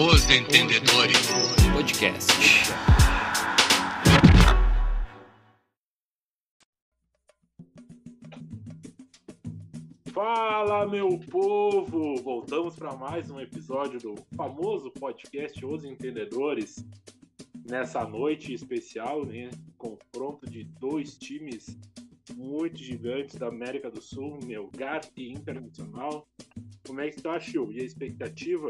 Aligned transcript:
Os 0.00 0.30
Entendedores 0.30 1.26
Podcast. 1.72 2.32
Fala, 10.12 10.86
meu 10.86 11.18
povo! 11.18 12.14
Voltamos 12.22 12.76
para 12.76 12.94
mais 12.94 13.28
um 13.28 13.40
episódio 13.40 13.98
do 13.98 14.14
famoso 14.36 14.88
podcast 14.92 15.66
Os 15.66 15.82
Entendedores. 15.82 16.86
Nessa 17.68 18.06
noite 18.06 18.54
especial, 18.54 19.26
né? 19.26 19.50
Confronto 19.76 20.48
de 20.48 20.62
dois 20.62 21.18
times 21.18 21.76
muito 22.36 22.78
gigantes 22.78 23.34
da 23.34 23.48
América 23.48 23.90
do 23.90 24.00
Sul, 24.00 24.38
Melgar 24.44 25.00
e 25.16 25.32
Internacional. 25.32 26.24
Como 26.86 27.00
é 27.00 27.10
que 27.10 27.20
tá, 27.20 27.40
Chiu? 27.40 27.72
E 27.72 27.80
a 27.80 27.84
expectativa? 27.84 28.68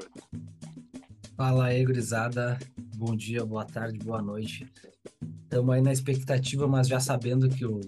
Fala 1.39 1.67
aí, 1.67 1.85
gurizada. 1.85 2.59
Bom 2.97 3.15
dia, 3.15 3.47
boa 3.47 3.65
tarde, 3.65 3.97
boa 4.01 4.21
noite. 4.21 4.67
Estamos 5.45 5.73
aí 5.73 5.81
na 5.81 5.93
expectativa, 5.93 6.67
mas 6.67 6.89
já 6.89 6.99
sabendo 6.99 7.49
que 7.49 7.65
o 7.65 7.81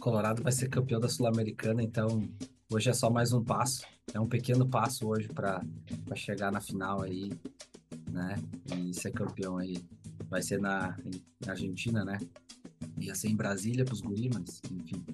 Colorado 0.00 0.42
vai 0.42 0.50
ser 0.50 0.68
campeão 0.68 0.98
da 0.98 1.08
Sul-Americana, 1.08 1.84
então 1.84 2.28
hoje 2.68 2.90
é 2.90 2.92
só 2.92 3.08
mais 3.08 3.32
um 3.32 3.44
passo. 3.44 3.86
É 4.12 4.18
um 4.18 4.26
pequeno 4.26 4.68
passo 4.68 5.06
hoje 5.06 5.28
para 5.28 5.62
chegar 6.16 6.50
na 6.50 6.60
final 6.60 7.02
aí, 7.02 7.30
né? 8.10 8.42
E 8.76 8.92
ser 8.92 9.12
campeão 9.12 9.56
aí. 9.56 9.76
Vai 10.28 10.42
ser 10.42 10.58
na, 10.58 10.98
na 11.46 11.52
Argentina, 11.52 12.04
né? 12.04 12.18
Ia 12.98 13.14
ser 13.14 13.28
em 13.28 13.36
Brasília 13.36 13.84
para 13.84 13.94
os 13.94 14.02
mas 14.02 14.60
enfim. 14.68 15.06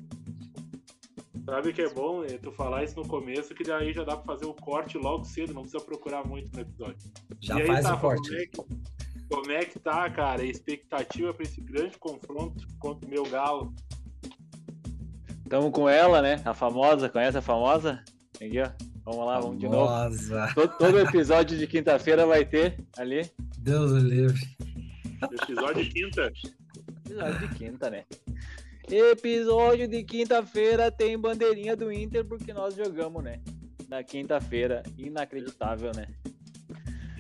Sabe 1.45 1.75
que 1.75 1.83
é 1.83 1.93
bom 1.93 2.25
tu 2.41 2.53
falar 2.53 2.85
isso 2.85 2.97
no 2.97 3.07
começo, 3.07 3.55
que 3.55 3.65
daí 3.65 3.93
já 3.93 4.03
dá 4.03 4.17
pra 4.17 4.33
fazer 4.33 4.47
o 4.47 4.55
corte 4.55 4.97
logo 4.97 5.25
cedo, 5.25 5.53
não 5.53 5.61
precisa 5.61 5.85
procurar 5.85 6.27
muito 6.27 6.51
no 6.55 6.63
episódio. 6.63 7.13
Já 7.43 7.57
aí, 7.57 7.67
faz 7.67 7.85
tá, 7.85 7.95
o 7.97 8.01
corte. 8.01 8.29
Como 8.29 8.39
é, 8.39 8.47
que, 8.47 9.27
como 9.29 9.51
é, 9.51 9.65
que, 9.65 9.79
tá, 9.81 10.09
cara? 10.11 10.43
A 10.43 10.47
expectativa 10.47 11.35
para 11.35 11.43
esse 11.43 11.61
grande 11.61 11.99
confronto 11.99 12.65
contra 12.79 13.05
o 13.05 13.11
meu 13.11 13.25
galo? 13.25 13.75
Estamos 15.43 15.73
com 15.73 15.89
ela, 15.89 16.23
né? 16.23 16.41
A 16.45 16.55
famosa, 16.55 17.09
conhece 17.09 17.37
a 17.37 17.43
famosa? 17.43 18.03
Aqui, 18.37 18.61
ó. 18.61 18.71
Vamos 19.05 19.27
lá, 19.27 19.41
vamos 19.41 19.59
de 19.59 19.69
novo. 19.69 19.91
Todo, 20.55 20.79
todo 20.79 21.01
episódio 21.01 21.59
de 21.59 21.67
quinta-feira 21.67 22.25
vai 22.25 22.45
ter 22.45 22.77
ali. 22.97 23.29
Deus 23.59 23.91
o 23.91 23.99
livre. 23.99 24.41
Episódio 25.21 25.83
de 25.83 25.91
quinta. 25.91 26.33
Episódio 27.05 27.49
de 27.49 27.55
quinta, 27.57 27.91
né? 27.91 28.05
Episódio 28.89 29.89
de 29.89 30.05
quinta-feira 30.05 30.93
tem 30.93 31.19
bandeirinha 31.19 31.75
do 31.75 31.93
Inter 31.93 32.25
porque 32.25 32.53
nós 32.53 32.77
jogamos, 32.77 33.25
né? 33.25 33.41
Na 33.89 34.05
quinta-feira. 34.05 34.85
Inacreditável, 34.97 35.91
né? 35.97 36.07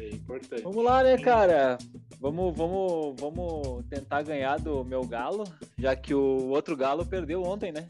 É 0.02 0.08
importante. 0.10 0.62
Vamos 0.62 0.84
lá, 0.84 1.00
né, 1.04 1.16
cara? 1.16 1.78
Vamos, 2.20 2.56
vamos, 2.56 3.14
vamos 3.20 3.84
tentar 3.88 4.22
ganhar 4.22 4.58
do 4.58 4.84
meu 4.84 5.06
galo, 5.06 5.44
já 5.78 5.94
que 5.94 6.12
o 6.12 6.48
outro 6.48 6.76
galo 6.76 7.06
perdeu 7.06 7.40
ontem, 7.42 7.70
né? 7.70 7.88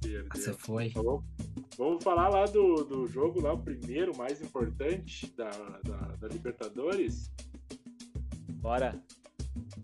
Perdeu. 0.00 0.26
Você 0.34 0.52
foi. 0.52 0.90
Tá 0.90 1.00
vamos 1.78 2.02
falar 2.02 2.28
lá 2.28 2.44
do, 2.46 2.82
do 2.84 3.06
jogo 3.06 3.40
lá, 3.40 3.52
o 3.52 3.58
primeiro, 3.58 4.16
mais 4.16 4.42
importante 4.42 5.32
da, 5.36 5.50
da, 5.84 5.96
da 6.16 6.28
Libertadores. 6.28 7.30
Bora. 8.54 9.00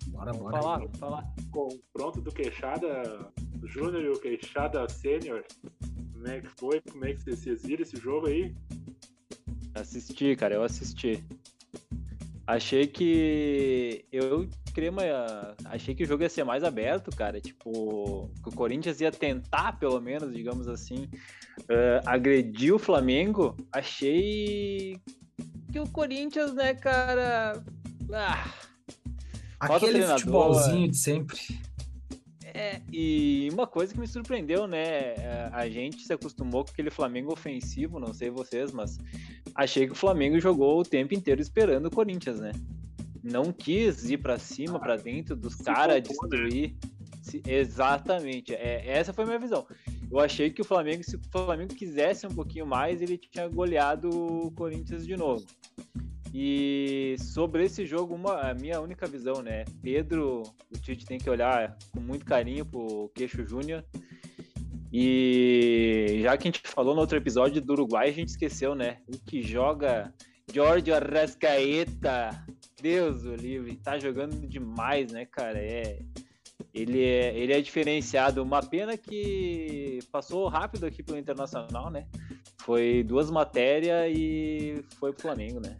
Bora, 0.08 0.32
vamos 0.32 0.50
bora. 0.50 0.62
Falar, 0.62 0.78
vamos 0.78 0.98
falar. 0.98 1.34
Confronto 1.52 2.20
do 2.20 2.32
Queixada 2.32 3.30
Júnior 3.62 4.02
e 4.02 4.08
o 4.08 4.20
Queixada 4.20 4.88
Sênior. 4.88 5.44
Como 6.12 6.26
é 6.26 6.40
que 6.40 6.48
foi? 6.48 6.80
Como 6.80 7.04
é 7.04 7.14
que 7.14 7.22
vocês 7.22 7.62
viram 7.62 7.82
esse 7.82 7.96
jogo 7.96 8.26
aí? 8.26 8.52
Assisti, 9.74 10.34
cara, 10.34 10.56
eu 10.56 10.64
assisti. 10.64 11.24
Achei 12.46 12.86
que. 12.86 14.04
Eu 14.10 14.48
queria 14.74 14.90
uma. 14.90 15.02
Achei 15.66 15.94
que 15.94 16.04
o 16.04 16.06
jogo 16.06 16.22
ia 16.22 16.28
ser 16.28 16.44
mais 16.44 16.64
aberto, 16.64 17.14
cara. 17.14 17.40
Tipo, 17.40 18.30
que 18.42 18.48
o 18.48 18.52
Corinthians 18.52 19.00
ia 19.00 19.12
tentar, 19.12 19.78
pelo 19.78 20.00
menos, 20.00 20.32
digamos 20.32 20.66
assim, 20.66 21.08
uh, 21.62 22.00
agredir 22.04 22.74
o 22.74 22.78
Flamengo. 22.78 23.56
Achei 23.72 25.00
que 25.70 25.78
o 25.78 25.88
Corinthians, 25.88 26.52
né, 26.54 26.74
cara. 26.74 27.62
Ah, 28.12 28.52
Aquele 29.60 30.02
futebolzinho 30.02 30.90
de 30.90 30.96
sempre. 30.96 31.38
É, 32.54 32.80
e 32.92 33.48
uma 33.52 33.66
coisa 33.66 33.92
que 33.92 34.00
me 34.00 34.06
surpreendeu, 34.06 34.66
né? 34.66 35.14
É, 35.14 35.50
a 35.52 35.68
gente 35.68 36.02
se 36.02 36.12
acostumou 36.12 36.64
com 36.64 36.70
aquele 36.70 36.90
Flamengo 36.90 37.32
ofensivo, 37.32 37.98
não 37.98 38.12
sei 38.12 38.30
vocês, 38.30 38.72
mas 38.72 38.98
achei 39.54 39.86
que 39.86 39.92
o 39.92 39.96
Flamengo 39.96 40.38
jogou 40.40 40.80
o 40.80 40.84
tempo 40.84 41.14
inteiro 41.14 41.40
esperando 41.40 41.86
o 41.86 41.90
Corinthians, 41.90 42.40
né? 42.40 42.52
Não 43.22 43.52
quis 43.52 44.10
ir 44.10 44.18
para 44.18 44.38
cima, 44.38 44.76
ah, 44.76 44.80
para 44.80 44.96
dentro 44.96 45.36
dos 45.36 45.54
caras, 45.56 45.96
né? 45.96 46.00
destruir. 46.00 46.74
Se, 47.22 47.42
exatamente, 47.46 48.54
é, 48.54 48.82
essa 48.86 49.12
foi 49.12 49.24
a 49.24 49.26
minha 49.26 49.38
visão. 49.38 49.66
Eu 50.10 50.18
achei 50.18 50.50
que 50.50 50.62
o 50.62 50.64
Flamengo, 50.64 51.04
se 51.04 51.16
o 51.16 51.20
Flamengo 51.30 51.74
quisesse 51.74 52.26
um 52.26 52.34
pouquinho 52.34 52.66
mais, 52.66 53.00
ele 53.00 53.16
tinha 53.16 53.46
goleado 53.46 54.08
o 54.08 54.50
Corinthians 54.52 55.06
de 55.06 55.16
novo. 55.16 55.46
E 56.32 57.16
sobre 57.18 57.64
esse 57.64 57.84
jogo, 57.84 58.14
uma, 58.14 58.50
a 58.50 58.54
minha 58.54 58.80
única 58.80 59.06
visão, 59.06 59.42
né? 59.42 59.64
Pedro, 59.82 60.42
o 60.72 60.78
Tite 60.78 61.04
tem 61.04 61.18
que 61.18 61.28
olhar 61.28 61.76
com 61.92 62.00
muito 62.00 62.24
carinho 62.24 62.64
pro 62.64 63.10
Queixo 63.14 63.44
Júnior. 63.44 63.84
E 64.92 66.20
já 66.22 66.36
que 66.36 66.48
a 66.48 66.50
gente 66.50 66.62
falou 66.66 66.94
no 66.94 67.00
outro 67.00 67.16
episódio 67.16 67.60
do 67.60 67.72
Uruguai, 67.72 68.08
a 68.08 68.12
gente 68.12 68.28
esqueceu, 68.28 68.74
né? 68.74 68.98
O 69.08 69.18
que 69.18 69.42
joga 69.42 70.12
Jorge 70.52 70.92
Arrascaeta. 70.92 72.44
Deus 72.80 73.24
o 73.24 73.34
livre, 73.34 73.76
tá 73.76 73.98
jogando 73.98 74.46
demais, 74.48 75.12
né, 75.12 75.26
cara? 75.26 75.58
É, 75.58 76.00
ele, 76.72 77.04
é, 77.04 77.36
ele 77.36 77.52
é 77.52 77.60
diferenciado. 77.60 78.42
Uma 78.42 78.62
pena 78.62 78.96
que 78.96 79.98
passou 80.10 80.48
rápido 80.48 80.86
aqui 80.86 81.02
pelo 81.02 81.18
Internacional, 81.18 81.90
né? 81.90 82.06
Foi 82.58 83.02
duas 83.02 83.30
matérias 83.30 84.10
e 84.16 84.84
foi 84.98 85.12
pro 85.12 85.22
Flamengo, 85.22 85.60
né? 85.60 85.76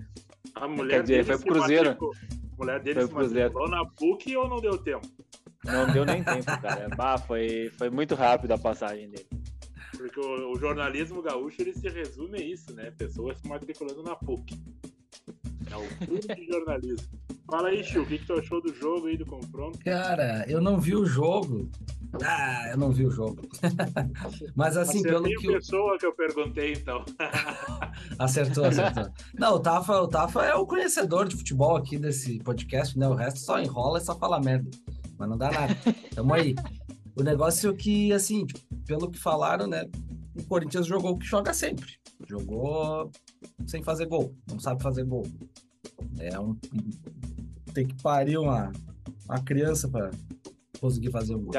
A 0.54 0.68
mulher 0.68 0.96
Quer 0.96 1.02
dizer, 1.02 1.24
foi 1.24 1.38
pro 1.38 1.54
Cruzeiro. 1.54 1.90
A 1.90 2.56
mulher 2.56 2.80
dele 2.80 3.06
foi 3.06 3.28
se 3.28 3.34
matriculou 3.34 3.68
na 3.68 3.86
PUC 3.86 4.36
ou 4.36 4.48
não 4.48 4.60
deu 4.60 4.78
tempo? 4.78 5.06
Não 5.64 5.86
deu 5.92 6.04
nem 6.04 6.22
tempo, 6.22 6.44
cara. 6.44 6.88
Bah, 6.96 7.18
foi, 7.18 7.70
foi 7.76 7.90
muito 7.90 8.14
rápido 8.14 8.52
a 8.52 8.58
passagem 8.58 9.08
dele. 9.08 9.26
Porque 9.96 10.20
o, 10.20 10.52
o, 10.52 10.58
jornalismo 10.58 11.20
gaúcho 11.20 11.60
ele 11.60 11.74
se 11.74 11.88
resume 11.88 12.38
a 12.38 12.44
isso, 12.44 12.72
né? 12.74 12.90
Pessoas 12.92 13.38
se 13.38 13.46
matriculando 13.46 14.02
na 14.02 14.14
PUC. 14.16 14.58
É 15.70 15.76
o 15.76 16.06
curso 16.06 16.28
de 16.28 16.46
jornalismo. 16.46 17.08
Fala 17.50 17.68
aí, 17.68 17.82
Chiu, 17.82 18.02
o 18.02 18.06
que, 18.06 18.16
que 18.16 18.26
tu 18.26 18.34
achou 18.34 18.62
do 18.62 18.72
jogo 18.72 19.08
aí, 19.08 19.16
do 19.16 19.26
confronto? 19.26 19.76
Cara, 19.80 20.44
eu 20.48 20.60
não 20.60 20.78
vi 20.78 20.94
o 20.94 21.04
jogo. 21.04 21.68
Ah, 22.24 22.68
eu 22.70 22.78
não 22.78 22.92
vi 22.92 23.04
o 23.04 23.10
jogo. 23.10 23.42
Mas 24.54 24.76
assim, 24.76 25.00
Acertei 25.00 25.12
pelo 25.12 25.40
que. 25.40 25.48
a 25.48 25.52
pessoa 25.58 25.98
que 25.98 26.06
eu 26.06 26.14
perguntei, 26.14 26.72
então. 26.74 27.04
acertou, 28.20 28.64
acertou. 28.66 29.10
Não, 29.36 29.54
o 29.56 29.58
Tafa, 29.58 30.00
o 30.00 30.06
Tafa 30.06 30.44
é 30.44 30.54
o 30.54 30.64
conhecedor 30.64 31.26
de 31.26 31.34
futebol 31.34 31.76
aqui 31.76 31.98
desse 31.98 32.38
podcast, 32.38 32.96
né? 32.96 33.08
O 33.08 33.14
resto 33.14 33.40
só 33.40 33.60
enrola 33.60 33.98
e 33.98 34.02
só 34.02 34.16
fala 34.16 34.38
merda. 34.38 34.70
Mas 35.18 35.28
não 35.28 35.36
dá 35.36 35.50
nada. 35.50 35.76
Tamo 36.14 36.32
aí. 36.32 36.54
O 37.16 37.22
negócio 37.24 37.70
é 37.70 37.74
que, 37.74 38.12
assim, 38.12 38.46
tipo, 38.46 38.60
pelo 38.86 39.10
que 39.10 39.18
falaram, 39.18 39.66
né? 39.66 39.90
O 40.38 40.44
Corinthians 40.46 40.86
jogou 40.86 41.14
o 41.14 41.18
que 41.18 41.26
joga 41.26 41.52
sempre. 41.52 41.98
Jogou 42.28 43.10
sem 43.66 43.82
fazer 43.82 44.06
gol. 44.06 44.36
Não 44.48 44.60
sabe 44.60 44.80
fazer 44.80 45.04
gol. 45.04 45.26
É 46.18 46.38
um 46.38 46.56
tem 47.72 47.86
que 47.86 48.00
parir 48.02 48.38
uma, 48.38 48.72
uma 49.28 49.40
criança 49.42 49.88
para 49.88 50.10
conseguir 50.80 51.10
fazer 51.10 51.34
um 51.34 51.42
gol. 51.42 51.52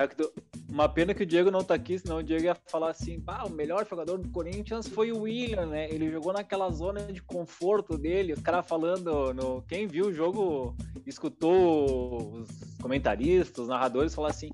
Uma 0.67 0.89
pena 0.89 1.13
que 1.13 1.23
o 1.23 1.25
Diego 1.25 1.51
não 1.51 1.63
tá 1.63 1.75
aqui, 1.75 1.99
senão 1.99 2.17
o 2.17 2.23
Diego 2.23 2.45
ia 2.45 2.55
falar 2.67 2.89
assim: 2.89 3.21
ah, 3.27 3.45
o 3.45 3.49
melhor 3.49 3.85
jogador 3.87 4.17
do 4.17 4.29
Corinthians 4.29 4.87
foi 4.87 5.11
o 5.11 5.21
William, 5.21 5.67
né? 5.67 5.89
Ele 5.91 6.09
jogou 6.09 6.33
naquela 6.33 6.69
zona 6.71 7.01
de 7.01 7.21
conforto 7.21 7.97
dele. 7.97 8.33
Os 8.33 8.41
caras 8.41 8.65
falando 8.65 9.33
no. 9.33 9.61
Quem 9.63 9.85
viu 9.85 10.07
o 10.07 10.13
jogo, 10.13 10.75
escutou 11.05 12.39
os 12.39 12.49
comentaristas, 12.81 13.63
os 13.63 13.67
narradores 13.67 14.15
falar 14.15 14.29
assim. 14.29 14.49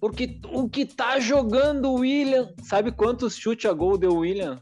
Porque 0.00 0.40
o 0.52 0.68
que 0.68 0.84
tá 0.84 1.18
jogando 1.20 1.88
o 1.90 2.00
William. 2.00 2.52
Sabe 2.62 2.90
quantos 2.90 3.36
chutes 3.36 3.70
a 3.70 3.72
gol 3.72 3.96
deu 3.96 4.10
o 4.12 4.18
William? 4.18 4.60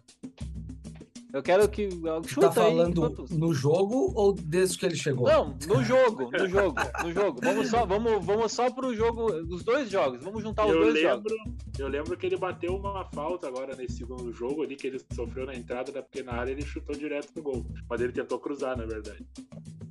Eu 1.33 1.43
quero 1.43 1.69
que. 1.69 1.89
Chuta 2.27 2.49
tá 2.49 2.53
falando 2.53 3.05
aí, 3.05 3.39
no 3.39 3.55
jogo 3.55 4.13
ou 4.15 4.33
desde 4.33 4.79
que 4.79 4.87
ele 4.87 4.97
chegou? 4.97 5.29
Não, 5.29 5.57
no 5.67 5.83
jogo, 5.85 6.31
no 6.31 6.49
jogo, 6.49 6.75
no 7.03 7.13
jogo. 7.13 7.41
Vamos 7.43 7.69
só, 7.69 7.87
vamos, 7.87 8.25
vamos 8.25 8.53
só 8.53 8.71
pro 8.71 8.95
jogo, 8.95 9.27
os 9.27 9.63
dois 9.63 9.91
jogos. 9.91 10.23
Vamos 10.23 10.43
juntar 10.43 10.67
os 10.67 10.73
eu 10.73 10.81
dois 10.81 10.95
lembro, 10.95 11.31
jogos. 11.31 11.55
Eu 11.79 11.89
lembro 11.89 12.17
que 12.17 12.27
ele 12.27 12.37
bateu 12.37 12.77
uma 12.77 13.05
falta 13.07 13.49
agora 13.49 13.77
nesse 13.77 13.99
segundo 13.99 14.33
jogo 14.33 14.63
ali, 14.63 14.77
que 14.77 14.87
ele 14.87 15.01
sofreu 15.13 15.47
na 15.47 15.55
entrada 15.55 15.93
da 15.93 16.03
pequena 16.03 16.33
área 16.33 16.51
ele 16.51 16.63
chutou 16.63 16.97
direto 16.97 17.31
no 17.37 17.43
gol. 17.43 17.67
Mas 17.89 18.01
ele 18.01 18.13
tentou 18.13 18.39
cruzar, 18.39 18.77
na 18.77 18.85
verdade. 18.85 19.25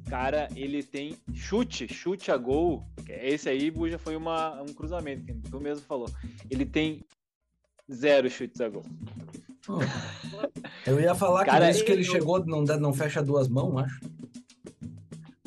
Cara, 0.10 0.48
ele 0.56 0.84
tem 0.84 1.16
chute, 1.34 1.88
chute 1.88 2.32
a 2.32 2.38
gol. 2.38 2.84
Esse 3.08 3.50
aí, 3.50 3.70
Buja, 3.70 3.98
foi 3.98 4.16
uma, 4.16 4.62
um 4.62 4.74
cruzamento, 4.74 5.26
que 5.26 5.34
tu 5.50 5.60
mesmo 5.60 5.86
falou. 5.86 6.10
Ele 6.50 6.66
tem 6.66 7.06
zero 7.92 8.30
chutes 8.30 8.60
a 8.60 8.70
gol. 8.70 8.84
Eu 10.86 11.00
ia 11.00 11.14
falar 11.14 11.46
Cara, 11.46 11.60
que 11.60 11.66
desde 11.66 11.84
que 11.84 11.92
ele 11.92 12.04
chegou 12.04 12.44
não, 12.46 12.64
não 12.64 12.94
fecha 12.94 13.22
duas 13.22 13.48
mãos, 13.48 13.84
acho. 13.84 14.00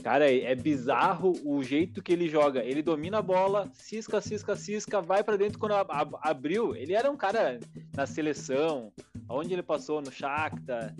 Cara, 0.02 0.28
é, 0.28 0.44
é 0.44 0.54
bizarro 0.54 1.32
o 1.44 1.62
jeito 1.62 2.02
que 2.02 2.12
ele 2.12 2.28
joga. 2.28 2.64
Ele 2.64 2.82
domina 2.82 3.18
a 3.18 3.22
bola, 3.22 3.70
cisca, 3.72 4.20
cisca, 4.20 4.56
cisca, 4.56 5.00
vai 5.00 5.22
para 5.22 5.36
dentro 5.36 5.58
quando 5.58 5.74
abriu. 6.20 6.74
Ele 6.74 6.92
era 6.92 7.10
um 7.10 7.16
cara 7.16 7.60
na 7.96 8.04
seleção, 8.04 8.92
onde 9.28 9.52
ele 9.52 9.62
passou 9.62 10.02
no 10.02 10.10
Shakhtar, 10.10 10.94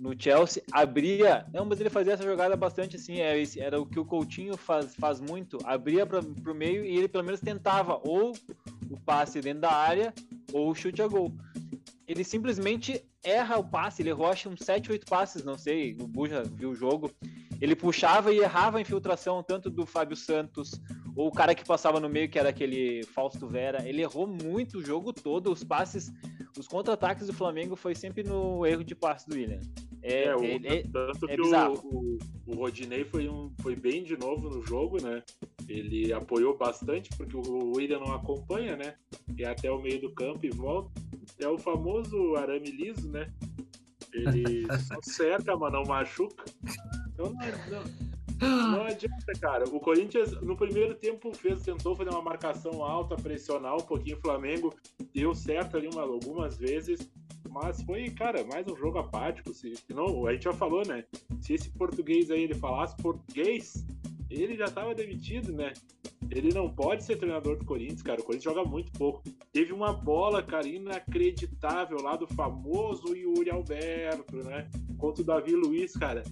no 0.00 0.20
Chelsea, 0.20 0.62
abria. 0.72 1.46
Não, 1.52 1.64
mas 1.64 1.80
ele 1.80 1.90
fazia 1.90 2.14
essa 2.14 2.24
jogada 2.24 2.56
bastante 2.56 2.96
assim. 2.96 3.20
É, 3.20 3.40
era 3.58 3.80
o 3.80 3.86
que 3.86 4.00
o 4.00 4.04
Coutinho 4.04 4.56
faz, 4.56 4.96
faz 4.96 5.20
muito. 5.20 5.58
Abria 5.64 6.04
para 6.04 6.20
o 6.20 6.54
meio 6.54 6.84
e 6.84 6.96
ele 6.96 7.06
pelo 7.06 7.24
menos 7.24 7.40
tentava 7.40 8.00
ou 8.02 8.32
o 8.90 8.98
passe 9.00 9.40
dentro 9.40 9.60
da 9.60 9.72
área 9.72 10.12
ou 10.52 10.70
o 10.70 10.74
chute 10.74 11.02
a 11.02 11.06
gol. 11.06 11.32
Ele 12.10 12.24
simplesmente 12.24 13.04
erra 13.22 13.56
o 13.56 13.62
passe, 13.62 14.02
ele 14.02 14.10
rocha 14.10 14.48
uns 14.48 14.58
7, 14.64 14.90
8 14.90 15.06
passes, 15.06 15.44
não 15.44 15.56
sei, 15.56 15.96
o 16.00 16.08
Buja 16.08 16.42
viu 16.42 16.70
o 16.70 16.74
jogo. 16.74 17.08
Ele 17.60 17.76
puxava 17.76 18.34
e 18.34 18.40
errava 18.40 18.78
a 18.78 18.80
infiltração 18.80 19.44
tanto 19.44 19.70
do 19.70 19.86
Fábio 19.86 20.16
Santos 20.16 20.72
ou 21.14 21.28
o 21.28 21.32
cara 21.32 21.54
que 21.54 21.64
passava 21.64 22.00
no 22.00 22.08
meio, 22.08 22.28
que 22.28 22.36
era 22.36 22.48
aquele 22.48 23.04
Fausto 23.04 23.46
Vera. 23.46 23.88
Ele 23.88 24.02
errou 24.02 24.26
muito 24.26 24.78
o 24.78 24.84
jogo 24.84 25.12
todo, 25.12 25.52
os 25.52 25.62
passes, 25.62 26.12
os 26.58 26.66
contra-ataques 26.66 27.28
do 27.28 27.32
Flamengo 27.32 27.76
foi 27.76 27.94
sempre 27.94 28.24
no 28.24 28.66
erro 28.66 28.82
de 28.82 28.96
passe 28.96 29.28
do 29.28 29.36
William. 29.36 29.60
É, 30.02 30.24
é, 30.24 30.36
o, 30.36 30.42
é, 30.42 30.82
tanto 30.92 31.30
é 31.30 31.36
que 31.36 31.40
o, 31.42 31.74
o, 31.84 32.18
o, 32.46 32.54
Rodinei 32.56 33.04
foi, 33.04 33.28
um, 33.28 33.52
foi 33.60 33.76
bem 33.76 34.02
de 34.02 34.16
novo 34.16 34.50
no 34.50 34.62
jogo, 34.62 35.00
né? 35.00 35.22
Ele 35.70 36.12
apoiou 36.12 36.56
bastante, 36.56 37.10
porque 37.16 37.36
o 37.36 37.76
William 37.76 38.00
não 38.00 38.12
acompanha, 38.12 38.76
né? 38.76 38.96
E 39.36 39.44
até 39.44 39.70
o 39.70 39.80
meio 39.80 40.00
do 40.00 40.12
campo 40.12 40.44
e 40.44 40.50
volta. 40.50 40.90
É 41.38 41.48
o 41.48 41.56
famoso 41.56 42.34
arame 42.36 42.70
liso, 42.70 43.08
né? 43.08 43.32
Ele 44.12 44.66
só 44.82 44.96
cerca, 45.02 45.56
mas 45.56 45.72
não 45.72 45.84
machuca. 45.84 46.44
Então 47.12 47.32
não, 47.32 47.84
não, 48.40 48.72
não, 48.72 48.82
adianta, 48.82 49.32
cara. 49.40 49.64
O 49.68 49.78
Corinthians, 49.78 50.32
no 50.42 50.56
primeiro 50.56 50.94
tempo, 50.94 51.32
fez, 51.32 51.62
tentou 51.62 51.94
fazer 51.94 52.10
uma 52.10 52.22
marcação 52.22 52.82
alta, 52.82 53.14
pressionar 53.14 53.76
um 53.76 53.86
pouquinho 53.86 54.16
o 54.16 54.20
Flamengo. 54.20 54.74
Deu 55.14 55.34
certo 55.34 55.76
ali 55.76 55.88
uma, 55.92 56.02
algumas 56.02 56.58
vezes 56.58 57.08
mas 57.50 57.82
foi, 57.82 58.08
cara, 58.10 58.44
mais 58.44 58.66
um 58.66 58.76
jogo 58.76 58.98
apático. 58.98 59.52
Se, 59.52 59.74
se 59.74 59.92
não, 59.92 60.26
a 60.26 60.32
gente 60.32 60.44
já 60.44 60.52
falou, 60.52 60.86
né? 60.86 61.04
Se 61.40 61.54
esse 61.54 61.68
português 61.70 62.30
aí 62.30 62.42
ele 62.42 62.54
falasse 62.54 62.96
português, 62.96 63.84
ele 64.30 64.56
já 64.56 64.66
tava 64.66 64.94
demitido, 64.94 65.52
né? 65.52 65.72
Ele 66.30 66.54
não 66.54 66.72
pode 66.72 67.04
ser 67.04 67.16
treinador 67.16 67.56
do 67.56 67.64
Corinthians, 67.64 68.02
cara. 68.02 68.20
O 68.20 68.24
Corinthians 68.24 68.54
joga 68.54 68.68
muito 68.68 68.92
pouco. 68.92 69.22
Teve 69.52 69.72
uma 69.72 69.92
bola, 69.92 70.42
cara, 70.42 70.68
inacreditável 70.68 72.00
lá 72.00 72.16
do 72.16 72.26
famoso 72.28 73.16
Yuri 73.16 73.50
Alberto, 73.50 74.36
né? 74.36 74.68
Contra 74.96 75.22
o 75.22 75.26
Davi 75.26 75.52
Luiz, 75.52 75.92
cara 75.94 76.22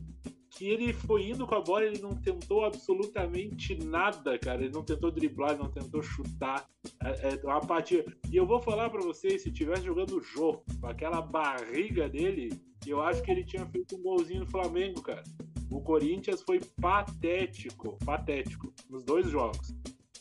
que 0.59 0.67
ele 0.67 0.93
foi 0.93 1.31
indo 1.31 1.47
com 1.47 1.55
a 1.55 1.61
bola, 1.61 1.85
ele 1.85 2.03
não 2.03 2.17
tentou 2.17 2.65
absolutamente 2.65 3.79
nada, 3.85 4.37
cara. 4.41 4.65
Ele 4.65 4.73
não 4.73 4.83
tentou 4.83 5.09
driblar, 5.09 5.53
ele 5.53 5.63
não 5.63 5.71
tentou 5.71 6.03
chutar. 6.03 6.69
É, 7.01 7.35
é 7.35 7.47
uma 7.47 7.59
apatia. 7.59 8.05
E 8.29 8.37
eu 8.37 8.45
vou 8.45 8.61
falar 8.61 8.91
para 8.91 9.01
vocês, 9.01 9.43
se 9.43 9.53
tivesse 9.53 9.85
jogando 9.85 10.17
o 10.17 10.21
jogo 10.21 10.65
com 10.81 10.89
aquela 10.89 11.23
barriga 11.23 12.09
dele, 12.09 12.61
eu 12.85 13.01
acho 13.01 13.23
que 13.23 13.31
ele 13.31 13.45
tinha 13.45 13.65
feito 13.67 13.95
um 13.95 14.03
golzinho 14.03 14.41
no 14.41 14.51
Flamengo, 14.51 15.01
cara. 15.01 15.23
O 15.71 15.81
Corinthians 15.81 16.43
foi 16.43 16.61
patético, 16.81 17.99
patético, 18.05 18.73
nos 18.89 19.05
dois 19.05 19.29
jogos. 19.29 19.75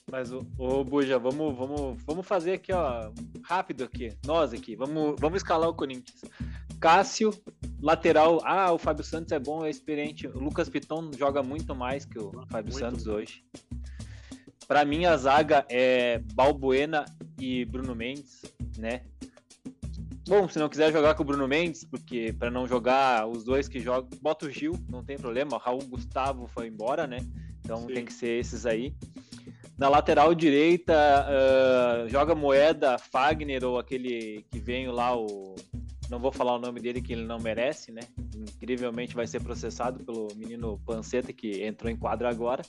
Mas, 0.09 0.31
ô, 0.31 0.45
ô 0.57 0.83
Buja, 0.83 1.19
vamos, 1.19 1.55
vamos, 1.55 2.01
vamos 2.03 2.25
fazer 2.25 2.53
aqui, 2.53 2.71
ó, 2.71 3.11
rápido 3.44 3.83
aqui, 3.83 4.17
nós 4.25 4.53
aqui, 4.53 4.75
vamos, 4.75 5.15
vamos 5.19 5.38
escalar 5.38 5.69
o 5.69 5.73
Corinthians. 5.73 6.21
Cássio, 6.79 7.33
lateral. 7.81 8.39
Ah, 8.45 8.71
o 8.71 8.77
Fábio 8.77 9.03
Santos 9.03 9.31
é 9.31 9.39
bom, 9.39 9.65
é 9.65 9.69
experiente. 9.69 10.27
O 10.27 10.39
Lucas 10.39 10.69
Piton 10.69 11.11
joga 11.17 11.41
muito 11.44 11.75
mais 11.75 12.05
que 12.05 12.19
o 12.19 12.31
Fábio 12.47 12.71
muito 12.71 12.79
Santos 12.79 13.03
bom. 13.05 13.13
hoje. 13.13 13.44
Para 14.67 14.85
mim, 14.85 15.05
a 15.05 15.17
zaga 15.17 15.65
é 15.69 16.19
Balbuena 16.33 17.05
e 17.39 17.65
Bruno 17.65 17.95
Mendes, 17.95 18.44
né? 18.77 19.01
Bom, 20.27 20.47
se 20.50 20.59
não 20.59 20.68
quiser 20.68 20.91
jogar 20.91 21.15
com 21.15 21.24
o 21.24 21.25
Bruno 21.25 21.47
Mendes, 21.47 21.85
porque 21.85 22.33
para 22.38 22.51
não 22.51 22.68
jogar 22.68 23.27
os 23.27 23.44
dois 23.44 23.68
que 23.68 23.79
jogam, 23.79 24.09
bota 24.21 24.45
o 24.45 24.51
Gil, 24.51 24.74
não 24.89 25.03
tem 25.03 25.18
problema. 25.18 25.56
O 25.56 25.59
Raul 25.59 25.85
Gustavo 25.85 26.47
foi 26.47 26.68
embora, 26.68 27.07
né? 27.07 27.19
Então 27.63 27.81
Sim. 27.81 27.94
tem 27.94 28.06
que 28.06 28.13
ser 28.13 28.39
esses 28.39 28.65
aí. 28.65 28.94
Na 29.77 29.89
lateral 29.89 30.33
direita, 30.33 30.94
uh, 30.94 32.09
joga 32.09 32.33
Moeda, 32.33 32.97
Fagner 32.97 33.63
ou 33.63 33.77
aquele 33.77 34.44
que 34.50 34.59
veio 34.59 34.91
lá, 34.91 35.15
o 35.15 35.56
não 36.09 36.19
vou 36.19 36.31
falar 36.31 36.56
o 36.56 36.59
nome 36.59 36.80
dele 36.80 37.01
que 37.01 37.13
ele 37.13 37.25
não 37.25 37.38
merece, 37.38 37.91
né? 37.91 38.01
Incrivelmente 38.35 39.15
vai 39.15 39.27
ser 39.27 39.41
processado 39.41 40.03
pelo 40.03 40.27
menino 40.35 40.80
Panceta 40.85 41.33
que 41.33 41.63
entrou 41.63 41.91
em 41.91 41.97
quadra 41.97 42.30
agora. 42.30 42.63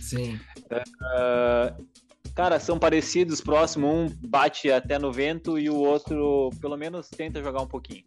Sim. 0.00 0.38
Uh, 0.70 1.86
cara, 2.34 2.58
são 2.60 2.78
parecidos, 2.78 3.40
próximo 3.40 3.86
um 3.86 4.08
bate 4.08 4.70
até 4.70 4.98
no 4.98 5.12
vento 5.12 5.58
e 5.58 5.68
o 5.68 5.76
outro 5.76 6.50
pelo 6.60 6.76
menos 6.76 7.08
tenta 7.08 7.42
jogar 7.42 7.62
um 7.62 7.66
pouquinho. 7.66 8.04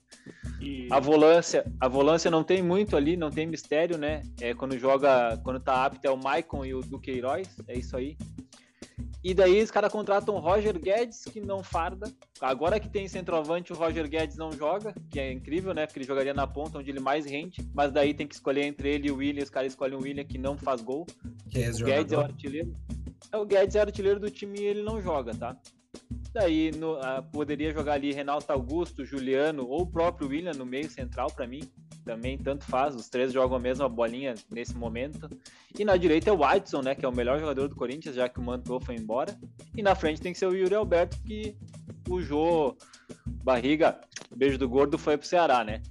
E... 0.59 0.87
A 0.91 0.99
volância, 0.99 1.65
a 1.79 1.87
volância 1.87 2.31
não 2.31 2.43
tem 2.43 2.63
muito 2.63 2.95
ali, 2.95 3.15
não 3.15 3.29
tem 3.29 3.45
mistério, 3.45 3.97
né? 3.97 4.21
É 4.39 4.53
quando 4.53 4.77
joga, 4.77 5.37
quando 5.43 5.59
tá 5.59 5.85
apto 5.85 6.05
é 6.05 6.09
o 6.09 6.17
Maicon 6.17 6.65
e 6.65 6.73
o 6.73 6.81
Duqueiroz, 6.81 7.47
é 7.67 7.77
isso 7.77 7.95
aí. 7.95 8.17
E 9.25 9.33
daí 9.33 9.59
os 9.59 9.71
caras 9.71 9.91
contratam 9.91 10.35
o 10.35 10.39
Roger 10.39 10.79
Guedes, 10.79 11.23
que 11.25 11.41
não 11.41 11.63
farda. 11.63 12.13
Agora 12.39 12.79
que 12.79 12.87
tem 12.87 13.07
centroavante, 13.07 13.73
o 13.73 13.75
Roger 13.75 14.07
Guedes 14.07 14.37
não 14.37 14.51
joga, 14.51 14.93
que 15.09 15.19
é 15.19 15.31
incrível, 15.31 15.73
né? 15.73 15.87
Porque 15.87 15.97
ele 15.97 16.05
jogaria 16.05 16.31
na 16.31 16.45
ponta 16.45 16.77
onde 16.77 16.91
ele 16.91 16.99
mais 16.99 17.25
rende. 17.25 17.67
Mas 17.73 17.91
daí 17.91 18.13
tem 18.13 18.27
que 18.27 18.35
escolher 18.35 18.65
entre 18.65 18.87
ele 18.87 19.07
e 19.07 19.11
o 19.11 19.15
William. 19.15 19.43
Os 19.43 19.49
caras 19.49 19.71
escolhem 19.71 19.97
o 19.97 20.01
William 20.03 20.23
que 20.23 20.37
não 20.37 20.55
faz 20.55 20.79
gol. 20.83 21.07
Que 21.49 21.63
é 21.63 21.71
o 21.71 21.77
Guedes 21.77 22.13
é 22.13 22.17
o 22.17 22.21
artilheiro. 22.21 22.75
É, 23.31 23.37
o 23.37 23.45
Guedes 23.45 23.75
é 23.75 23.81
artilheiro 23.81 24.19
do 24.19 24.29
time 24.29 24.59
e 24.59 24.63
ele 24.63 24.83
não 24.83 25.01
joga, 25.01 25.33
tá? 25.33 25.57
Daí 26.33 26.71
no, 26.71 26.95
uh, 26.99 27.23
poderia 27.31 27.71
jogar 27.71 27.93
ali 27.93 28.11
Renato 28.11 28.51
Augusto, 28.51 29.05
Juliano 29.05 29.65
ou 29.65 29.83
o 29.83 29.87
próprio 29.87 30.27
William 30.27 30.53
no 30.53 30.65
meio 30.65 30.89
central 30.89 31.31
para 31.31 31.47
mim 31.47 31.61
também 32.05 32.37
tanto 32.37 32.63
faz, 32.63 32.95
os 32.95 33.09
três 33.09 33.33
jogam 33.33 33.57
a 33.57 33.59
mesma 33.59 33.89
bolinha 33.89 34.35
nesse 34.49 34.75
momento. 34.75 35.27
E 35.77 35.83
na 35.83 35.97
direita 35.97 36.29
é 36.29 36.33
o 36.33 36.37
Watson, 36.37 36.81
né, 36.81 36.95
que 36.95 37.03
é 37.03 37.09
o 37.09 37.15
melhor 37.15 37.39
jogador 37.39 37.67
do 37.67 37.75
Corinthians, 37.75 38.15
já 38.15 38.29
que 38.29 38.39
o 38.39 38.43
Mantua 38.43 38.79
foi 38.79 38.95
embora. 38.95 39.35
E 39.75 39.81
na 39.81 39.95
frente 39.95 40.21
tem 40.21 40.31
que 40.31 40.37
ser 40.39 40.45
o 40.45 40.55
Yuri 40.55 40.75
Alberto, 40.75 41.17
que 41.23 41.57
o 42.07 42.21
Jô 42.21 42.77
Barriga, 43.43 43.99
beijo 44.35 44.57
do 44.57 44.69
gordo, 44.69 44.97
foi 44.97 45.17
pro 45.17 45.27
Ceará, 45.27 45.63
né? 45.63 45.81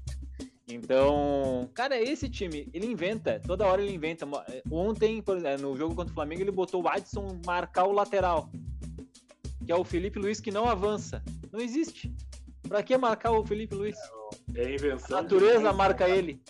Então, 0.75 1.71
cara, 1.73 2.01
esse 2.01 2.29
time, 2.29 2.69
ele 2.75 2.87
inventa, 2.87 3.41
toda 3.47 3.67
hora 3.67 3.81
ele 3.81 3.95
inventa. 3.95 4.27
Ontem, 4.71 5.23
no 5.61 5.77
jogo 5.77 5.95
contra 5.95 6.11
o 6.11 6.15
Flamengo, 6.15 6.43
ele 6.43 6.51
botou 6.51 6.81
o 6.81 6.85
Watson 6.85 7.41
marcar 7.47 7.85
o 7.85 7.93
lateral, 7.93 8.51
que 9.65 9.71
é 9.71 9.77
o 9.77 9.85
Felipe 9.85 10.19
Luiz 10.19 10.41
que 10.41 10.51
não 10.51 10.69
avança. 10.69 11.23
Não 11.53 11.61
existe. 11.61 12.13
Pra 12.69 12.83
que 12.83 12.97
marcar 12.97 13.31
o 13.31 13.47
Felipe 13.47 13.75
Luiz? 13.75 13.97
É 14.55 14.75
invenção. 14.75 15.19
A 15.19 15.23
natureza 15.23 15.59
demais, 15.59 15.77
marca 15.77 16.09
ele. 16.09 16.43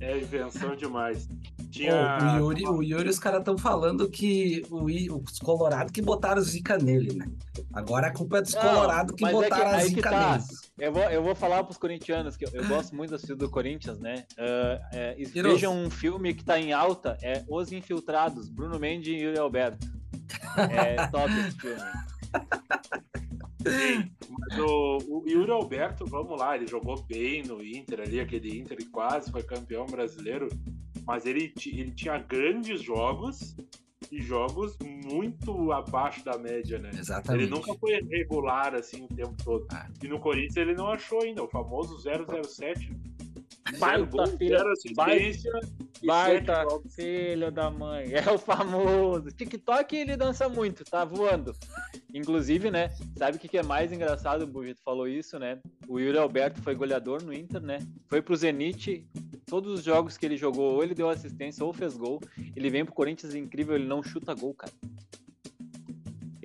É 0.00 0.16
invenção 0.16 0.74
demais. 0.74 1.28
Tinha... 1.76 2.18
o, 2.22 2.38
Yuri, 2.38 2.66
o 2.66 2.82
Yuri, 2.82 3.08
os 3.08 3.18
caras 3.18 3.40
estão 3.40 3.58
falando 3.58 4.08
que 4.08 4.64
o, 4.70 4.84
os 4.84 5.38
Colorado 5.38 5.92
que 5.92 6.00
botaram 6.00 6.40
zica 6.40 6.78
nele, 6.78 7.14
né? 7.14 7.26
Agora 7.72 8.08
a 8.08 8.12
culpa 8.12 8.38
é 8.38 8.42
dos 8.42 8.54
Colorado 8.54 9.14
que 9.14 9.30
botaram 9.30 9.70
é 9.70 9.70
que, 9.70 9.76
a 9.76 9.84
zica 9.84 10.10
tá. 10.10 10.32
nele. 10.32 10.44
Eu 10.78 10.92
vou, 10.92 11.02
eu 11.04 11.22
vou 11.22 11.34
falar 11.34 11.64
pros 11.64 11.78
corintianos, 11.78 12.36
que 12.36 12.44
eu, 12.46 12.50
eu 12.52 12.66
gosto 12.66 12.94
muito 12.94 13.10
da 13.10 13.18
torcida 13.18 13.36
do 13.36 13.50
Corinthians, 13.50 13.98
né? 13.98 14.24
Uh, 14.32 14.80
é, 14.92 15.16
vejam 15.42 15.74
um 15.76 15.90
filme 15.90 16.34
que 16.34 16.44
tá 16.44 16.58
em 16.58 16.72
alta, 16.72 17.16
é 17.22 17.44
Os 17.48 17.72
Infiltrados, 17.72 18.48
Bruno 18.48 18.78
Mendes 18.78 19.08
e 19.08 19.16
Yuri 19.16 19.38
Alberto. 19.38 19.86
É 20.70 21.06
top 21.08 21.32
esse 21.32 21.58
filme. 21.58 21.82
Mas 24.38 24.58
o, 24.58 24.98
o 25.08 25.24
Yuri 25.28 25.50
Alberto, 25.50 26.04
vamos 26.06 26.38
lá, 26.38 26.56
ele 26.56 26.66
jogou 26.66 27.02
bem 27.02 27.42
no 27.42 27.64
Inter 27.64 28.00
ali, 28.00 28.20
aquele 28.20 28.58
Inter 28.58 28.76
que 28.76 28.86
quase 28.86 29.30
foi 29.30 29.42
campeão 29.42 29.86
brasileiro, 29.86 30.48
mas 31.04 31.26
ele, 31.26 31.52
ele 31.66 31.90
tinha 31.90 32.18
grandes 32.18 32.82
jogos 32.82 33.56
e 34.10 34.20
jogos 34.22 34.76
muito 34.80 35.72
abaixo 35.72 36.24
da 36.24 36.38
média, 36.38 36.78
né? 36.78 36.90
Exatamente. 36.94 37.44
Ele 37.44 37.50
nunca 37.50 37.74
foi 37.74 38.00
regular 38.02 38.74
assim 38.74 39.04
o 39.04 39.08
tempo 39.08 39.34
todo. 39.42 39.66
Ah. 39.72 39.88
E 40.02 40.08
no 40.08 40.20
Corinthians 40.20 40.56
ele 40.56 40.74
não 40.74 40.88
achou 40.88 41.22
ainda, 41.22 41.42
o 41.42 41.48
famoso 41.48 41.98
007 41.98 42.90
Baita 43.78 44.26
filho, 44.38 44.56
baita, 44.94 45.60
baita 46.04 46.64
filho 46.90 47.50
da 47.50 47.70
mãe. 47.70 48.12
É 48.12 48.30
o 48.30 48.38
famoso. 48.38 49.30
TikTok 49.30 49.96
ele 49.96 50.16
dança 50.16 50.48
muito, 50.48 50.84
tá 50.84 51.04
voando. 51.04 51.54
Inclusive, 52.12 52.70
né? 52.70 52.90
Sabe 53.16 53.36
o 53.36 53.40
que, 53.40 53.56
é 53.58 53.62
mais 53.62 53.92
engraçado? 53.92 54.42
O 54.42 54.46
Bugito 54.46 54.82
falou 54.82 55.06
isso, 55.06 55.38
né? 55.38 55.60
O 55.86 55.98
Yuri 55.98 56.18
Alberto 56.18 56.62
foi 56.62 56.74
goleador 56.74 57.22
no 57.22 57.32
Inter, 57.32 57.60
né? 57.60 57.78
Foi 58.08 58.22
pro 58.22 58.36
Zenit. 58.36 59.06
Todos 59.46 59.72
os 59.72 59.84
jogos 59.84 60.16
que 60.16 60.26
ele 60.26 60.36
jogou, 60.36 60.74
ou 60.74 60.82
ele 60.82 60.94
deu 60.94 61.08
assistência 61.08 61.64
ou 61.64 61.72
fez 61.72 61.96
gol. 61.96 62.20
Ele 62.56 62.68
vem 62.70 62.84
pro 62.84 62.94
Corinthians 62.94 63.34
incrível, 63.34 63.76
ele 63.76 63.86
não 63.86 64.02
chuta 64.02 64.34
gol, 64.34 64.54
cara. 64.54 64.72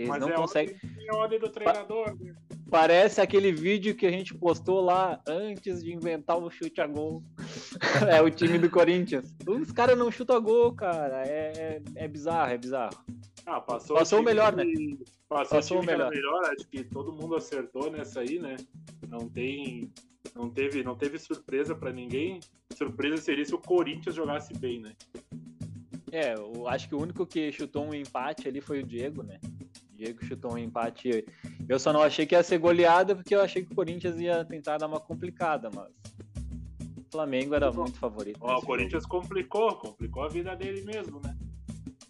Mas 0.07 0.19
não 0.19 0.29
é 0.29 0.33
conseguem. 0.33 0.75
É 1.07 1.15
ordem 1.15 1.39
do 1.39 1.49
treinador, 1.49 2.15
né? 2.19 2.33
Parece 2.71 3.19
aquele 3.19 3.51
vídeo 3.51 3.93
que 3.93 4.05
a 4.05 4.09
gente 4.09 4.33
postou 4.33 4.79
lá 4.79 5.21
antes 5.27 5.83
de 5.83 5.93
inventar 5.93 6.37
o 6.37 6.49
chute 6.49 6.79
a 6.79 6.87
gol. 6.87 7.21
é 8.09 8.21
o 8.21 8.31
time 8.31 8.57
do 8.57 8.69
Corinthians. 8.69 9.35
Os 9.45 9.73
caras 9.73 9.97
não 9.97 10.09
chutam 10.09 10.37
a 10.37 10.39
gol, 10.39 10.73
cara. 10.73 11.21
É, 11.27 11.51
é, 11.53 11.81
é 11.95 12.07
bizarro, 12.07 12.49
é 12.49 12.57
bizarro. 12.57 12.97
Ah, 13.45 13.59
passou, 13.59 13.97
Passou 13.97 14.21
o 14.21 14.23
melhor, 14.23 14.55
né? 14.55 14.63
Passou, 15.27 15.57
Passou 15.57 15.77
o 15.79 15.81
o 15.81 15.85
melhor. 15.85 16.09
melhor. 16.11 16.45
Acho 16.45 16.65
que 16.69 16.81
todo 16.85 17.11
mundo 17.11 17.35
acertou 17.35 17.91
nessa 17.91 18.21
aí, 18.21 18.39
né? 18.39 18.55
Não 19.05 19.27
tem. 19.27 19.91
Não 20.33 20.49
teve, 20.49 20.81
não 20.81 20.95
teve 20.95 21.19
surpresa 21.19 21.75
pra 21.75 21.91
ninguém. 21.91 22.39
Surpresa 22.73 23.17
seria 23.17 23.43
se 23.43 23.53
o 23.53 23.59
Corinthians 23.59 24.15
jogasse 24.15 24.53
bem, 24.53 24.79
né? 24.79 24.93
É, 26.09 26.35
eu 26.35 26.69
acho 26.69 26.87
que 26.87 26.95
o 26.95 27.01
único 27.01 27.25
que 27.25 27.51
chutou 27.51 27.85
um 27.85 27.93
empate 27.93 28.47
ali 28.47 28.61
foi 28.61 28.79
o 28.79 28.85
Diego, 28.85 29.23
né? 29.23 29.41
Diego 30.01 30.25
chutou 30.25 30.53
um 30.53 30.57
empate. 30.57 31.23
Eu 31.69 31.79
só 31.79 31.93
não 31.93 32.01
achei 32.01 32.25
que 32.25 32.33
ia 32.33 32.41
ser 32.41 32.57
goleada, 32.57 33.15
porque 33.15 33.35
eu 33.35 33.41
achei 33.41 33.63
que 33.63 33.71
o 33.71 33.75
Corinthians 33.75 34.19
ia 34.19 34.43
tentar 34.43 34.79
dar 34.79 34.87
uma 34.87 34.99
complicada, 34.99 35.69
mas. 35.73 35.89
O 36.97 37.11
Flamengo 37.11 37.53
era 37.53 37.71
muito 37.71 37.99
favorito. 37.99 38.39
Ó, 38.41 38.57
o 38.57 38.61
Corinthians 38.61 39.05
complicou, 39.05 39.75
complicou 39.75 40.23
a 40.23 40.29
vida 40.29 40.55
dele 40.55 40.81
mesmo, 40.81 41.19
né? 41.21 41.37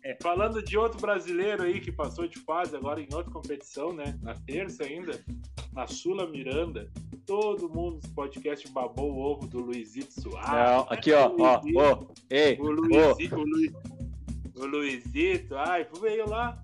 É, 0.04 0.16
falando 0.22 0.64
de 0.64 0.78
outro 0.78 1.02
brasileiro 1.02 1.64
aí 1.64 1.82
que 1.82 1.92
passou 1.92 2.28
de 2.28 2.38
fase 2.40 2.76
agora 2.76 3.02
em 3.02 3.08
outra 3.12 3.32
competição, 3.32 3.92
né? 3.92 4.18
Na 4.22 4.36
terça 4.36 4.84
ainda, 4.84 5.20
na 5.74 5.88
Sula 5.88 6.28
Miranda. 6.28 6.90
Todo 7.26 7.70
mundo 7.70 7.96
nesse 7.96 8.10
podcast 8.10 8.72
babou 8.72 9.12
o 9.12 9.20
ovo 9.20 9.48
do 9.48 9.60
Luizito. 9.60 10.22
Soares. 10.22 10.50
Não, 10.50 10.88
aqui, 10.90 11.12
ó, 11.12 11.32
ó, 11.40 11.62
ó, 11.76 12.06
ei, 12.30 12.60
O 12.60 12.72
Luizito, 12.72 13.36
o, 13.36 13.44
Luiz, 13.44 13.74
o 14.56 14.66
Luizito, 14.66 15.56
ai, 15.56 15.88
veio 16.00 16.30
lá. 16.30 16.64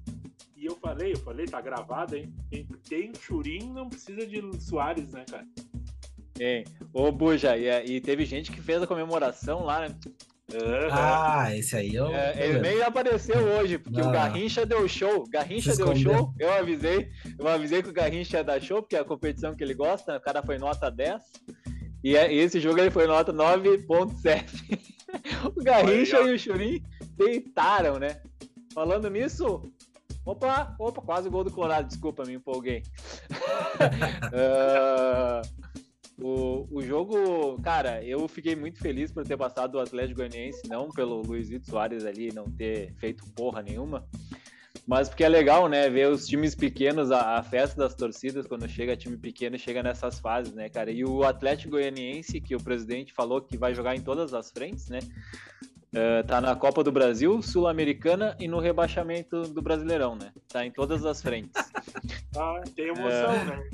Eu 0.68 0.76
falei, 0.76 1.14
eu 1.14 1.20
falei, 1.20 1.46
tá 1.46 1.62
gravado, 1.62 2.16
hein? 2.16 2.34
Quem 2.52 2.66
tem 2.90 3.12
Churim 3.16 3.72
não 3.74 3.90
precisa 3.90 4.26
de 4.28 4.42
Soares, 4.62 5.12
né, 5.14 5.24
cara? 5.30 5.46
ei, 6.40 6.66
ô, 6.94 7.12
Buja, 7.12 7.58
e, 7.58 7.96
e 7.96 8.02
teve 8.02 8.26
gente 8.26 8.52
que 8.52 8.62
fez 8.62 8.82
a 8.82 8.88
comemoração 8.88 9.64
lá, 9.64 9.88
né? 9.88 9.96
Aham. 10.54 10.90
Ah, 10.92 11.56
esse 11.56 11.76
aí 11.76 11.94
eu. 11.94 12.08
É, 12.08 12.34
ele 12.48 12.60
nem 12.60 12.82
apareceu 12.82 13.38
hoje, 13.38 13.78
porque 13.78 14.00
Não, 14.00 14.10
o. 14.10 14.12
Garrincha 14.14 14.66
deu 14.66 14.88
show. 14.88 15.26
Garrincha 15.30 15.76
deu 15.76 15.94
show, 15.96 16.34
eu 16.40 16.54
avisei. 16.54 17.10
Eu 17.38 17.48
avisei 17.48 17.84
que 17.84 17.90
o 17.90 17.94
Garrincha 17.94 18.38
ia 18.38 18.44
dar 18.44 18.62
show, 18.62 18.82
porque 18.82 18.96
é 18.96 19.00
a 19.00 19.04
competição 19.06 19.54
que 19.56 19.64
ele 19.64 19.74
gosta, 19.74 20.16
o 20.16 20.22
cara 20.22 20.42
foi 20.42 20.58
nota 20.58 20.90
10. 20.90 21.22
E 22.04 22.16
é- 22.16 22.32
e 22.34 22.38
esse 22.38 22.60
jogo 22.62 22.80
ele 22.80 22.92
foi 22.92 23.08
nota 23.08 23.34
9.7. 23.34 24.80
o 25.56 25.64
Garrincha 25.64 26.20
ó. 26.22 26.28
e 26.28 26.36
o 26.36 26.40
Churin 26.40 26.82
deitaram, 27.18 28.00
né? 28.00 28.22
Falando 28.74 29.10
nisso, 29.10 29.62
opa, 30.28 30.76
opa, 30.78 31.02
quase 31.02 31.28
o 31.28 31.32
gol 31.32 31.44
do 31.44 31.52
Colorado, 31.52 31.88
desculpa, 31.88 32.24
me 32.24 32.34
empolguei. 32.34 32.84
Ah, 34.34 35.42
o, 36.20 36.68
o 36.72 36.82
jogo, 36.82 37.62
cara, 37.62 38.04
eu 38.04 38.28
fiquei 38.28 38.56
muito 38.56 38.80
feliz 38.80 39.12
por 39.12 39.24
ter 39.24 39.38
passado 39.38 39.76
o 39.76 39.80
Atlético 39.80 40.18
Goianiense, 40.18 40.68
não 40.68 40.90
pelo 40.90 41.22
Luizito 41.22 41.70
Soares 41.70 42.06
ali 42.06 42.34
não 42.34 42.46
ter 42.52 42.94
feito 42.96 43.24
porra 43.34 43.62
nenhuma, 43.62 44.08
mas 44.88 45.10
porque 45.10 45.24
é 45.24 45.30
legal, 45.30 45.68
né, 45.68 45.90
ver 45.90 46.10
os 46.10 46.26
times 46.26 46.56
pequenos, 46.56 47.12
a, 47.12 47.38
a 47.38 47.44
festa 47.44 47.78
das 47.78 47.94
torcidas, 47.94 48.48
quando 48.48 48.68
chega 48.68 48.98
time 48.98 49.18
pequeno, 49.18 49.58
chega 49.60 49.84
nessas 49.84 50.20
fases, 50.20 50.54
né, 50.54 50.70
cara? 50.70 50.90
E 50.92 51.06
o 51.06 51.24
Atlético 51.24 51.72
Goianiense, 51.72 52.42
que 52.42 52.56
o 52.56 52.64
presidente 52.64 53.14
falou 53.14 53.42
que 53.42 53.58
vai 53.58 53.76
jogar 53.76 53.96
em 53.96 54.02
todas 54.02 54.34
as 54.34 54.50
frentes, 54.50 54.90
né? 54.90 55.00
Eh, 55.94 56.24
tá 56.24 56.40
na 56.42 56.56
Copa 56.56 56.84
do 56.84 56.92
Brasil, 56.92 57.42
Sul-Americana 57.42 58.36
e 58.40 58.48
no 58.48 58.60
rebaixamento 58.60 59.44
do 59.44 59.62
Brasileirão, 59.62 60.16
né? 60.16 60.32
Tá 60.48 60.66
em 60.66 60.72
todas 60.72 61.06
as 61.06 61.22
frentes. 61.22 61.52
Tá, 62.32 62.62
tem 62.76 62.88
emoção, 62.90 63.32
É. 63.34 63.46
né? 63.46 63.70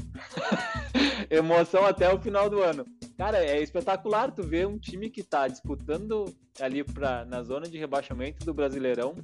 emoção 1.29 1.85
até 1.85 2.11
o 2.13 2.19
final 2.19 2.49
do 2.49 2.61
ano. 2.61 2.85
Cara, 3.17 3.43
é 3.43 3.61
espetacular 3.61 4.31
tu 4.31 4.43
ver 4.43 4.67
um 4.67 4.77
time 4.77 5.09
que 5.09 5.23
tá 5.23 5.47
disputando 5.47 6.25
ali 6.59 6.83
pra, 6.83 7.25
na 7.25 7.43
zona 7.43 7.67
de 7.67 7.77
rebaixamento 7.77 8.45
do 8.45 8.53
Brasileirão, 8.53 9.15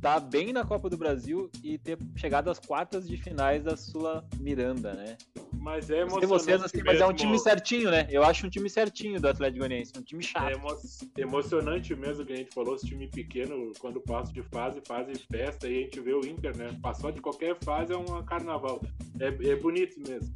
tá 0.00 0.18
bem 0.18 0.52
na 0.52 0.64
Copa 0.64 0.88
do 0.88 0.96
Brasil 0.96 1.50
e 1.62 1.76
ter 1.76 1.98
chegado 2.16 2.48
às 2.50 2.58
quartas 2.58 3.06
de 3.08 3.16
finais 3.16 3.62
da 3.64 3.76
Sula 3.76 4.24
Miranda, 4.38 4.94
né? 4.94 5.16
Mas 5.52 5.90
é 5.90 6.00
emocionante. 6.00 6.26
vocês, 6.26 6.62
assim, 6.62 6.80
mas 6.84 7.00
é 7.00 7.06
um 7.06 7.12
time 7.12 7.38
certinho, 7.38 7.90
né? 7.90 8.06
Eu 8.10 8.22
acho 8.24 8.46
um 8.46 8.50
time 8.50 8.70
certinho 8.70 9.20
do 9.20 9.28
Atlético 9.28 9.58
Goianiense, 9.58 9.92
um 9.98 10.02
time 10.02 10.22
É 10.24 10.26
chato. 10.26 10.50
emo- 10.52 10.76
emocionante 11.18 11.94
mesmo 11.94 12.24
que 12.24 12.32
a 12.32 12.36
gente 12.36 12.52
falou, 12.54 12.76
esse 12.76 12.86
time 12.86 13.08
pequeno, 13.08 13.72
quando 13.78 14.00
passa 14.00 14.32
de 14.32 14.42
fase, 14.44 14.80
fazem 14.86 15.14
festa 15.30 15.68
e 15.68 15.78
a 15.78 15.80
gente 15.82 16.00
vê 16.00 16.14
o 16.14 16.24
Inter, 16.26 16.56
né? 16.56 16.78
Passou 16.80 17.12
de 17.12 17.20
qualquer 17.20 17.56
fase 17.62 17.92
é 17.92 17.96
um 17.96 18.24
carnaval. 18.24 18.80
É, 19.18 19.26
é 19.50 19.56
bonito 19.56 20.00
mesmo. 20.08 20.32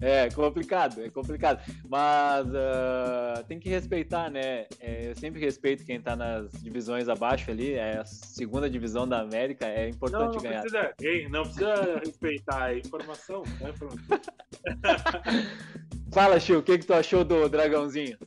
É 0.01 0.29
complicado, 0.29 1.01
é 1.01 1.09
complicado. 1.09 1.61
Mas 1.89 2.47
ah, 2.53 3.43
tem 3.47 3.59
que 3.59 3.69
respeitar, 3.69 4.29
né? 4.29 4.65
É, 4.79 5.09
eu 5.09 5.15
sempre 5.15 5.39
respeito 5.39 5.85
quem 5.85 5.99
tá 6.01 6.15
nas 6.15 6.51
divisões 6.61 7.07
abaixo 7.07 7.49
ali. 7.49 7.73
É 7.73 7.99
a 7.99 8.05
segunda 8.05 8.69
divisão 8.69 9.07
da 9.07 9.21
América, 9.21 9.65
é 9.65 9.83
Não, 9.83 9.89
importante 9.89 10.35
não 10.35 10.41
ganhar. 10.43 10.61
precisa, 10.61 10.93
hein, 11.01 11.29
não 11.29 11.43
precisa 11.43 11.99
respeitar 12.03 12.63
a 12.63 12.77
informação. 12.77 13.43
Né? 13.61 13.73
Pronto. 13.77 13.97
Fala, 16.11 16.39
Chiu, 16.39 16.59
o 16.59 16.63
que, 16.63 16.77
que 16.77 16.85
tu 16.85 16.93
achou 16.93 17.23
do 17.23 17.47
Dragãozinho? 17.49 18.17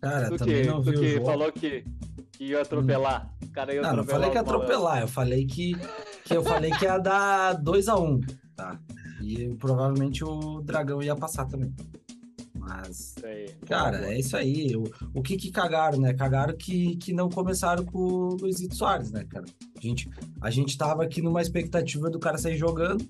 Cara, 0.00 0.28
tu 0.30 0.36
também 0.38 0.62
que, 0.62 0.68
não 0.68 0.82
vi 0.82 0.90
o 0.90 1.00
que 1.00 1.10
jogo. 1.12 1.26
falou 1.26 1.52
que, 1.52 1.84
que 2.32 2.44
ia 2.46 2.62
atropelar. 2.62 3.32
O 3.42 3.52
cara 3.52 3.74
ia 3.74 3.82
Não, 3.82 3.96
não 3.96 4.04
falei 4.04 4.30
que 4.30 4.36
ia 4.36 4.40
atropelar, 4.40 5.00
eu 5.02 5.08
falei 5.08 5.46
que, 5.46 5.74
que 6.24 6.34
eu 6.34 6.42
falei 6.42 6.70
que 6.72 6.84
ia 6.84 6.98
dar 6.98 7.54
2x1, 7.62 8.20
tá? 8.56 8.78
E 9.22 9.54
provavelmente 9.54 10.24
o 10.24 10.60
Dragão 10.60 11.02
ia 11.02 11.16
passar 11.16 11.46
também. 11.46 11.74
Mas, 12.54 13.14
aí. 13.24 13.48
cara, 13.66 14.12
é 14.12 14.18
isso 14.18 14.36
aí. 14.36 14.76
O, 14.76 14.84
o 15.14 15.22
que 15.22 15.36
que 15.36 15.50
cagaram, 15.50 15.98
né? 15.98 16.14
Cagaram 16.14 16.56
que, 16.56 16.96
que 16.96 17.12
não 17.12 17.28
começaram 17.28 17.84
com 17.84 17.98
o 17.98 18.36
Luizito 18.36 18.76
Soares, 18.76 19.10
né, 19.10 19.24
cara? 19.24 19.44
A 19.76 19.80
gente, 19.80 20.08
a 20.40 20.50
gente 20.50 20.78
tava 20.78 21.02
aqui 21.02 21.20
numa 21.20 21.42
expectativa 21.42 22.08
do 22.08 22.20
cara 22.20 22.38
sair 22.38 22.56
jogando. 22.56 23.04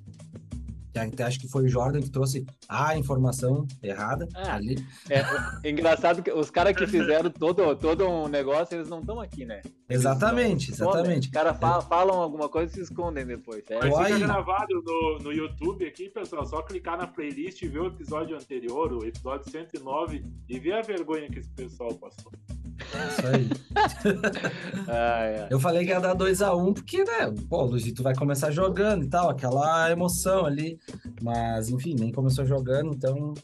Que 0.92 0.98
Até 0.98 1.24
acho 1.24 1.40
que 1.40 1.48
foi 1.48 1.64
o 1.64 1.68
Jordan 1.68 2.00
que 2.00 2.10
trouxe 2.10 2.44
a 2.68 2.96
informação 2.96 3.66
errada 3.82 4.28
Ah, 4.34 4.54
ali. 4.54 4.76
É, 5.08 5.68
engraçado 5.70 6.22
que 6.22 6.30
os 6.30 6.50
caras 6.50 6.76
que 6.76 6.86
fizeram 6.86 7.30
todo, 7.30 7.74
todo 7.76 8.06
um 8.06 8.28
negócio, 8.28 8.76
eles 8.76 8.88
não 8.88 9.00
estão 9.00 9.18
aqui, 9.20 9.44
né? 9.44 9.62
Eles 9.88 10.02
Exatamente, 10.02 10.70
escondem. 10.70 10.92
exatamente. 10.94 11.26
Os 11.28 11.32
caras 11.32 11.58
fa- 11.58 11.80
falam 11.82 12.20
alguma 12.20 12.48
coisa 12.48 12.70
e 12.72 12.74
se 12.74 12.80
escondem 12.82 13.26
depois. 13.26 13.62
É, 13.70 13.78
Mas 13.88 14.06
fica 14.06 14.18
gravado 14.20 14.82
no, 14.84 15.18
no 15.22 15.32
YouTube 15.32 15.86
aqui, 15.86 16.08
pessoal. 16.10 16.44
Só 16.46 16.62
clicar 16.62 16.96
na 16.98 17.06
playlist 17.06 17.62
e 17.62 17.68
ver 17.68 17.80
o 17.80 17.86
episódio 17.86 18.36
anterior, 18.36 18.92
o 18.92 19.04
episódio 19.04 19.50
109, 19.50 20.24
e 20.48 20.58
ver 20.58 20.72
a 20.74 20.82
vergonha 20.82 21.28
que 21.28 21.38
esse 21.38 21.50
pessoal 21.50 21.94
passou. 21.94 22.32
Isso 22.78 23.26
aí. 23.26 23.50
ai, 24.88 25.40
ai. 25.40 25.48
Eu 25.50 25.60
falei 25.60 25.84
que 25.84 25.90
ia 25.90 26.00
dar 26.00 26.16
2x1, 26.16 26.74
porque, 26.74 27.04
né, 27.04 27.32
pô, 27.48 27.62
o 27.62 27.66
Luizito 27.66 28.02
vai 28.02 28.14
começar 28.14 28.50
jogando 28.50 29.04
e 29.04 29.08
tal, 29.08 29.30
aquela 29.30 29.90
emoção 29.90 30.46
ali. 30.46 30.78
Mas, 31.20 31.68
enfim, 31.68 31.94
nem 31.98 32.12
começou 32.12 32.44
jogando, 32.44 32.94
então 32.94 33.34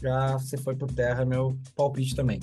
já 0.00 0.38
você 0.38 0.56
foi 0.56 0.76
por 0.76 0.92
terra, 0.92 1.24
meu 1.24 1.56
palpite 1.74 2.14
também. 2.14 2.40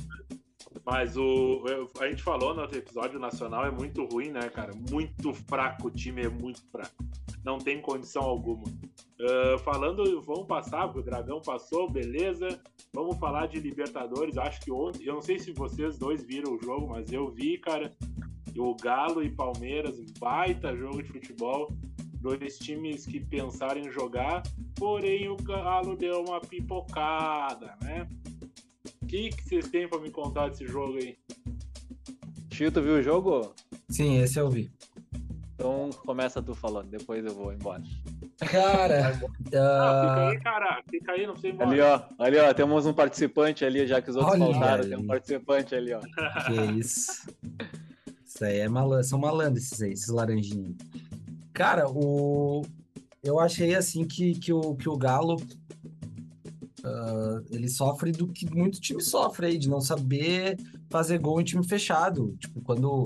Mas 0.85 1.15
o, 1.15 1.63
a 1.99 2.07
gente 2.07 2.21
falou 2.21 2.53
no 2.53 2.61
outro 2.61 2.77
episódio, 2.77 3.17
o 3.17 3.21
Nacional 3.21 3.65
é 3.65 3.71
muito 3.71 4.03
ruim, 4.05 4.31
né, 4.31 4.49
cara? 4.49 4.73
Muito 4.91 5.33
fraco, 5.33 5.87
o 5.87 5.91
time 5.91 6.23
é 6.23 6.29
muito 6.29 6.61
fraco. 6.71 7.03
Não 7.43 7.57
tem 7.57 7.81
condição 7.81 8.23
alguma. 8.23 8.63
Ah, 9.23 9.57
falando, 9.59 10.21
vamos 10.21 10.47
passar, 10.47 10.85
porque 10.87 10.99
o 10.99 11.03
Dragão 11.03 11.41
passou, 11.41 11.89
beleza. 11.89 12.59
Vamos 12.93 13.17
falar 13.17 13.47
de 13.47 13.59
Libertadores. 13.59 14.37
Acho 14.37 14.61
que 14.61 14.71
ontem, 14.71 15.05
eu 15.05 15.15
não 15.15 15.21
sei 15.21 15.39
se 15.39 15.51
vocês 15.53 15.97
dois 15.97 16.23
viram 16.23 16.55
o 16.55 16.61
jogo, 16.61 16.87
mas 16.87 17.11
eu 17.11 17.29
vi, 17.29 17.57
cara. 17.57 17.95
O 18.55 18.75
Galo 18.75 19.23
e 19.23 19.31
Palmeiras, 19.31 19.99
baita 20.19 20.75
jogo 20.75 21.01
de 21.01 21.09
futebol. 21.09 21.73
Dois 22.21 22.57
times 22.59 23.05
que 23.05 23.19
pensaram 23.19 23.81
em 23.81 23.91
jogar, 23.91 24.43
porém 24.75 25.27
o 25.27 25.35
Galo 25.35 25.97
deu 25.97 26.23
uma 26.23 26.39
pipocada, 26.39 27.75
né? 27.81 28.07
O 29.01 29.05
que, 29.07 29.29
que 29.29 29.43
vocês 29.43 29.67
têm 29.69 29.89
pra 29.89 29.99
me 29.99 30.09
contar 30.09 30.49
desse 30.49 30.65
jogo 30.65 30.97
aí? 30.97 31.17
Chiu, 32.51 32.71
tu 32.71 32.81
viu 32.81 32.95
o 32.95 33.01
jogo? 33.01 33.53
Sim, 33.89 34.19
esse 34.19 34.39
eu 34.39 34.49
vi. 34.49 34.71
Então 35.53 35.89
começa 36.05 36.41
tu 36.41 36.55
falando, 36.55 36.89
depois 36.89 37.23
eu 37.23 37.33
vou 37.33 37.53
embora. 37.53 37.83
Cara, 38.39 39.19
Ah, 39.55 40.01
fica 40.01 40.27
aí, 40.27 40.39
cara. 40.39 40.83
Fica 40.89 41.11
aí, 41.11 41.27
não 41.27 41.35
sei 41.35 41.51
embora. 41.51 41.69
Ali, 41.69 41.81
ó, 41.81 42.01
ali, 42.17 42.37
ó, 42.39 42.53
temos 42.53 42.85
um 42.85 42.93
participante 42.93 43.63
ali, 43.63 43.85
já 43.85 44.01
que 44.01 44.09
os 44.09 44.15
outros 44.15 44.33
Olha 44.33 44.51
faltaram, 44.51 44.89
tem 44.89 44.97
um 44.97 45.05
participante 45.05 45.75
ali, 45.75 45.93
ó. 45.93 45.99
que 45.99 46.79
isso. 46.79 47.27
Isso 48.25 48.43
aí 48.43 48.59
é 48.59 48.67
malandro, 48.67 49.03
são 49.03 49.19
malandros 49.19 49.63
esses 49.63 49.81
aí, 49.81 49.91
esses 49.91 50.09
laranjinhos. 50.09 50.75
Cara, 51.53 51.87
o... 51.87 52.63
eu 53.23 53.39
achei 53.39 53.75
assim 53.75 54.05
que, 54.05 54.33
que, 54.39 54.51
o, 54.51 54.75
que 54.75 54.89
o 54.89 54.97
Galo 54.97 55.35
uh, 56.83 57.45
ele 57.51 57.69
sofre 57.69 58.11
do 58.11 58.27
que 58.27 58.49
muito 58.53 58.81
time 58.81 59.01
sofre 59.01 59.45
aí, 59.47 59.57
de 59.57 59.69
não 59.69 59.79
saber 59.79 60.57
fazer 60.89 61.19
gol 61.19 61.39
em 61.39 61.43
time 61.43 61.67
fechado. 61.67 62.35
Tipo, 62.39 62.61
quando 62.61 63.03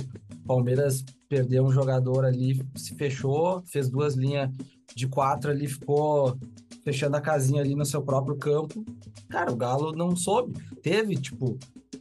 Palmeiras 0.48 1.04
perdeu 1.30 1.66
um 1.66 1.72
jogador 1.72 2.25
ali, 2.25 2.60
se 2.75 2.96
fechou, 2.96 3.62
fez 3.66 3.89
duas 3.89 4.16
linhas 4.16 4.50
de 4.96 5.08
quatro 5.08 5.51
ali, 5.51 5.68
ficou 5.68 6.38
fechando 6.84 7.18
a 7.18 7.22
casinha 7.22 7.62
ali 7.62 7.75
no 7.75 7.86
seu 7.86 8.01
próprio 8.01 8.38
campo. 8.38 8.84
Cara, 9.30 9.51
o 9.51 9.56
Galo 9.56 9.92
não 9.92 10.16
soube. 10.16 10.58
Teve, 10.82 11.16
tipo, 11.18 11.60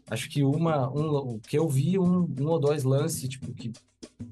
acho 0.08 0.30
que 0.30 0.44
uma, 0.44 0.88
um, 0.90 1.34
o 1.34 1.40
que 1.40 1.58
eu 1.58 1.68
vi, 1.68 1.98
um, 1.98 2.32
um 2.40 2.46
ou 2.46 2.60
dois 2.60 2.84
lances, 2.84 3.28
tipo, 3.28 3.52
que 3.52 3.72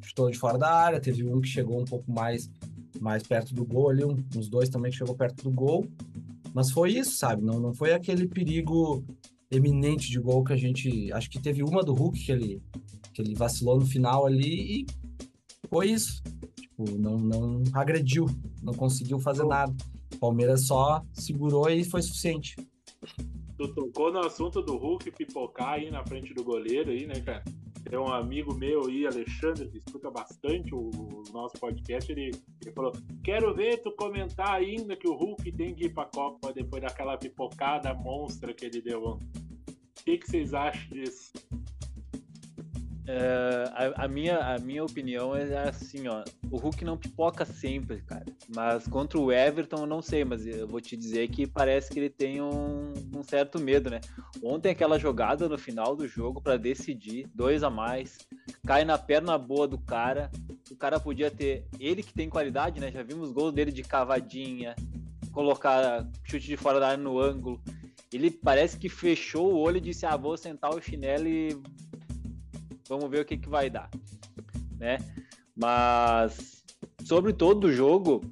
chutou 0.01 0.31
de 0.31 0.39
fora 0.39 0.57
da 0.57 0.71
área, 0.71 1.01
teve 1.01 1.25
um 1.25 1.41
que 1.41 1.49
chegou 1.49 1.81
um 1.81 1.85
pouco 1.85 2.11
mais, 2.11 2.49
mais 3.01 3.25
perto 3.25 3.53
do 3.53 3.65
gol 3.65 3.91
ali, 3.91 4.05
um, 4.05 4.17
uns 4.37 4.49
dois 4.49 4.69
também 4.69 4.93
que 4.93 4.99
chegou 4.99 5.17
perto 5.17 5.43
do 5.43 5.51
gol. 5.51 5.87
Mas 6.55 6.71
foi 6.71 6.93
isso, 6.93 7.17
sabe? 7.17 7.43
Não, 7.43 7.59
não 7.59 7.75
foi 7.75 7.93
aquele 7.93 8.29
perigo 8.29 9.05
eminente 9.51 10.09
de 10.11 10.21
gol 10.21 10.45
que 10.45 10.53
a 10.53 10.57
gente. 10.57 11.13
Acho 11.13 11.29
que 11.29 11.41
teve 11.41 11.65
uma 11.65 11.83
do 11.83 11.93
Hulk 11.93 12.25
que 12.25 12.31
ele, 12.31 12.63
que 13.15 13.23
ele 13.23 13.35
vacilou 13.35 13.79
no 13.79 13.87
final 13.87 14.27
ali 14.27 14.83
e 14.83 14.87
foi 15.69 15.91
isso. 15.91 16.23
Tipo, 16.61 16.91
não, 16.99 17.17
não 17.17 17.63
agrediu, 17.73 18.27
não 18.63 18.75
conseguiu 18.75 19.19
fazer 19.21 19.45
nada. 19.45 19.75
O 20.15 20.19
Palmeiras 20.19 20.67
só 20.67 21.03
segurou 21.13 21.71
e 21.71 21.85
foi 21.85 22.03
suficiente. 22.03 22.57
Tu 23.57 23.69
tocou 23.75 24.13
no 24.13 24.19
assunto 24.21 24.61
do 24.61 24.77
Hulk 24.77 25.13
pipocar 25.13 25.75
aí 25.75 25.91
na 25.91 26.05
frente 26.05 26.35
do 26.35 26.43
goleiro 26.43 26.91
aí, 26.91 27.07
né, 27.07 27.21
cara? 27.21 27.45
Tem 27.89 27.99
um 27.99 28.13
amigo 28.13 28.55
meu 28.55 28.87
aí, 28.87 29.07
Alexandre, 29.07 29.69
que 29.69 29.79
escuta 29.79 30.11
bastante 30.11 30.75
o, 30.75 30.91
o 30.91 31.23
nosso 31.33 31.59
podcast, 31.61 32.11
ele, 32.11 32.31
ele 32.61 32.73
falou: 32.73 32.93
Quero 33.23 33.55
ver 33.55 33.83
tu 33.83 33.93
comentar 33.93 34.51
ainda 34.55 34.97
que 34.97 35.07
o 35.07 35.15
Hulk 35.15 35.53
tem 35.53 35.75
que 35.75 35.85
ir 35.85 35.95
pra 35.95 36.07
Copa 36.07 36.53
depois 36.53 36.83
daquela 36.83 37.17
pipocada 37.17 37.93
monstra 37.95 38.55
que 38.55 38.65
ele 38.65 38.81
deu 38.81 39.05
ontem. 39.05 39.29
O 40.01 40.05
que, 40.05 40.19
que 40.19 40.31
vocês 40.31 40.55
acham 40.55 40.89
disso? 40.91 41.33
É, 43.07 43.71
a, 43.75 44.05
a, 44.05 44.09
minha, 44.09 44.39
a 44.39 44.59
minha 44.59 44.83
opinião 44.83 45.37
é 45.37 45.69
assim, 45.69 46.09
ó. 46.09 46.25
O 46.51 46.57
Hulk 46.57 46.85
não 46.85 46.97
pipoca 46.97 47.45
sempre, 47.45 48.01
cara. 48.03 48.25
Mas 48.55 48.89
contra 48.89 49.19
o 49.19 49.31
Everton, 49.31 49.81
eu 49.81 49.87
não 49.87 50.01
sei, 50.01 50.25
mas 50.25 50.47
eu 50.47 50.67
vou 50.67 50.81
te 50.81 50.97
dizer 50.97 51.29
que 51.29 51.47
parece 51.47 51.91
que 51.91 51.99
ele 51.99 52.09
tem 52.09 52.41
um, 52.41 52.93
um 53.15 53.23
certo 53.23 53.61
medo, 53.61 53.91
né? 53.91 54.01
Ontem 54.43 54.71
aquela 54.71 54.99
jogada 54.99 55.49
no 55.49 55.59
final 55.59 55.95
do 55.95 56.09
jogo 56.09 56.41
para 56.41 56.57
decidir, 56.57 57.29
dois 57.35 57.63
a 57.63 57.69
mais, 57.69 58.19
cai 58.67 58.85
na 58.85 58.97
perna 58.97 59.37
boa 59.37 59.69
do 59.69 59.79
cara. 59.79 60.31
O 60.71 60.77
cara 60.77 60.99
podia 60.99 61.31
ter. 61.31 61.67
Ele 61.79 62.03
que 62.03 62.15
tem 62.15 62.31
qualidade, 62.31 62.81
né? 62.81 62.91
Já 62.91 63.03
vimos 63.03 63.33
gols 63.33 63.53
dele 63.53 63.71
de 63.71 63.83
cavadinha, 63.83 64.75
colocar 65.31 66.09
chute 66.25 66.47
de 66.47 66.57
fora 66.57 66.81
da 66.81 66.89
área 66.89 67.03
no 67.03 67.19
ângulo. 67.19 67.61
Ele 68.11 68.31
parece 68.31 68.79
que 68.79 68.89
fechou 68.89 69.53
o 69.53 69.59
olho 69.59 69.77
e 69.77 69.81
disse: 69.81 70.07
Ah, 70.07 70.17
vou 70.17 70.37
sentar 70.39 70.75
o 70.75 70.81
chinelo 70.81 71.29
e 71.29 71.49
Vamos 72.89 73.11
ver 73.11 73.21
o 73.21 73.25
que, 73.25 73.37
que 73.37 73.49
vai 73.49 73.71
dar, 73.71 73.91
né? 74.79 74.99
Mas 75.57 76.65
sobre 77.05 77.33
todo 77.33 77.65
o 77.65 77.73
jogo, 77.73 78.23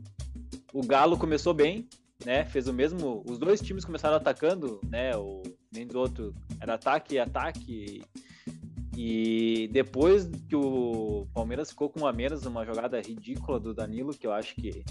o 0.73 0.85
Galo 0.85 1.18
começou 1.18 1.54
bem, 1.54 1.88
né? 2.25 2.44
Fez 2.44 2.66
o 2.68 2.73
mesmo. 2.73 3.23
Os 3.28 3.38
dois 3.38 3.61
times 3.61 3.85
começaram 3.85 4.16
atacando, 4.16 4.80
né? 4.88 5.16
O 5.16 5.42
nem 5.73 5.87
do 5.87 5.99
outro 5.99 6.35
era 6.61 6.75
ataque 6.75 7.14
e 7.14 7.18
ataque. 7.18 8.02
E 8.97 9.68
depois 9.73 10.30
que 10.49 10.54
o 10.54 11.26
Palmeiras 11.32 11.71
ficou 11.71 11.88
com 11.88 12.00
um 12.00 12.06
a 12.06 12.12
menos 12.12 12.42
numa 12.42 12.64
jogada 12.64 13.00
ridícula 13.00 13.59
do 13.59 13.73
Danilo, 13.73 14.12
que 14.12 14.26
eu 14.26 14.32
acho 14.32 14.54
que 14.54 14.85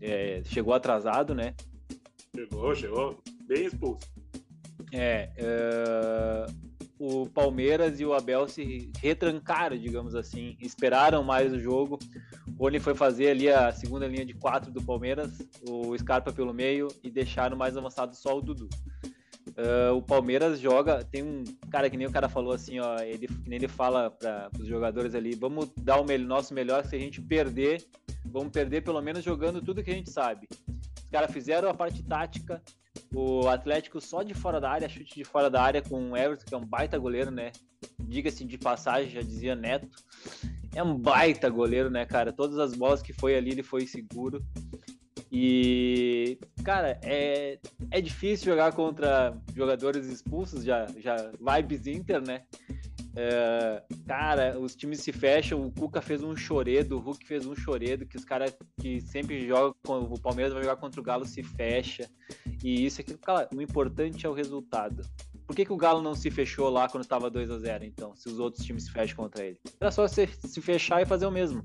é, 0.00 0.42
chegou 0.44 0.72
atrasado, 0.72 1.34
né? 1.34 1.54
Chegou, 2.34 2.74
chegou. 2.74 3.20
Bem 3.46 3.66
expulso. 3.66 4.06
É, 4.92 5.30
é, 5.36 6.46
o 6.98 7.26
Palmeiras 7.26 8.00
e 8.00 8.04
o 8.04 8.12
Abel 8.12 8.48
se 8.48 8.90
retrancaram, 9.00 9.78
digamos 9.78 10.14
assim, 10.14 10.56
esperaram 10.60 11.22
mais 11.22 11.52
o 11.52 11.60
jogo. 11.60 11.98
O 12.58 12.64
Rony 12.64 12.80
foi 12.80 12.94
fazer 12.94 13.30
ali 13.30 13.48
a 13.48 13.72
segunda 13.72 14.06
linha 14.06 14.26
de 14.26 14.34
quatro 14.34 14.72
do 14.72 14.82
Palmeiras, 14.82 15.38
o 15.68 15.96
Scarpa 15.96 16.32
pelo 16.32 16.52
meio 16.52 16.88
e 17.02 17.10
deixaram 17.10 17.56
mais 17.56 17.76
avançado 17.76 18.16
só 18.16 18.36
o 18.36 18.42
Dudu. 18.42 18.68
Uh, 19.48 19.94
o 19.96 20.02
Palmeiras 20.02 20.60
joga, 20.60 21.04
tem 21.04 21.22
um 21.22 21.42
cara 21.70 21.88
que 21.88 21.96
nem 21.96 22.06
o 22.06 22.12
cara 22.12 22.28
falou 22.28 22.52
assim, 22.52 22.78
ó, 22.78 22.98
ele, 23.00 23.26
que 23.26 23.48
nem 23.48 23.56
ele 23.56 23.68
fala 23.68 24.10
para 24.10 24.50
os 24.58 24.66
jogadores 24.66 25.14
ali, 25.14 25.34
vamos 25.34 25.70
dar 25.76 26.00
o 26.00 26.18
nosso 26.18 26.52
melhor, 26.52 26.84
se 26.84 26.94
a 26.94 26.98
gente 26.98 27.20
perder, 27.20 27.84
vamos 28.24 28.52
perder 28.52 28.82
pelo 28.82 29.00
menos 29.00 29.24
jogando 29.24 29.62
tudo 29.62 29.82
que 29.82 29.90
a 29.90 29.94
gente 29.94 30.10
sabe. 30.10 30.46
Os 31.02 31.10
caras 31.10 31.32
fizeram 31.32 31.70
a 31.70 31.74
parte 31.74 32.02
tática, 32.02 32.62
o 33.14 33.48
Atlético 33.48 34.00
só 34.00 34.22
de 34.22 34.34
fora 34.34 34.60
da 34.60 34.70
área, 34.70 34.88
chute 34.88 35.14
de 35.14 35.24
fora 35.24 35.48
da 35.48 35.62
área 35.62 35.82
com 35.82 36.10
o 36.10 36.16
Everton, 36.16 36.44
que 36.46 36.54
é 36.54 36.58
um 36.58 36.64
baita 36.64 36.98
goleiro, 36.98 37.30
né? 37.30 37.52
Diga-se 38.00 38.44
de 38.44 38.58
passagem, 38.58 39.10
já 39.10 39.20
dizia 39.20 39.54
Neto. 39.54 39.88
É 40.74 40.82
um 40.82 40.96
baita 40.96 41.48
goleiro, 41.48 41.90
né, 41.90 42.04
cara? 42.04 42.32
Todas 42.32 42.58
as 42.58 42.74
bolas 42.74 43.02
que 43.02 43.12
foi 43.12 43.36
ali, 43.36 43.50
ele 43.50 43.62
foi 43.62 43.86
seguro. 43.86 44.42
E, 45.30 46.38
cara, 46.64 46.98
é, 47.02 47.58
é 47.90 48.00
difícil 48.00 48.46
jogar 48.46 48.72
contra 48.72 49.36
jogadores 49.54 50.06
expulsos, 50.06 50.64
já, 50.64 50.86
já 50.96 51.30
vibes 51.40 51.86
Inter, 51.86 52.22
né? 52.22 52.42
É, 53.16 53.82
cara, 54.06 54.58
os 54.58 54.74
times 54.76 55.00
se 55.00 55.12
fecham. 55.12 55.66
O 55.66 55.72
Cuca 55.72 56.00
fez 56.00 56.22
um 56.22 56.36
choredo, 56.36 56.96
o 56.96 57.00
Hulk 57.00 57.26
fez 57.26 57.46
um 57.46 57.54
choredo, 57.54 58.06
que 58.06 58.16
os 58.16 58.24
caras 58.24 58.56
que 58.80 59.00
sempre 59.00 59.46
jogam, 59.46 59.74
o 59.86 60.20
Palmeiras 60.20 60.52
vai 60.52 60.62
jogar 60.62 60.76
contra 60.76 61.00
o 61.00 61.04
Galo 61.04 61.24
se 61.24 61.42
fecha. 61.42 62.08
E 62.62 62.84
isso 62.84 63.00
aqui, 63.00 63.16
cara, 63.16 63.48
o 63.54 63.62
importante 63.62 64.26
é 64.26 64.28
o 64.28 64.34
resultado. 64.34 65.02
Por 65.46 65.56
que, 65.56 65.64
que 65.64 65.72
o 65.72 65.76
Galo 65.76 66.02
não 66.02 66.14
se 66.14 66.30
fechou 66.30 66.68
lá 66.68 66.88
quando 66.88 67.04
estava 67.04 67.30
2 67.30 67.50
a 67.50 67.58
0 67.58 67.84
então, 67.84 68.14
se 68.14 68.28
os 68.28 68.38
outros 68.38 68.64
times 68.64 68.84
se 68.84 68.90
fecham 68.90 69.16
contra 69.16 69.44
ele? 69.44 69.58
Era 69.80 69.90
só 69.90 70.06
se, 70.06 70.26
se 70.26 70.60
fechar 70.60 71.00
e 71.00 71.06
fazer 71.06 71.24
o 71.24 71.30
mesmo. 71.30 71.64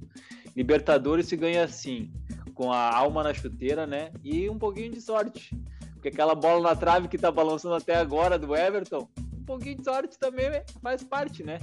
Libertadores 0.55 1.27
se 1.27 1.35
ganha 1.35 1.65
assim, 1.65 2.09
com 2.53 2.71
a 2.71 2.95
alma 2.95 3.23
na 3.23 3.33
chuteira, 3.33 3.85
né? 3.85 4.11
E 4.23 4.49
um 4.49 4.57
pouquinho 4.57 4.91
de 4.91 5.01
sorte. 5.01 5.53
Porque 5.93 6.07
aquela 6.07 6.33
bola 6.33 6.69
na 6.69 6.75
trave 6.75 7.07
que 7.07 7.17
tá 7.17 7.29
balançando 7.31 7.75
até 7.75 7.95
agora 7.95 8.39
do 8.39 8.55
Everton, 8.55 9.07
um 9.43 9.45
pouquinho 9.45 9.77
de 9.77 9.83
sorte 9.83 10.17
também 10.17 10.49
faz 10.81 11.03
parte, 11.03 11.43
né? 11.43 11.59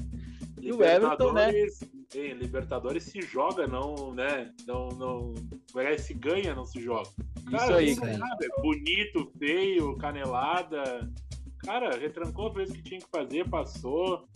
E 0.60 0.70
o 0.72 0.84
Everton, 0.84 1.32
né? 1.32 1.50
Em 2.14 2.34
Libertadores 2.34 3.04
se 3.04 3.22
joga, 3.22 3.66
não, 3.66 4.14
né? 4.14 4.52
Não, 4.66 4.88
não, 4.88 5.34
se 5.98 6.12
ganha, 6.12 6.54
não 6.54 6.64
se 6.64 6.80
joga. 6.80 7.08
Cara, 7.50 7.82
isso 7.82 8.04
aí, 8.04 8.18
cara. 8.18 8.36
É 8.42 8.60
bonito, 8.60 9.32
feio, 9.38 9.96
canelada. 9.96 11.10
Cara, 11.64 11.96
retrancou, 11.96 12.52
fez 12.52 12.70
o 12.70 12.74
que 12.74 12.82
tinha 12.82 13.00
que 13.00 13.08
fazer, 13.10 13.48
passou. 13.48 14.28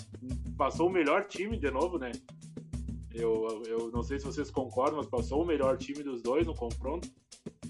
Passou 0.57 0.89
o 0.89 0.93
melhor 0.93 1.27
time 1.27 1.59
de 1.59 1.71
novo, 1.71 1.99
né? 1.99 2.13
Eu, 3.13 3.63
eu 3.67 3.91
não 3.93 4.03
sei 4.03 4.19
se 4.19 4.25
vocês 4.25 4.51
concordam, 4.51 4.97
mas 4.97 5.07
passou 5.07 5.43
o 5.43 5.47
melhor 5.47 5.77
time 5.77 6.03
dos 6.03 6.23
dois 6.23 6.47
no 6.47 6.55
confronto. 6.55 7.09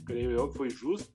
Creio 0.06 0.30
eu 0.30 0.48
que 0.48 0.56
foi 0.56 0.70
justo. 0.70 1.10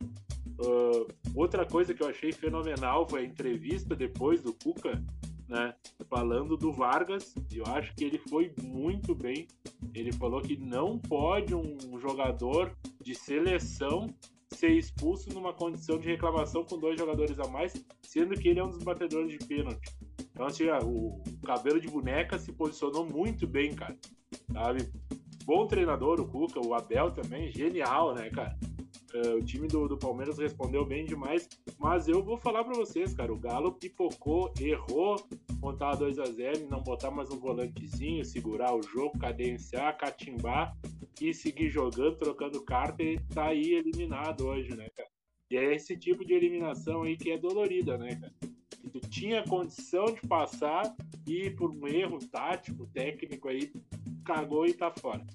Uh, 0.59 1.07
outra 1.33 1.65
coisa 1.65 1.93
que 1.93 2.03
eu 2.03 2.07
achei 2.07 2.33
fenomenal 2.33 3.07
foi 3.07 3.21
a 3.21 3.25
entrevista 3.25 3.95
depois 3.95 4.41
do 4.41 4.53
Cuca, 4.53 5.01
né? 5.47 5.73
Falando 6.09 6.57
do 6.57 6.71
Vargas, 6.71 7.33
eu 7.51 7.63
acho 7.67 7.95
que 7.95 8.03
ele 8.03 8.17
foi 8.29 8.53
muito 8.61 9.15
bem. 9.15 9.47
Ele 9.93 10.11
falou 10.11 10.41
que 10.41 10.57
não 10.57 10.99
pode 10.99 11.55
um 11.55 11.99
jogador 11.99 12.75
de 13.01 13.15
seleção 13.15 14.13
ser 14.51 14.71
expulso 14.71 15.29
numa 15.33 15.53
condição 15.53 15.97
de 15.97 16.07
reclamação 16.07 16.63
com 16.65 16.77
dois 16.77 16.99
jogadores 16.99 17.39
a 17.39 17.47
mais, 17.47 17.73
sendo 18.01 18.35
que 18.35 18.49
ele 18.49 18.59
é 18.59 18.63
um 18.63 18.69
dos 18.69 18.83
batedores 18.83 19.31
de 19.31 19.45
pênalti. 19.45 19.95
Então, 20.31 20.45
assim, 20.45 20.65
o 20.83 21.21
cabelo 21.45 21.79
de 21.79 21.87
boneca 21.87 22.37
se 22.37 22.51
posicionou 22.51 23.05
muito 23.05 23.47
bem, 23.47 23.73
cara. 23.73 23.97
Sabe? 24.51 24.91
Bom 25.45 25.67
treinador, 25.67 26.19
o 26.19 26.27
Cuca, 26.27 26.59
o 26.59 26.73
Abel 26.73 27.11
também, 27.11 27.51
genial, 27.51 28.13
né, 28.13 28.29
cara? 28.29 28.57
Uh, 29.13 29.37
o 29.37 29.43
time 29.43 29.67
do, 29.67 29.87
do 29.87 29.97
Palmeiras 29.97 30.37
respondeu 30.37 30.85
bem 30.85 31.03
demais, 31.03 31.49
mas 31.79 32.07
eu 32.07 32.23
vou 32.23 32.37
falar 32.37 32.63
para 32.63 32.75
vocês, 32.75 33.13
cara, 33.13 33.33
o 33.33 33.39
Galo 33.39 33.73
pipocou, 33.73 34.53
errou, 34.59 35.15
montar 35.59 35.95
2 35.95 36.19
a 36.19 36.25
0 36.25 36.67
não 36.69 36.81
botar 36.81 37.09
mais 37.09 37.31
um 37.31 37.39
volantezinho, 37.39 38.23
segurar 38.23 38.75
o 38.75 38.83
jogo, 38.83 39.17
cadenciar, 39.17 39.97
catimbar 39.97 40.77
e 41.19 41.33
seguir 41.33 41.69
jogando, 41.69 42.17
trocando 42.17 42.63
carta 42.63 43.01
e 43.01 43.19
tá 43.33 43.47
aí 43.47 43.73
eliminado 43.73 44.45
hoje, 44.47 44.75
né, 44.75 44.87
cara? 44.95 45.09
E 45.49 45.57
é 45.57 45.73
esse 45.73 45.97
tipo 45.97 46.23
de 46.23 46.33
eliminação 46.33 47.01
aí 47.01 47.17
que 47.17 47.31
é 47.31 47.37
dolorida, 47.37 47.97
né, 47.97 48.15
cara? 48.15 48.33
Que 48.79 48.89
tu 48.89 48.99
tinha 49.09 49.43
condição 49.43 50.05
de 50.05 50.21
passar 50.27 50.95
e 51.27 51.49
por 51.49 51.71
um 51.71 51.87
erro 51.87 52.19
tático, 52.19 52.85
técnico 52.87 53.49
aí, 53.49 53.71
cagou 54.23 54.67
e 54.67 54.73
tá 54.73 54.91
fora. 54.91 55.25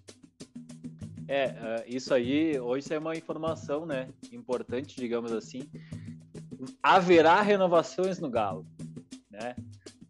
É, 1.27 1.47
uh, 1.47 1.85
isso 1.87 2.13
aí, 2.13 2.59
hoje 2.59 2.93
é 2.93 2.99
uma 2.99 3.17
informação, 3.17 3.87
né, 3.87 4.09
importante, 4.33 4.97
digamos 4.97 5.33
assim. 5.33 5.63
Haverá 6.83 7.41
renovações 7.41 8.19
no 8.19 8.31
Galo, 8.31 8.67
né? 9.31 9.55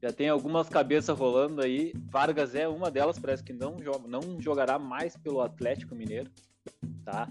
Já 0.03 0.13
tem 0.13 0.29
algumas 0.29 0.69
cabeças 0.69 1.19
rolando 1.19 1.63
aí. 1.63 1.95
Vargas 2.11 2.55
é 2.55 2.69
uma 2.69 2.91
delas, 2.91 3.19
parece 3.19 3.43
que 3.43 3.55
não, 3.55 3.79
joga, 3.83 4.07
não 4.07 4.39
jogará 4.41 4.79
mais 4.79 5.17
pelo 5.17 5.41
Atlético 5.41 5.95
Mineiro, 5.95 6.31
tá? 7.05 7.27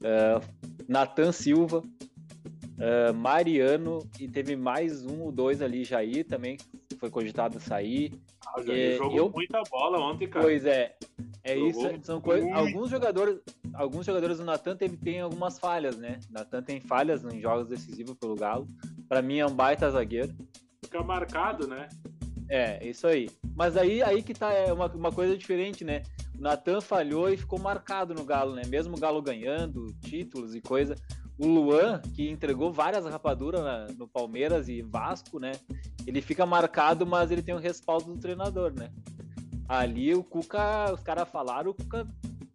Uh, 0.00 0.42
Nathan 0.88 1.30
Silva, 1.30 1.80
uh, 1.80 3.14
Mariano 3.14 3.98
e 4.18 4.28
teve 4.28 4.56
mais 4.56 5.04
um 5.04 5.20
ou 5.22 5.32
dois 5.32 5.60
ali, 5.60 5.84
Jair 5.84 6.26
também, 6.26 6.56
foi 6.98 7.10
cogitado 7.10 7.60
sair. 7.60 8.12
Ah, 8.46 8.62
É, 8.68 8.96
jogou 8.96 9.16
eu- 9.16 9.30
muita 9.30 9.62
bola 9.70 9.98
ontem, 9.98 10.28
cara. 10.28 10.44
Pois 10.44 10.64
é. 10.64 10.96
É 11.42 11.54
Jogou 11.54 11.68
isso, 11.70 11.90
são 12.02 12.20
coisas. 12.20 12.50
Alguns 12.52 12.90
jogadores, 12.90 13.38
alguns 13.74 14.04
jogadores 14.04 14.38
do 14.38 14.44
Natan 14.44 14.76
teve, 14.76 14.96
tem 14.96 15.20
algumas 15.20 15.58
falhas, 15.58 15.96
né? 15.96 16.18
Natan 16.30 16.62
tem 16.62 16.80
falhas 16.80 17.22
em 17.24 17.40
jogos 17.40 17.68
decisivos 17.68 18.14
pelo 18.16 18.34
Galo. 18.34 18.66
Pra 19.08 19.22
mim 19.22 19.38
é 19.38 19.46
um 19.46 19.54
baita 19.54 19.88
zagueiro. 19.90 20.34
Fica 20.84 21.02
marcado, 21.02 21.68
né? 21.68 21.88
É, 22.48 22.84
isso 22.86 23.06
aí. 23.06 23.28
Mas 23.54 23.76
aí, 23.76 24.02
aí 24.02 24.22
que 24.22 24.34
tá 24.34 24.52
é 24.52 24.72
uma, 24.72 24.86
uma 24.86 25.12
coisa 25.12 25.36
diferente, 25.36 25.84
né? 25.84 26.02
O 26.38 26.42
Natan 26.42 26.80
falhou 26.80 27.28
e 27.28 27.36
ficou 27.36 27.58
marcado 27.58 28.12
no 28.14 28.24
Galo, 28.24 28.54
né? 28.54 28.62
Mesmo 28.68 28.96
o 28.96 29.00
Galo 29.00 29.22
ganhando 29.22 29.86
títulos 30.02 30.54
e 30.54 30.60
coisa. 30.60 30.94
O 31.38 31.46
Luan, 31.46 32.00
que 32.14 32.30
entregou 32.30 32.72
várias 32.72 33.04
rapaduras 33.04 33.62
na- 33.62 33.86
no 33.98 34.08
Palmeiras 34.08 34.68
e 34.68 34.80
Vasco, 34.82 35.38
né? 35.38 35.52
Ele 36.06 36.22
fica 36.22 36.46
marcado, 36.46 37.06
mas 37.06 37.30
ele 37.30 37.42
tem 37.42 37.54
o 37.54 37.58
respaldo 37.58 38.14
do 38.14 38.18
treinador, 38.18 38.72
né? 38.74 38.90
Ali 39.68 40.14
o 40.14 40.22
Cuca, 40.22 40.92
os 40.92 41.00
caras 41.02 41.28
falaram, 41.28 41.72
o 41.72 41.74
Cuca, 41.74 42.06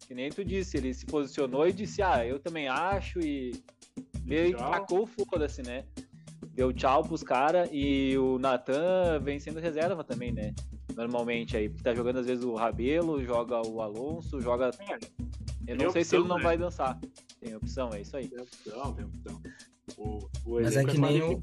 que 0.07 0.15
nem 0.15 0.29
tu 0.29 0.43
disse, 0.43 0.77
ele 0.77 0.93
se 0.93 1.05
posicionou 1.05 1.67
e 1.67 1.73
disse, 1.73 2.01
ah, 2.01 2.25
eu 2.25 2.39
também 2.39 2.67
acho, 2.67 3.19
e 3.19 3.51
ele 4.27 4.53
Tchau. 4.55 4.71
tacou 4.71 5.03
o 5.03 5.07
foda-se, 5.07 5.61
né? 5.61 5.85
Deu 6.53 6.73
tchau 6.73 7.03
pros 7.03 7.23
caras 7.23 7.69
e 7.71 8.17
o 8.17 8.37
Natan 8.39 9.19
vem 9.21 9.39
sendo 9.39 9.59
reserva 9.59 10.03
também, 10.03 10.31
né? 10.31 10.53
Normalmente 10.95 11.55
aí, 11.55 11.69
tá 11.69 11.93
jogando 11.93 12.19
às 12.19 12.25
vezes 12.25 12.43
o 12.43 12.53
Rabelo, 12.55 13.23
joga 13.23 13.65
o 13.65 13.81
Alonso, 13.81 14.41
joga. 14.41 14.71
É, 15.67 15.73
Eu 15.73 15.77
tem 15.77 15.85
não 15.85 15.91
sei 15.93 16.03
se 16.03 16.15
ele 16.15 16.21
opção, 16.23 16.27
não 16.29 16.37
né? 16.37 16.43
vai 16.43 16.57
dançar. 16.57 16.99
Tem 17.39 17.55
opção, 17.55 17.89
é 17.93 18.01
isso 18.01 18.15
aí. 18.17 18.27
tem 18.27 18.39
opção, 18.41 18.93
tem 18.93 19.05
opção. 19.05 19.41
O, 19.97 20.19
o 20.45 20.55
Mas 20.61 20.75
é 20.75 20.79
elenco 20.81 20.91
que 20.91 20.97
nem 20.99 21.21
o-. 21.21 21.41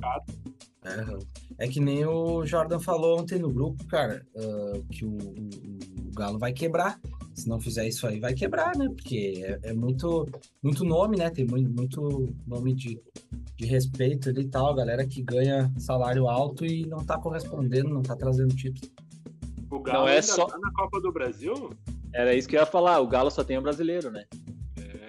É, 1.58 1.64
é 1.66 1.68
que 1.68 1.80
nem 1.80 2.06
o 2.06 2.46
Jordan 2.46 2.78
falou 2.78 3.20
ontem 3.20 3.38
no 3.38 3.50
grupo, 3.50 3.84
cara, 3.86 4.24
ah, 4.36 4.80
que 4.90 5.04
o, 5.04 5.10
o- 5.10 6.08
o 6.08 6.14
Galo 6.14 6.38
vai 6.38 6.52
quebrar. 6.52 7.00
Se 7.34 7.48
não 7.48 7.60
fizer 7.60 7.86
isso 7.86 8.06
aí, 8.06 8.18
vai 8.18 8.32
quebrar, 8.34 8.76
né? 8.76 8.88
Porque 8.88 9.42
é, 9.62 9.70
é 9.70 9.72
muito, 9.72 10.26
muito 10.62 10.84
nome, 10.84 11.16
né? 11.16 11.30
Tem 11.30 11.46
muito, 11.46 11.70
muito 11.70 12.34
nome 12.46 12.74
de, 12.74 13.00
de 13.56 13.66
respeito 13.66 14.28
ali 14.30 14.42
e 14.42 14.48
tal, 14.48 14.74
galera 14.74 15.06
que 15.06 15.22
ganha 15.22 15.70
salário 15.78 16.28
alto 16.28 16.64
e 16.64 16.86
não 16.86 17.04
tá 17.04 17.18
correspondendo, 17.18 17.90
não 17.90 18.02
tá 18.02 18.16
trazendo 18.16 18.54
título. 18.56 18.90
O 19.70 19.80
Galo 19.80 20.00
Não 20.00 20.08
é 20.08 20.12
ainda 20.14 20.22
só- 20.22 20.46
tá 20.46 20.58
na 20.58 20.72
Copa 20.72 21.00
do 21.00 21.12
Brasil? 21.12 21.70
Era 22.12 22.34
isso 22.34 22.48
que 22.48 22.56
eu 22.56 22.60
ia 22.60 22.66
falar, 22.66 23.00
o 23.00 23.06
Galo 23.06 23.30
só 23.30 23.44
tem 23.44 23.58
o 23.58 23.62
brasileiro, 23.62 24.10
né? 24.10 24.24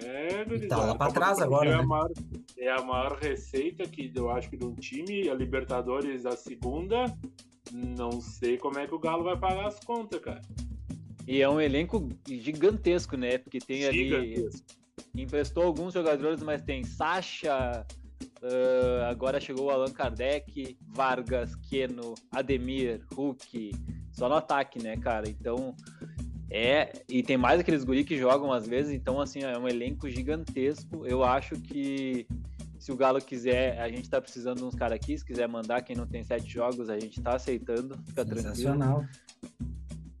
É, 0.02 0.44
gurizada, 0.44 0.82
tá 0.82 0.86
lá 0.86 0.94
pra 0.94 1.08
do 1.08 1.14
trás 1.14 1.38
agora, 1.40 1.68
é 1.68 1.72
né? 1.72 1.78
A 1.78 1.86
maior, 1.86 2.10
é 2.58 2.70
a 2.70 2.82
maior 2.82 3.18
receita 3.18 3.86
que 3.86 4.12
eu 4.14 4.30
acho 4.30 4.50
que 4.50 4.56
de 4.56 4.64
um 4.64 4.74
time, 4.74 5.28
a 5.28 5.34
Libertadores 5.34 6.26
a 6.26 6.36
segunda. 6.36 7.04
Não 7.72 8.20
sei 8.20 8.58
como 8.58 8.78
é 8.78 8.86
que 8.86 8.94
o 8.94 8.98
Galo 8.98 9.24
vai 9.24 9.36
pagar 9.36 9.68
as 9.68 9.78
contas, 9.80 10.20
cara. 10.20 10.42
E 11.26 11.40
é 11.40 11.48
um 11.48 11.60
elenco 11.60 12.08
gigantesco, 12.26 13.16
né? 13.16 13.38
Porque 13.38 13.58
tem 13.58 13.86
ali. 13.86 14.08
Gigantesco. 14.08 14.66
Emprestou 15.14 15.64
alguns 15.64 15.94
jogadores, 15.94 16.42
mas 16.42 16.62
tem 16.62 16.84
Sacha, 16.84 17.86
ah, 18.42 19.08
agora 19.10 19.40
chegou 19.40 19.66
o 19.66 19.70
Allan 19.70 19.92
Kardec, 19.92 20.76
Vargas, 20.88 21.54
Keno, 21.56 22.14
Ademir, 22.30 23.02
Hulk, 23.14 23.72
só 24.12 24.28
no 24.28 24.36
ataque, 24.36 24.82
né, 24.82 24.96
cara? 24.96 25.28
Então, 25.28 25.74
é. 26.50 26.92
E 27.08 27.22
tem 27.22 27.36
mais 27.36 27.60
aqueles 27.60 27.84
guri 27.84 28.04
que 28.04 28.16
jogam 28.18 28.52
às 28.52 28.66
vezes, 28.66 28.92
então, 28.92 29.20
assim, 29.20 29.42
é 29.42 29.56
um 29.58 29.68
elenco 29.68 30.08
gigantesco. 30.08 31.06
Eu 31.06 31.22
acho 31.24 31.54
que 31.56 32.26
se 32.78 32.90
o 32.90 32.96
Galo 32.96 33.20
quiser, 33.20 33.78
a 33.80 33.88
gente 33.88 34.08
tá 34.08 34.20
precisando 34.20 34.58
de 34.58 34.64
uns 34.64 34.74
caras 34.74 34.96
aqui, 34.96 35.16
se 35.16 35.24
quiser 35.24 35.46
mandar, 35.48 35.82
quem 35.82 35.94
não 35.96 36.06
tem 36.06 36.24
sete 36.24 36.48
jogos, 36.50 36.88
a 36.88 36.98
gente 36.98 37.20
tá 37.20 37.34
aceitando, 37.36 37.96
fica 38.06 38.24
tranquilo. 38.24 38.42
Sensacional. 38.54 39.04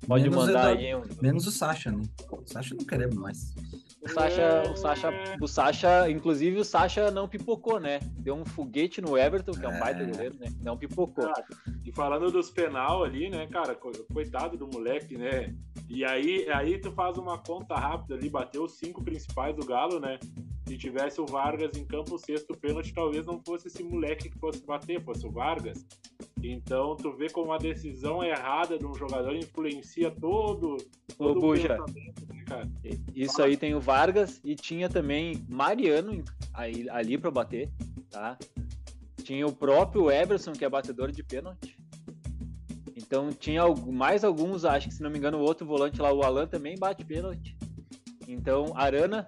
Pode 0.06 0.24
Menos 0.28 0.46
mandar 0.46 0.76
aí 0.76 0.94
um. 0.94 1.02
Menos 1.22 1.46
o 1.46 1.52
Sacha, 1.52 1.92
né? 1.92 2.02
O 2.32 2.42
Sacha 2.44 2.74
não 2.74 2.84
queremos 2.84 3.14
mais. 3.14 3.54
O 4.02 4.08
Sacha, 4.08 4.62
o 4.72 4.76
Sacha, 4.76 5.10
o 5.40 5.46
Sacha, 5.46 6.10
inclusive 6.10 6.58
o 6.58 6.64
Sacha 6.64 7.10
não 7.12 7.28
pipocou, 7.28 7.78
né? 7.78 8.00
Deu 8.18 8.34
um 8.34 8.44
foguete 8.44 9.00
no 9.00 9.16
Everton, 9.16 9.52
que 9.52 9.64
é 9.64 9.68
um 9.68 9.72
É. 9.74 9.78
baita 9.78 10.02
goleiro, 10.04 10.34
né? 10.40 10.48
Não 10.62 10.76
pipocou. 10.76 11.26
Ah, 11.26 11.44
E 11.84 11.92
falando 11.92 12.30
dos 12.32 12.50
penal 12.50 13.04
ali, 13.04 13.28
né, 13.30 13.46
cara, 13.46 13.74
co- 13.74 13.92
coitado 14.12 14.56
do 14.56 14.66
moleque, 14.66 15.16
né? 15.16 15.54
E 15.90 16.04
aí, 16.04 16.48
aí 16.50 16.78
tu 16.78 16.92
faz 16.92 17.18
uma 17.18 17.36
conta 17.36 17.74
rápida 17.74 18.14
ali, 18.14 18.30
bateu 18.30 18.62
os 18.62 18.74
cinco 18.74 19.02
principais 19.02 19.56
do 19.56 19.66
Galo, 19.66 19.98
né? 19.98 20.20
Se 20.64 20.78
tivesse 20.78 21.20
o 21.20 21.26
Vargas 21.26 21.76
em 21.76 21.84
campo, 21.84 22.14
o 22.14 22.18
sexto 22.18 22.56
pênalti, 22.56 22.94
talvez 22.94 23.26
não 23.26 23.40
fosse 23.44 23.66
esse 23.66 23.82
moleque 23.82 24.30
que 24.30 24.38
fosse 24.38 24.64
bater, 24.64 25.02
fosse 25.02 25.26
o 25.26 25.32
Vargas. 25.32 25.84
Então, 26.40 26.94
tu 26.94 27.12
vê 27.16 27.28
como 27.28 27.52
a 27.52 27.58
decisão 27.58 28.22
errada 28.22 28.78
de 28.78 28.86
um 28.86 28.94
jogador 28.94 29.34
influencia 29.34 30.12
todo, 30.12 30.76
Ô, 31.18 31.24
todo 31.24 31.38
o 31.38 31.40
Buja, 31.40 31.76
né, 31.76 31.84
isso 33.12 33.42
aí 33.42 33.56
tem 33.56 33.74
o 33.74 33.80
Vargas 33.80 34.40
e 34.44 34.54
tinha 34.54 34.88
também 34.88 35.44
Mariano 35.48 36.22
aí, 36.54 36.88
ali 36.90 37.18
pra 37.18 37.32
bater, 37.32 37.68
tá? 38.08 38.38
Tinha 39.24 39.44
o 39.44 39.52
próprio 39.52 40.08
Everson, 40.08 40.52
que 40.52 40.64
é 40.64 40.68
batedor 40.68 41.10
de 41.10 41.24
pênalti. 41.24 41.79
Então 43.10 43.32
tinha 43.32 43.64
mais 43.88 44.22
alguns, 44.22 44.64
acho 44.64 44.86
que 44.86 44.94
se 44.94 45.02
não 45.02 45.10
me 45.10 45.18
engano, 45.18 45.36
o 45.38 45.40
outro 45.42 45.66
volante 45.66 46.00
lá, 46.00 46.12
o 46.12 46.22
Alan 46.22 46.46
também 46.46 46.78
bate 46.78 47.04
pênalti. 47.04 47.56
Então, 48.28 48.66
Arana. 48.76 49.26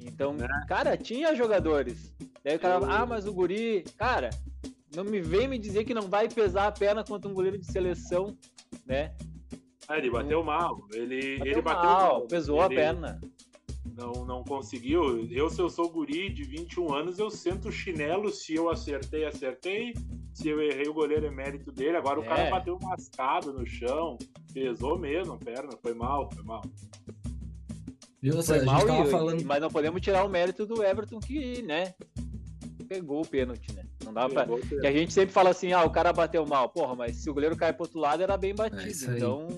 Então, 0.00 0.34
Né? 0.34 0.46
cara, 0.68 0.96
tinha 0.96 1.34
jogadores. 1.34 2.14
Daí 2.44 2.54
o 2.54 2.60
cara, 2.60 2.84
Eu- 2.84 2.88
ah, 2.88 3.04
mas 3.04 3.26
o 3.26 3.32
guri, 3.34 3.82
cara, 3.96 4.30
não 4.94 5.02
me 5.02 5.20
vem 5.20 5.48
me 5.48 5.58
dizer 5.58 5.82
que 5.84 5.92
não 5.92 6.02
vai 6.02 6.28
pesar 6.28 6.68
a 6.68 6.72
perna 6.72 7.02
contra 7.02 7.28
um 7.28 7.34
goleiro 7.34 7.58
de 7.58 7.66
seleção, 7.66 8.36
né? 8.86 9.12
Ah, 9.88 9.98
ele 9.98 10.10
bateu 10.10 10.44
mal. 10.44 10.78
Ele 10.92 11.38
Bateu 11.38 11.52
ele 11.54 11.62
bateu 11.62 11.90
mal, 11.90 12.12
mal. 12.20 12.20
pesou 12.28 12.60
a 12.62 12.66
Ele 12.66 12.76
perna. 12.76 13.20
Não, 13.96 14.24
não 14.24 14.42
conseguiu. 14.44 15.26
Eu, 15.30 15.50
se 15.50 15.60
eu 15.60 15.68
sou 15.68 15.90
guri 15.90 16.32
de 16.32 16.44
21 16.44 16.92
anos, 16.94 17.18
eu 17.18 17.30
sento 17.30 17.68
o 17.68 17.72
chinelo. 17.72 18.30
Se 18.30 18.54
eu 18.54 18.70
acertei, 18.70 19.24
acertei. 19.24 19.94
Se 20.32 20.48
eu 20.48 20.60
errei, 20.62 20.88
o 20.88 20.94
goleiro 20.94 21.26
é 21.26 21.30
mérito 21.30 21.70
dele. 21.70 21.96
Agora 21.96 22.20
o 22.20 22.24
É. 22.24 22.26
cara 22.26 22.50
bateu 22.50 22.78
mascado 22.80 23.52
no 23.52 23.66
chão. 23.66 24.16
Pesou 24.52 24.98
mesmo 24.98 25.34
a 25.34 25.38
perna. 25.38 25.70
Foi 25.82 25.92
mal, 25.94 26.30
foi 26.32 26.42
mal. 26.42 26.62
Viu? 28.20 28.42
Foi 28.42 28.56
a 28.56 28.58
gente 28.60 28.66
mal, 28.66 28.86
tava 28.86 29.08
e- 29.08 29.10
falando. 29.10 29.44
mas 29.44 29.60
não 29.60 29.68
podemos 29.68 30.00
tirar 30.00 30.24
o 30.24 30.28
mérito 30.28 30.64
do 30.64 30.82
Everton 30.82 31.18
que, 31.18 31.60
né, 31.62 31.92
pegou 32.88 33.20
o 33.22 33.26
pênalti, 33.26 33.74
né? 33.74 33.84
Não 34.04 34.12
dá 34.12 34.28
pra... 34.28 34.46
Que 34.46 34.86
a 34.86 34.92
gente 34.92 35.12
sempre 35.12 35.32
fala 35.32 35.50
assim, 35.50 35.72
ah, 35.72 35.82
o 35.84 35.90
cara 35.90 36.12
bateu 36.12 36.46
mal. 36.46 36.68
Porra, 36.68 36.94
mas 36.94 37.16
se 37.16 37.28
o 37.28 37.34
goleiro 37.34 37.56
cai 37.56 37.72
pro 37.72 37.82
outro 37.84 37.98
lado, 37.98 38.22
era 38.22 38.36
bem 38.36 38.54
batido. 38.54 39.12
É 39.12 39.16
então, 39.16 39.48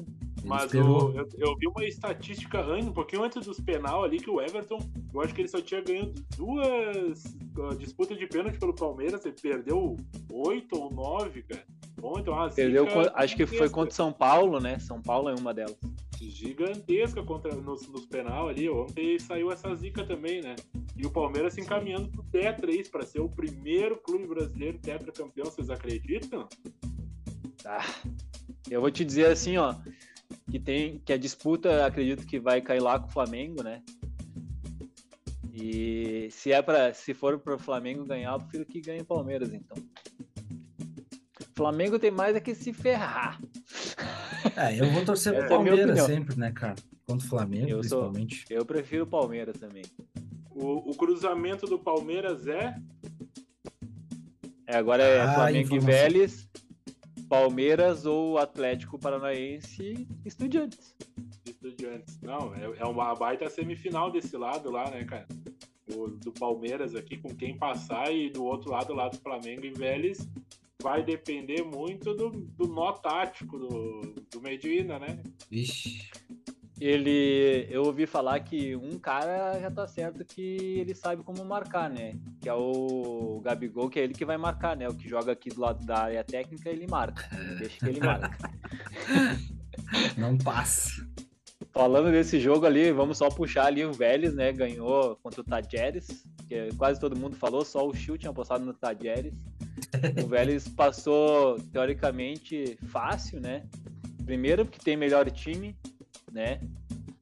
Mas 0.45 0.73
o- 0.75 1.13
eu, 1.13 1.29
eu 1.39 1.57
vi 1.57 1.67
uma 1.67 1.85
estatística 1.85 2.61
um 2.77 2.93
pouquinho 2.93 3.25
antes 3.25 3.45
dos 3.47 3.59
penal 3.61 4.05
ali, 4.05 4.19
que 4.19 4.29
o 4.31 4.41
Everton, 4.41 4.79
eu 5.13 5.21
acho 5.21 5.35
que 5.35 5.41
ele 5.41 5.49
só 5.49 5.61
tinha 5.61 5.81
ganho 5.81 6.13
duas 6.37 7.23
disputas 7.79 8.19
de 8.19 8.27
pênalti 8.27 8.59
pelo 8.59 8.75
Palmeiras, 8.75 9.25
ele 9.25 9.35
perdeu 9.41 9.97
oito 10.31 10.77
ou 10.77 10.91
nove, 10.93 11.43
cara. 11.43 11.65
Bom, 12.01 12.19
então 12.19 12.35
perdeu, 12.55 12.87
acho 13.15 13.37
que 13.37 13.47
foi 13.47 13.71
contra 13.71 13.93
o 13.93 13.95
São 13.97 14.13
Paulo, 14.13 14.61
né? 14.61 14.79
São 14.79 15.01
Paulo 15.01 15.29
é 15.31 15.35
uma 15.35 15.55
delas. 15.55 15.77
gigantesca 16.21 17.23
contra, 17.23 17.55
nos, 17.55 17.87
nos 17.89 18.05
penal 18.07 18.49
ali. 18.49 18.69
Ontem 18.69 19.19
saiu 19.19 19.51
essa 19.51 19.75
zica 19.75 20.05
também, 20.05 20.43
né? 20.43 20.57
E 20.97 21.07
o 21.07 21.11
Palmeiras 21.11 21.55
se 21.55 21.61
encaminhando 21.61 22.09
pro 22.09 22.23
Tetra 22.25 22.71
isso, 22.71 22.91
para 22.91 23.05
ser 23.07 23.21
o 23.21 23.29
primeiro 23.29 23.97
clube 23.97 24.27
brasileiro 24.27 24.79
tetracampeão, 24.79 25.47
vocês 25.47 25.71
acreditam? 25.71 26.49
Ah, 27.65 27.85
eu 28.71 28.81
vou 28.81 28.91
te 28.91 29.05
dizer 29.05 29.27
assim, 29.27 29.57
ó, 29.57 29.75
que 30.51 30.59
tem 30.59 30.99
que 31.05 31.13
a 31.13 31.17
disputa, 31.19 31.85
acredito 31.87 32.27
que 32.27 32.39
vai 32.39 32.61
cair 32.61 32.81
lá 32.81 32.99
com 32.99 33.09
o 33.09 33.13
Flamengo, 33.13 33.63
né? 33.63 33.83
E 35.53 36.29
se 36.31 36.53
é 36.53 36.61
para, 36.61 36.93
se 36.93 37.15
for 37.15 37.39
para 37.39 37.55
o 37.55 37.59
Flamengo 37.59 38.05
ganhar, 38.05 38.33
eu 38.33 38.39
prefiro 38.41 38.67
que 38.67 38.81
ganhe 38.81 39.01
o 39.03 39.05
Palmeiras, 39.05 39.53
então. 39.53 39.77
O 41.41 41.57
Flamengo 41.57 41.99
tem 41.99 42.11
mais 42.11 42.35
é 42.35 42.41
que 42.41 42.55
se 42.55 42.73
ferrar. 42.73 43.41
É, 44.57 44.79
eu 44.81 44.91
vou 44.91 45.05
torcer 45.05 45.33
pro 45.33 45.45
é 45.45 45.49
Palmeiras 45.49 45.85
opinião. 45.85 46.07
sempre, 46.07 46.37
né, 46.37 46.51
cara? 46.51 46.75
Contra 47.07 47.25
o 47.27 47.31
Flamengo, 47.31 47.69
Eu 47.69 47.85
sou- 47.85 48.01
principalmente. 48.11 48.45
Eu 48.51 48.65
prefiro 48.65 49.05
o 49.05 49.07
Palmeiras 49.07 49.57
também. 49.59 49.85
O, 50.51 50.91
o 50.91 50.95
cruzamento 50.97 51.67
do 51.67 51.79
Palmeiras 51.79 52.47
é 52.49 52.75
É, 54.67 54.77
agora 54.77 55.03
é 55.05 55.21
Ah, 55.21 55.35
Flamengo 55.35 55.77
e. 55.77 55.79
Vélez, 55.79 56.49
Palmeiras 57.35 58.07
ou 58.07 58.39
Atlético 58.39 58.97
Paranaense 58.97 60.07
Estudiantes. 60.25 60.95
Estudiantes. 61.45 62.21
Não, 62.23 62.55
é, 62.55 62.79
é 62.79 62.85
uma 62.85 63.13
baita 63.13 63.51
semifinal 63.51 64.09
desse 64.09 64.37
lado 64.37 64.71
lá, 64.71 64.89
né, 64.89 65.05
cara? 65.05 65.27
O, 65.93 66.07
do 66.07 66.31
Palmeiras 66.31 66.95
aqui, 66.95 67.17
com 67.17 67.35
quem 67.35 67.59
passar, 67.59 68.15
e 68.15 68.31
do 68.31 68.45
outro 68.45 68.71
lado, 68.71 68.95
lá 68.95 69.09
do 69.09 69.19
Flamengo 69.19 69.65
e 69.67 69.73
Vélez, 69.73 70.29
vai 70.81 71.03
depender 71.03 71.65
muito 71.65 72.15
do, 72.15 72.31
do 72.31 72.69
nó 72.69 72.93
tático 72.93 73.59
do, 73.59 74.01
do 74.31 74.41
Medina, 74.41 75.01
né? 75.01 75.21
Vixe. 75.51 76.11
Ele, 76.81 77.69
eu 77.71 77.85
ouvi 77.85 78.05
falar 78.05 78.41
que 78.41 78.75
um 78.75 78.99
cara 78.99 79.61
já 79.61 79.71
tá 79.71 79.87
certo 79.87 80.25
que 80.25 80.81
ele 80.81 80.95
sabe 80.95 81.23
como 81.23 81.45
marcar, 81.45 81.89
né? 81.89 82.19
Que 82.41 82.49
é 82.49 82.55
o 82.55 83.41
Gabigol, 83.45 83.89
que 83.89 84.01
é 84.01 84.03
ele 84.03 84.15
que 84.15 84.25
vai 84.25 84.37
marcar, 84.37 84.77
né? 84.77 84.89
O 84.89 84.95
que 84.95 85.09
joga 85.09 85.33
aqui 85.33 85.51
do 85.51 85.61
lado 85.61 85.87
da 85.87 85.99
área 85.99 86.25
técnica, 86.25 86.69
ele 86.69 86.87
marca. 86.89 87.29
Deixa 87.59 87.79
que 87.79 87.87
ele 87.87 88.01
marca. 88.01 88.37
Não 90.19 90.37
passa. 90.37 91.07
Falando 91.73 92.11
desse 92.11 92.39
jogo 92.39 92.67
ali, 92.67 92.93
vamos 92.93 93.19
só 93.19 93.29
puxar 93.29 93.67
ali 93.67 93.85
o 93.85 93.93
Vélez, 93.93 94.35
né? 94.35 94.53
Ganhou 94.53 95.17
contra 95.23 95.41
o 95.41 95.45
Tajeres, 95.45 96.25
que 96.49 96.73
quase 96.77 97.01
todo 97.01 97.19
mundo 97.19 97.37
falou, 97.37 97.65
só 97.65 97.87
o 97.87 97.95
Chiu 97.95 98.19
tinha 98.19 98.31
apostado 98.31 98.65
no 98.65 98.75
Tajeres. 98.75 99.35
O 100.25 100.29
Vélez 100.29 100.69
passou, 100.69 101.57
teoricamente, 101.73 102.79
fácil, 102.89 103.41
né? 103.41 103.65
Primeiro, 104.25 104.65
porque 104.65 104.79
tem 104.79 104.97
melhor 104.97 105.29
time, 105.31 105.77
né? 106.35 106.61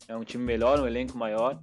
É 0.09 0.16
um 0.16 0.25
time 0.25 0.42
melhor, 0.42 0.81
um 0.81 0.87
elenco 0.87 1.16
maior. 1.16 1.62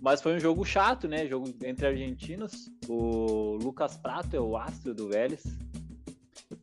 Mas 0.00 0.22
foi 0.22 0.36
um 0.36 0.38
jogo 0.38 0.64
chato, 0.64 1.08
né? 1.08 1.26
Jogo 1.26 1.52
entre 1.64 1.86
argentinos. 1.86 2.70
O 2.88 3.56
Lucas 3.60 3.96
Prato 3.96 4.36
é 4.36 4.40
o 4.40 4.56
astro 4.56 4.94
do 4.94 5.08
Vélez. 5.08 5.42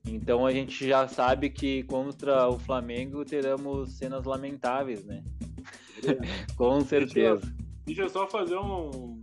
Então 0.07 0.45
a 0.45 0.51
gente 0.51 0.87
já 0.87 1.07
sabe 1.07 1.49
que 1.49 1.83
contra 1.83 2.47
o 2.47 2.59
Flamengo 2.59 3.25
teremos 3.25 3.93
cenas 3.93 4.25
lamentáveis, 4.25 5.03
né? 5.03 5.23
Com 6.55 6.81
certeza. 6.81 7.41
Deixa 7.41 7.49
eu, 7.49 7.85
deixa 7.85 8.01
eu 8.03 8.09
só 8.09 8.27
fazer 8.27 8.57
um, 8.57 9.19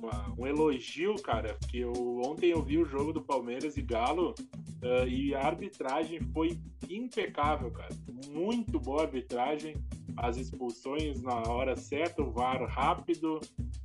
uma, 0.00 0.34
um 0.38 0.46
elogio, 0.46 1.14
cara, 1.16 1.54
porque 1.60 1.78
eu, 1.78 1.92
ontem 2.24 2.50
eu 2.50 2.62
vi 2.62 2.78
o 2.78 2.84
jogo 2.84 3.12
do 3.12 3.20
Palmeiras 3.20 3.76
e 3.76 3.82
Galo 3.82 4.34
uh, 4.82 5.06
e 5.06 5.34
a 5.34 5.46
arbitragem 5.46 6.20
foi 6.32 6.58
impecável, 6.88 7.70
cara. 7.70 7.94
Muito 8.28 8.80
boa 8.80 9.02
arbitragem, 9.02 9.76
as 10.16 10.36
expulsões 10.36 11.22
na 11.22 11.34
hora 11.48 11.76
certa, 11.76 12.22
o 12.22 12.30
VAR 12.30 12.62
rápido, 12.66 13.40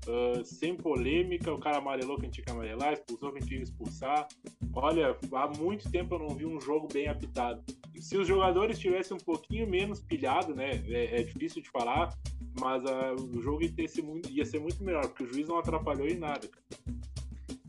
uh, 0.08 0.44
sem 0.44 0.76
polêmica, 0.76 1.54
o 1.54 1.60
cara 1.60 1.78
amarelou 1.78 2.18
quem 2.18 2.30
tinha 2.30 2.46
que 2.46 2.52
amarelar, 2.52 2.94
expulsou 2.94 3.32
quem 3.32 3.42
tinha 3.42 3.58
que 3.60 3.66
expulsar. 3.66 4.28
Olha, 4.74 5.18
há 5.34 5.48
muito 5.58 5.90
tempo 5.90 6.16
eu 6.16 6.20
não 6.20 6.30
vi 6.30 6.46
um 6.46 6.60
jogo 6.60 6.88
bem 6.92 7.08
apitado. 7.08 7.64
Se 8.00 8.18
os 8.18 8.28
jogadores 8.28 8.78
tivessem 8.78 9.16
um 9.16 9.20
pouquinho 9.20 9.70
menos 9.70 10.02
pilhado, 10.02 10.54
né? 10.54 10.84
É, 10.88 11.22
é 11.22 11.24
difícil 11.24 11.62
de 11.62 11.70
falar, 11.70 12.14
mas 12.60 12.84
uh, 12.84 13.38
o 13.38 13.42
jogo 13.42 13.62
ia 13.64 13.88
ser, 13.88 14.02
muito, 14.02 14.30
ia 14.30 14.46
ser 14.46 14.60
muito 14.60 14.84
melhor, 14.84 15.08
porque 15.08 15.24
o 15.24 15.34
juiz 15.34 15.48
não 15.48 15.58
atrapalhou 15.58 16.08
em 16.08 16.18
nada. 16.18 16.50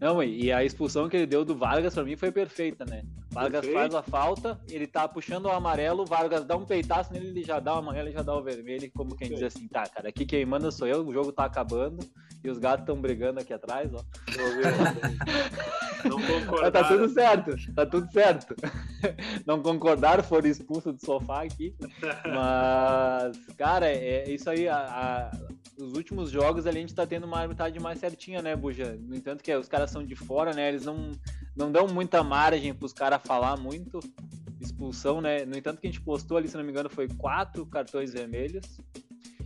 Não, 0.00 0.22
e 0.22 0.52
a 0.52 0.62
expulsão 0.62 1.08
que 1.08 1.16
ele 1.16 1.26
deu 1.26 1.44
do 1.44 1.56
Vargas 1.56 1.94
pra 1.94 2.04
mim 2.04 2.16
foi 2.16 2.30
perfeita, 2.30 2.84
né? 2.84 3.02
Vargas 3.36 3.66
faz 3.66 3.94
a 3.94 4.02
falta, 4.02 4.60
ele 4.68 4.86
tá 4.86 5.06
puxando 5.06 5.46
o 5.46 5.50
amarelo, 5.50 6.06
Vargas 6.06 6.44
dá 6.44 6.56
um 6.56 6.64
peitaço 6.64 7.12
nele, 7.12 7.28
ele 7.28 7.44
já 7.44 7.60
dá 7.60 7.74
o 7.74 7.78
amarelo 7.78 8.08
e 8.08 8.12
já 8.12 8.22
dá 8.22 8.34
o 8.34 8.42
vermelho, 8.42 8.90
como 8.94 9.14
quem 9.14 9.28
diz 9.28 9.42
assim, 9.42 9.68
tá, 9.68 9.86
cara, 9.86 10.08
aqui 10.08 10.24
quem 10.24 10.44
manda 10.46 10.70
sou 10.70 10.86
eu, 10.86 11.06
o 11.06 11.12
jogo 11.12 11.32
tá 11.32 11.44
acabando 11.44 11.98
e 12.42 12.48
os 12.48 12.58
gatos 12.58 12.82
estão 12.82 13.00
brigando 13.00 13.40
aqui 13.40 13.52
atrás, 13.52 13.90
ó. 13.92 14.02
Não 16.08 16.20
concordaram. 16.20 16.72
Tá 16.72 16.84
tudo 16.88 17.08
certo, 17.08 17.74
tá 17.74 17.86
tudo 17.86 18.12
certo. 18.12 18.54
Não 19.46 19.62
concordaram, 19.62 20.22
foram 20.22 20.48
expulsos 20.48 20.94
do 20.94 21.04
sofá 21.04 21.42
aqui. 21.42 21.74
Mas, 22.26 23.38
cara, 23.56 23.86
é 23.88 24.30
isso 24.30 24.48
aí. 24.48 24.68
A, 24.68 24.76
a, 24.76 25.30
os 25.78 25.92
últimos 25.92 26.30
jogos 26.30 26.66
ali 26.66 26.78
a 26.78 26.80
gente 26.80 26.94
tá 26.94 27.06
tendo 27.06 27.26
uma 27.26 27.38
arbitragem 27.38 27.80
mais 27.80 27.98
certinha, 27.98 28.40
né, 28.40 28.56
Buja? 28.56 28.98
No 29.00 29.14
entanto, 29.14 29.42
que 29.42 29.54
os 29.54 29.68
caras 29.68 29.90
são 29.90 30.04
de 30.04 30.14
fora, 30.14 30.52
né? 30.52 30.68
Eles 30.68 30.84
não, 30.84 31.12
não 31.54 31.70
dão 31.70 31.86
muita 31.86 32.22
margem 32.22 32.74
pros 32.74 32.92
caras 32.92 33.20
falar 33.22 33.56
muito. 33.56 34.00
Expulsão, 34.60 35.20
né? 35.20 35.44
No 35.44 35.56
entanto, 35.56 35.80
que 35.80 35.86
a 35.86 35.90
gente 35.90 36.00
postou 36.00 36.36
ali, 36.38 36.48
se 36.48 36.56
não 36.56 36.64
me 36.64 36.70
engano, 36.70 36.88
foi 36.88 37.08
quatro 37.08 37.66
cartões 37.66 38.12
vermelhos 38.12 38.80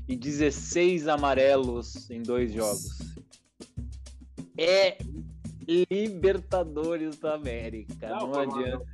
e 0.09 0.16
16 0.16 1.09
amarelos 1.09 2.11
em 2.11 2.23
dois 2.23 2.53
jogos. 2.53 2.99
É 4.57 4.99
Libertadores 5.66 7.19
da 7.19 7.35
América. 7.35 8.09
Não, 8.09 8.29
não 8.29 8.40
adianta. 8.40 8.87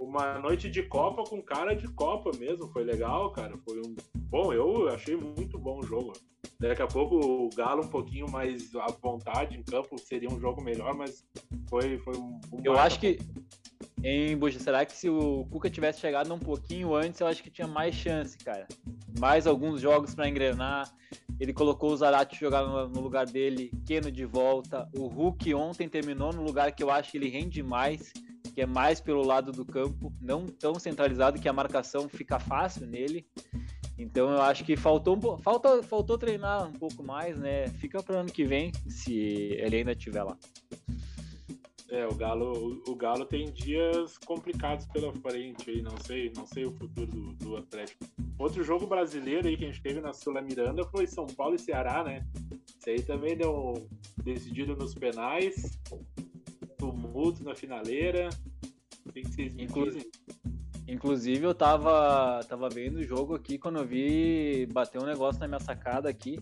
Uma, 0.00 0.32
uma 0.32 0.38
noite 0.38 0.70
de 0.70 0.82
Copa 0.82 1.24
com 1.24 1.42
cara 1.42 1.74
de 1.74 1.88
Copa 1.88 2.30
mesmo. 2.38 2.68
Foi 2.68 2.84
legal, 2.84 3.30
cara. 3.32 3.56
Foi 3.58 3.80
um. 3.80 3.94
Bom, 4.14 4.52
eu 4.52 4.88
achei 4.88 5.16
muito 5.16 5.58
bom 5.58 5.80
o 5.80 5.82
jogo. 5.82 6.12
Daqui 6.68 6.80
a 6.80 6.86
pouco 6.86 7.16
o 7.16 7.50
Galo 7.50 7.82
um 7.84 7.88
pouquinho 7.88 8.30
mais 8.30 8.72
à 8.76 8.86
vontade 9.02 9.56
em 9.58 9.62
campo 9.64 9.98
seria 9.98 10.28
um 10.28 10.38
jogo 10.38 10.62
melhor, 10.62 10.94
mas 10.94 11.26
foi, 11.68 11.98
foi 11.98 12.16
um. 12.16 12.40
um 12.52 12.60
eu 12.62 12.78
acho 12.78 13.00
que. 13.00 13.18
Em 14.04 14.36
Buxa, 14.36 14.58
será 14.58 14.84
que 14.84 14.92
se 14.92 15.08
o 15.08 15.44
Cuca 15.46 15.68
tivesse 15.68 16.00
chegado 16.00 16.32
um 16.32 16.38
pouquinho 16.38 16.94
antes, 16.94 17.20
eu 17.20 17.26
acho 17.26 17.42
que 17.42 17.50
tinha 17.50 17.66
mais 17.66 17.94
chance, 17.94 18.38
cara. 18.38 18.66
Mais 19.18 19.46
alguns 19.46 19.80
jogos 19.80 20.14
para 20.14 20.28
engrenar. 20.28 20.92
Ele 21.38 21.52
colocou 21.52 21.92
o 21.92 21.96
Zarate 21.96 22.38
jogar 22.38 22.64
no 22.64 23.00
lugar 23.00 23.26
dele, 23.26 23.72
Keno 23.84 24.10
de 24.10 24.24
volta. 24.24 24.88
O 24.96 25.06
Hulk 25.06 25.52
ontem 25.54 25.88
terminou 25.88 26.32
no 26.32 26.42
lugar 26.42 26.72
que 26.72 26.82
eu 26.82 26.90
acho 26.90 27.10
que 27.10 27.18
ele 27.18 27.28
rende 27.28 27.62
mais, 27.62 28.12
que 28.54 28.60
é 28.60 28.66
mais 28.66 29.00
pelo 29.00 29.24
lado 29.24 29.50
do 29.50 29.64
campo, 29.64 30.12
não 30.20 30.46
tão 30.46 30.74
centralizado 30.74 31.40
que 31.40 31.48
a 31.48 31.52
marcação 31.52 32.08
fica 32.08 32.38
fácil 32.38 32.86
nele. 32.86 33.26
Então 33.98 34.30
eu 34.30 34.42
acho 34.42 34.64
que 34.64 34.76
faltou 34.76 35.16
um 35.16 35.38
falta, 35.38 35.82
faltou 35.82 36.16
treinar 36.18 36.68
um 36.68 36.72
pouco 36.72 37.02
mais, 37.02 37.38
né? 37.38 37.68
Fica 37.68 38.02
para 38.02 38.20
ano 38.20 38.32
que 38.32 38.44
vem, 38.44 38.72
se 38.88 39.14
ele 39.14 39.76
ainda 39.76 39.92
estiver 39.92 40.22
lá. 40.22 40.36
É, 41.92 42.06
o 42.06 42.14
Galo, 42.14 42.82
o, 42.88 42.94
Galo 42.96 43.26
tem 43.26 43.52
dias 43.52 44.16
complicados 44.16 44.86
pela 44.86 45.12
frente 45.12 45.68
aí, 45.68 45.82
não 45.82 45.94
sei, 45.98 46.32
não 46.34 46.46
sei 46.46 46.64
o 46.64 46.72
futuro 46.72 47.06
do, 47.06 47.32
do 47.34 47.56
Atlético. 47.58 48.06
Outro 48.38 48.64
jogo 48.64 48.86
brasileiro 48.86 49.46
aí 49.46 49.58
que 49.58 49.64
a 49.64 49.66
gente 49.66 49.82
teve 49.82 50.00
na 50.00 50.14
Sula 50.14 50.40
Miranda 50.40 50.84
foi 50.84 51.06
São 51.06 51.26
Paulo 51.26 51.54
e 51.54 51.58
Ceará, 51.58 52.02
né? 52.02 52.26
Isso 52.78 52.88
aí 52.88 53.02
também 53.02 53.36
deu 53.36 53.86
decidido 54.24 54.74
nos 54.74 54.94
penais, 54.94 55.78
tumulto 56.78 57.44
na 57.44 57.54
finaleira. 57.54 58.30
O 59.04 59.12
que 59.12 59.24
vocês 59.24 59.54
me 59.54 59.66
dizem? 59.66 60.02
Inclusive, 60.92 61.42
eu 61.42 61.54
tava, 61.54 62.44
tava 62.46 62.68
vendo 62.68 62.96
o 62.96 63.02
jogo 63.02 63.34
aqui 63.34 63.56
quando 63.56 63.78
eu 63.78 63.86
vi 63.86 64.68
bater 64.74 65.00
um 65.00 65.06
negócio 65.06 65.40
na 65.40 65.48
minha 65.48 65.58
sacada 65.58 66.06
aqui. 66.06 66.38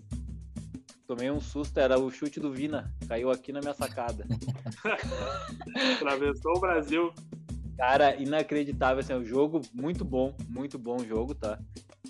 Tomei 1.07 1.31
um 1.31 1.41
susto, 1.41 1.79
era 1.79 1.97
o 1.97 2.11
chute 2.11 2.41
do 2.41 2.53
Vina. 2.53 2.93
Caiu 3.07 3.31
aqui 3.31 3.53
na 3.53 3.61
minha 3.61 3.75
sacada. 3.75 4.27
Atravessou 5.95 6.57
o 6.57 6.61
Brasil. 6.61 7.15
Cara, 7.77 8.17
inacreditável. 8.17 8.99
Assim, 8.99 9.15
o 9.15 9.25
jogo, 9.25 9.61
muito 9.73 10.05
bom, 10.05 10.37
muito 10.49 10.77
bom 10.81 10.99
jogo, 10.99 11.33
tá? 11.33 11.57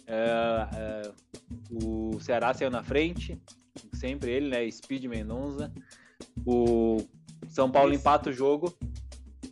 É, 0.07 0.67
é, 0.77 1.13
o 1.71 2.19
Ceará 2.21 2.55
saiu 2.55 2.71
na 2.71 2.83
frente, 2.83 3.39
sempre 3.93 4.31
ele, 4.31 4.49
né? 4.49 4.71
Speed 4.71 5.05
Mendonça. 5.05 5.71
O 6.47 7.07
São 7.49 7.71
Paulo 7.71 7.93
Isso. 7.93 8.01
empata 8.01 8.31
o 8.31 8.33
jogo, 8.33 8.75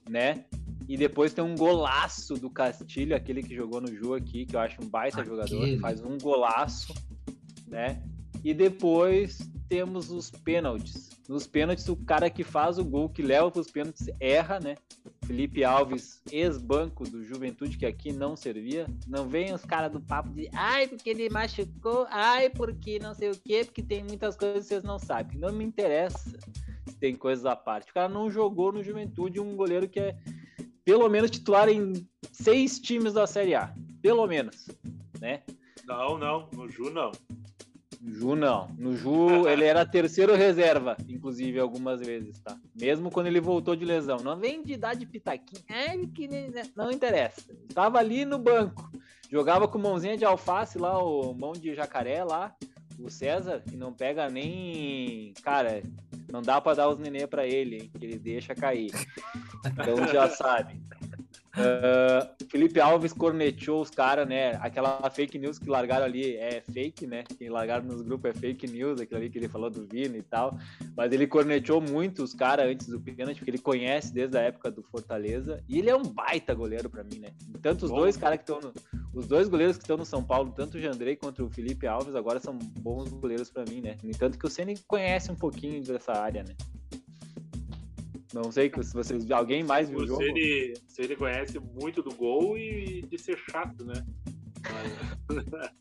né? 0.09 0.47
E 0.89 0.97
depois 0.97 1.35
tem 1.35 1.45
um 1.45 1.55
golaço 1.55 2.35
do 2.35 2.49
Castilho, 2.49 3.15
aquele 3.15 3.43
que 3.43 3.55
jogou 3.55 3.81
no 3.81 3.95
Ju 3.95 4.15
aqui, 4.15 4.47
que 4.47 4.57
eu 4.57 4.61
acho 4.61 4.83
um 4.83 4.89
baita 4.89 5.21
aquele. 5.21 5.37
jogador, 5.37 5.79
faz 5.81 6.03
um 6.03 6.17
golaço, 6.17 6.95
né? 7.67 8.03
E 8.43 8.55
depois 8.55 9.39
temos 9.69 10.11
os 10.11 10.31
pênaltis. 10.31 11.11
Nos 11.29 11.47
pênaltis, 11.47 11.87
o 11.89 11.97
cara 11.97 12.31
que 12.31 12.43
faz 12.43 12.79
o 12.79 12.85
gol, 12.85 13.11
que 13.11 13.21
leva 13.21 13.51
para 13.51 13.61
os 13.61 13.71
pênaltis, 13.71 14.09
erra, 14.19 14.59
né? 14.59 14.77
Felipe 15.27 15.63
Alves, 15.63 16.23
ex-banco 16.33 17.05
do 17.05 17.23
Juventude, 17.23 17.77
que 17.77 17.85
aqui 17.85 18.11
não 18.11 18.35
servia. 18.35 18.87
Não 19.07 19.29
vem 19.29 19.53
os 19.53 19.63
caras 19.63 19.93
do 19.93 20.01
papo 20.01 20.31
de 20.31 20.49
ai, 20.55 20.89
porque 20.89 21.11
ele 21.11 21.29
machucou, 21.29 22.07
ai, 22.09 22.49
porque 22.49 22.99
não 22.99 23.13
sei 23.13 23.31
o 23.31 23.37
quê, 23.39 23.63
porque 23.63 23.83
tem 23.83 24.03
muitas 24.03 24.37
coisas 24.37 24.63
que 24.63 24.69
vocês 24.69 24.83
não 24.83 24.99
sabem. 24.99 25.39
Não 25.39 25.53
me 25.53 25.65
interessa 25.65 26.31
se 26.87 26.97
tem 26.97 27.15
coisas 27.15 27.45
à 27.45 27.55
parte. 27.55 27.91
O 27.91 27.95
cara 27.95 28.09
não 28.09 28.31
jogou 28.31 28.73
no 28.73 28.83
Juventude 28.83 29.39
um 29.39 29.55
goleiro 29.55 29.87
que 29.87 30.01
é 30.01 30.17
pelo 30.89 31.07
menos 31.11 31.31
titular 31.31 31.69
em 31.69 31.93
seis 32.33 32.81
times 32.81 33.13
da 33.13 33.27
Série 33.27 33.55
A. 33.55 33.75
Pelo 34.01 34.27
menos, 34.27 34.69
né? 35.21 35.43
Não, 35.85 36.17
não, 36.17 36.49
no 36.55 36.67
Ju 36.67 36.89
não. 36.89 37.13
No 38.01 38.15
Ju 38.15 38.35
não. 38.35 38.69
No 38.79 38.97
Ju 38.97 39.47
ele 39.53 39.67
era 39.67 39.85
terceiro 39.85 40.35
reserva, 40.35 40.97
inclusive, 41.07 41.61
algumas 41.61 42.01
vezes, 42.01 42.39
tá? 42.39 42.59
Mesmo 42.75 43.11
quando 43.11 43.27
ele 43.27 43.39
voltou 43.39 43.77
de 43.77 43.85
lesão. 43.85 44.17
Não 44.25 44.39
vem 44.39 44.63
de 44.63 44.73
idade 44.73 45.05
pitaquinha. 45.05 45.63
É, 45.69 45.95
que 46.07 46.27
não 46.75 46.91
interessa. 46.91 47.53
Estava 47.69 47.99
ali 47.99 48.25
no 48.25 48.39
banco. 48.39 48.91
Jogava 49.31 49.69
com 49.69 49.77
mãozinha 49.77 50.17
de 50.17 50.25
alface 50.25 50.79
lá, 50.79 50.99
o 51.05 51.35
mão 51.35 51.53
de 51.53 51.75
jacaré 51.75 52.25
lá. 52.25 52.57
O 52.99 53.11
César, 53.11 53.61
que 53.61 53.77
não 53.77 53.93
pega 53.93 54.31
nem. 54.31 55.35
Cara, 55.43 55.83
não 56.33 56.41
dá 56.41 56.63
para 56.63 56.77
dar 56.77 56.89
os 56.89 56.99
nenê 56.99 57.27
para 57.27 57.47
ele, 57.47 57.77
hein, 57.77 57.91
que 57.99 58.07
ele 58.07 58.19
deixa 58.19 58.55
cair. 58.55 58.91
Então 59.67 60.07
já 60.09 60.29
sabe. 60.29 60.81
Uh, 61.59 62.47
Felipe 62.49 62.79
Alves 62.79 63.13
corneteou 63.13 63.83
os 63.83 63.91
caras, 63.91 64.29
né? 64.29 64.53
Aquela 64.61 65.11
fake 65.11 65.39
news 65.39 65.59
que 65.59 65.69
largaram 65.69 66.05
ali 66.05 66.37
é 66.37 66.63
fake, 66.73 67.07
né? 67.07 67.25
Quem 67.37 67.49
largaram 67.49 67.85
nos 67.85 68.03
grupos 68.03 68.31
é 68.31 68.35
fake 68.35 68.69
news, 68.69 69.01
aquilo 69.01 69.19
ali 69.19 69.29
que 69.29 69.39
ele 69.39 69.49
falou 69.49 69.69
do 69.69 69.87
Vini 69.87 70.19
e 70.19 70.23
tal. 70.23 70.57
Mas 70.97 71.13
ele 71.13 71.27
corneteou 71.27 71.81
muito 71.81 72.23
os 72.23 72.33
caras 72.33 72.67
antes 72.67 72.87
do 72.87 73.01
pênalti, 73.01 73.39
porque 73.39 73.51
ele 73.51 73.59
conhece 73.59 74.13
desde 74.13 74.39
a 74.39 74.43
época 74.43 74.71
do 74.71 74.83
Fortaleza. 74.85 75.63
E 75.69 75.79
ele 75.79 75.91
é 75.91 75.97
um 75.97 76.03
baita 76.03 76.55
goleiro 76.55 76.89
para 76.89 77.03
mim, 77.03 77.19
né? 77.19 77.31
Tanto 77.61 77.87
os 77.87 77.91
Bom. 77.91 77.99
dois 77.99 78.17
caras 78.17 78.39
que 78.39 78.51
estão 78.51 78.61
no. 78.61 78.73
os 79.13 79.27
dois 79.27 79.49
goleiros 79.49 79.77
que 79.77 79.83
estão 79.83 79.97
no 79.97 80.05
São 80.05 80.23
Paulo, 80.23 80.53
tanto 80.57 80.77
o 80.77 80.81
Jandrei 80.81 81.17
quanto 81.17 81.45
o 81.45 81.51
Felipe 81.51 81.87
Alves, 81.87 82.15
agora 82.15 82.39
são 82.39 82.57
bons 82.57 83.09
goleiros 83.09 83.51
para 83.51 83.65
mim, 83.65 83.81
né? 83.81 83.97
No 84.03 84.11
entanto 84.11 84.39
que 84.39 84.47
o 84.47 84.51
Ceni 84.51 84.79
conhece 84.87 85.33
um 85.33 85.37
pouquinho 85.37 85.83
dessa 85.83 86.13
área, 86.13 86.45
né? 86.45 86.55
Não 88.33 88.53
sei 88.53 88.71
se 88.83 88.93
vocês 88.93 89.31
alguém 89.31 89.65
mais 89.65 89.89
viu 89.89 90.01
o 90.01 90.07
jogo. 90.07 90.23
Ele, 90.23 90.75
se 90.87 91.03
ele 91.03 91.17
conhece 91.17 91.59
muito 91.59 92.03
do 92.03 92.15
gol 92.15 92.59
e 92.59 93.03
de 93.03 93.19
ser 93.19 93.39
chato, 93.39 93.85
né? 93.85 94.05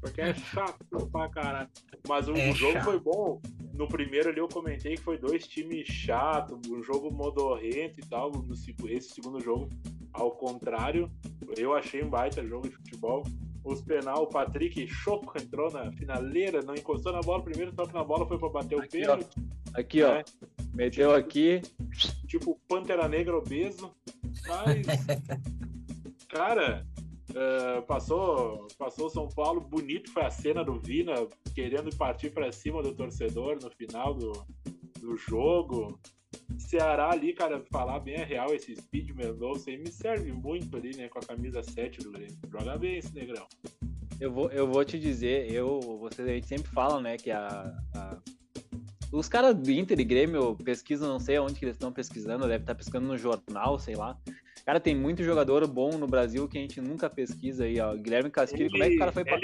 Porque 0.00 0.20
é 0.20 0.34
chato 0.34 0.84
pra 1.10 1.28
caralho. 1.28 1.68
Mas 2.06 2.28
o, 2.28 2.34
é 2.34 2.52
jogo 2.52 2.74
chato. 2.74 2.84
foi 2.84 3.00
bom. 3.00 3.40
No 3.74 3.88
primeiro 3.88 4.28
ali 4.28 4.38
eu 4.38 4.48
comentei 4.48 4.94
que 4.94 5.02
foi 5.02 5.18
dois 5.18 5.46
times 5.46 5.88
chatos, 5.88 6.58
um 6.68 6.82
jogo 6.82 7.10
modorrento 7.10 8.00
e 8.00 8.06
tal. 8.08 8.30
No, 8.30 8.54
esse 8.54 9.10
segundo 9.10 9.40
jogo, 9.40 9.68
ao 10.12 10.30
contrário, 10.32 11.10
eu 11.56 11.74
achei 11.74 12.02
um 12.02 12.08
baita 12.08 12.44
jogo 12.44 12.68
de 12.68 12.76
futebol. 12.76 13.24
Os 13.64 13.82
penal, 13.82 14.22
o 14.22 14.26
Patrick 14.28 14.86
Choco 14.86 15.36
entrou 15.36 15.70
na 15.70 15.90
finaleira, 15.92 16.62
não 16.62 16.74
encostou 16.74 17.12
na 17.12 17.20
bola, 17.20 17.42
primeiro 17.42 17.72
toque 17.72 17.92
na 17.92 18.04
bola 18.04 18.26
foi 18.26 18.38
pra 18.38 18.48
bater 18.48 18.78
aqui, 18.78 18.86
o 18.86 19.00
pênalti. 19.00 19.28
Ó. 19.36 19.80
Aqui, 19.80 20.02
ó. 20.02 20.22
Meteu 20.72 21.14
aqui. 21.14 21.62
Tipo 22.26 22.58
Pantera 22.68 23.08
Negra 23.08 23.36
obeso. 23.36 23.94
Mas. 24.46 24.86
cara, 26.28 26.86
Uh, 27.30 27.82
passou, 27.82 28.68
passou 28.78 29.10
São 29.10 29.28
Paulo, 29.28 29.60
bonito 29.60 30.10
foi 30.10 30.22
a 30.22 30.30
cena 30.30 30.64
do 30.64 30.80
Vina 30.80 31.12
querendo 31.54 31.94
partir 31.94 32.30
para 32.30 32.50
cima 32.50 32.82
do 32.82 32.94
torcedor 32.94 33.58
no 33.62 33.70
final 33.70 34.14
do, 34.14 34.32
do 34.98 35.14
jogo. 35.14 36.00
Ceará 36.58 37.10
ali, 37.10 37.34
cara, 37.34 37.62
falar 37.70 38.00
bem 38.00 38.16
a 38.16 38.24
real, 38.24 38.54
esse 38.54 38.74
Speed 38.74 39.10
Mendonça 39.10 39.70
aí 39.70 39.76
me 39.76 39.90
serve 39.90 40.32
muito 40.32 40.74
ali, 40.74 40.96
né, 40.96 41.08
com 41.08 41.18
a 41.18 41.22
camisa 41.22 41.62
7 41.62 42.00
do 42.00 42.12
Grêmio. 42.12 42.38
Joga 42.50 42.78
bem 42.78 42.96
esse 42.96 43.14
negrão. 43.14 43.46
Eu 44.18 44.32
vou, 44.32 44.50
eu 44.50 44.66
vou 44.66 44.84
te 44.84 44.98
dizer, 44.98 45.52
eu, 45.52 45.80
vocês 46.00 46.26
a 46.26 46.32
gente 46.32 46.46
sempre 46.46 46.70
fala, 46.72 47.00
né, 47.00 47.16
que 47.18 47.30
a, 47.30 47.72
a 47.94 48.18
os 49.12 49.28
caras 49.28 49.54
do 49.54 49.70
Inter 49.70 49.98
e 49.98 50.04
Grêmio 50.04 50.54
pesquisam, 50.56 51.08
não 51.08 51.20
sei 51.20 51.38
onde 51.38 51.54
que 51.54 51.64
eles 51.64 51.76
estão 51.76 51.92
pesquisando, 51.92 52.46
deve 52.46 52.62
estar 52.62 52.74
pesquisando 52.74 53.06
no 53.06 53.16
jornal, 53.16 53.78
sei 53.78 53.94
lá. 53.94 54.16
Cara, 54.64 54.78
tem 54.78 54.94
muito 54.94 55.22
jogador 55.22 55.66
bom 55.66 55.96
no 55.96 56.06
Brasil 56.06 56.46
que 56.46 56.58
a 56.58 56.60
gente 56.60 56.80
nunca 56.80 57.08
pesquisa 57.08 57.64
aí, 57.64 57.80
ó. 57.80 57.94
Guilherme 57.94 58.30
Castilho, 58.30 58.70
como 58.70 58.82
é 58.82 58.88
que 58.90 58.96
o 58.96 58.98
cara 58.98 59.12
foi 59.12 59.24
parar? 59.24 59.40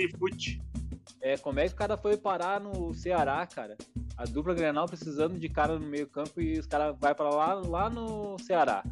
É, 1.23 1.39
como 1.39 1.59
é 1.59 1.67
que 1.67 1.73
o 1.73 1.77
cara 1.77 1.97
foi 1.97 2.17
parar 2.19 2.61
no 2.61 2.93
Ceará, 2.93 3.47
cara? 3.47 3.77
A 4.17 4.25
dupla 4.25 4.55
Grenal 4.55 4.87
precisando 4.87 5.39
de 5.39 5.49
cara 5.49 5.79
no 5.79 5.87
meio-campo 5.87 6.41
e 6.41 6.59
os 6.59 6.67
caras 6.67 6.95
vai 7.01 7.15
para 7.15 7.31
lá, 7.31 7.55
lá 7.55 7.89
no 7.89 8.39
Ceará. 8.39 8.85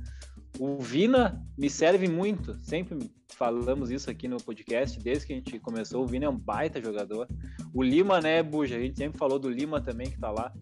O 0.65 0.79
Vina 0.79 1.45
me 1.59 1.69
serve 1.69 2.07
muito, 2.07 2.57
sempre 2.63 2.97
falamos 3.31 3.91
isso 3.91 4.09
aqui 4.09 4.29
no 4.29 4.37
podcast, 4.37 4.97
desde 5.01 5.27
que 5.27 5.33
a 5.33 5.37
gente 5.37 5.59
começou. 5.59 6.05
O 6.05 6.07
Vina 6.07 6.27
é 6.27 6.29
um 6.29 6.39
baita 6.39 6.81
jogador. 6.81 7.27
O 7.75 7.83
Lima, 7.83 8.21
né, 8.21 8.45
Buja? 8.45 8.77
A 8.77 8.79
gente 8.79 8.97
sempre 8.97 9.19
falou 9.19 9.41
do 9.41 9.51
Lima 9.51 9.81
também, 9.81 10.09
que 10.09 10.21
tá 10.21 10.31
lá. 10.31 10.53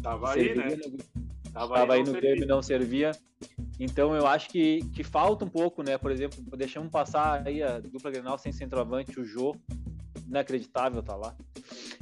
Tava 0.00 0.34
aí, 0.34 0.54
né? 0.54 0.76
Tava, 1.52 1.74
Tava 1.74 1.94
aí, 1.94 2.04
no 2.04 2.12
Grêmio 2.12 2.46
não 2.46 2.62
servia. 2.62 3.10
Então 3.80 4.14
eu 4.14 4.28
acho 4.28 4.48
que, 4.48 4.78
que 4.94 5.02
falta 5.02 5.44
um 5.44 5.48
pouco, 5.48 5.82
né? 5.82 5.98
Por 5.98 6.12
exemplo, 6.12 6.38
deixamos 6.56 6.88
passar 6.88 7.44
aí 7.44 7.60
a 7.60 7.80
dupla 7.80 8.12
Grenal 8.12 8.38
sem 8.38 8.52
centroavante, 8.52 9.18
o 9.18 9.24
Jô. 9.24 9.56
Inacreditável 10.28 11.02
tá 11.02 11.16
lá. 11.16 11.34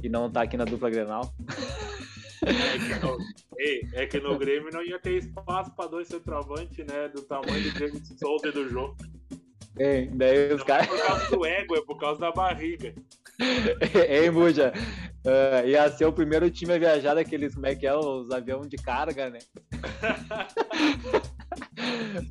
E 0.02 0.10
não 0.10 0.30
tá 0.30 0.42
aqui 0.42 0.58
na 0.58 0.66
dupla 0.66 0.90
Grenal. 0.90 1.34
É 2.44 2.79
que, 2.79 3.07
no, 3.07 3.18
ei, 3.59 3.88
é 3.92 4.07
que 4.07 4.20
no 4.20 4.38
Grêmio 4.38 4.70
não 4.72 4.83
ia 4.83 4.99
ter 4.99 5.18
espaço 5.18 5.75
para 5.75 5.88
dois 5.88 6.09
centroavantes, 6.09 6.85
né? 6.87 7.09
Do 7.09 7.22
tamanho 7.22 7.62
do 7.62 7.72
Grêmio 7.72 8.01
Souza 8.18 8.49
e 8.49 8.53
do 8.53 8.68
Jô. 8.68 8.94
É, 9.79 10.07
daí 10.07 10.53
os 10.53 10.62
caras. 10.62 10.88
Não 10.88 10.96
é 10.96 10.99
por 10.99 11.07
causa 11.07 11.31
do 11.31 11.46
ego, 11.46 11.77
é 11.77 11.81
por 11.83 11.99
causa 11.99 12.20
da 12.20 12.33
barriga. 12.33 12.94
Ei, 14.09 14.31
Buja, 14.31 14.72
uh, 15.25 15.66
ia 15.66 15.90
ser 15.90 16.07
o 16.07 16.12
primeiro 16.12 16.51
time 16.51 16.72
a 16.72 16.79
viajar 16.79 17.14
daqueles, 17.14 17.55
como 17.55 17.66
é 17.66 17.75
que 17.75 17.87
é, 17.87 17.94
os 17.94 18.31
aviões 18.31 18.68
de 18.68 18.77
carga, 18.77 19.29
né? 19.31 19.38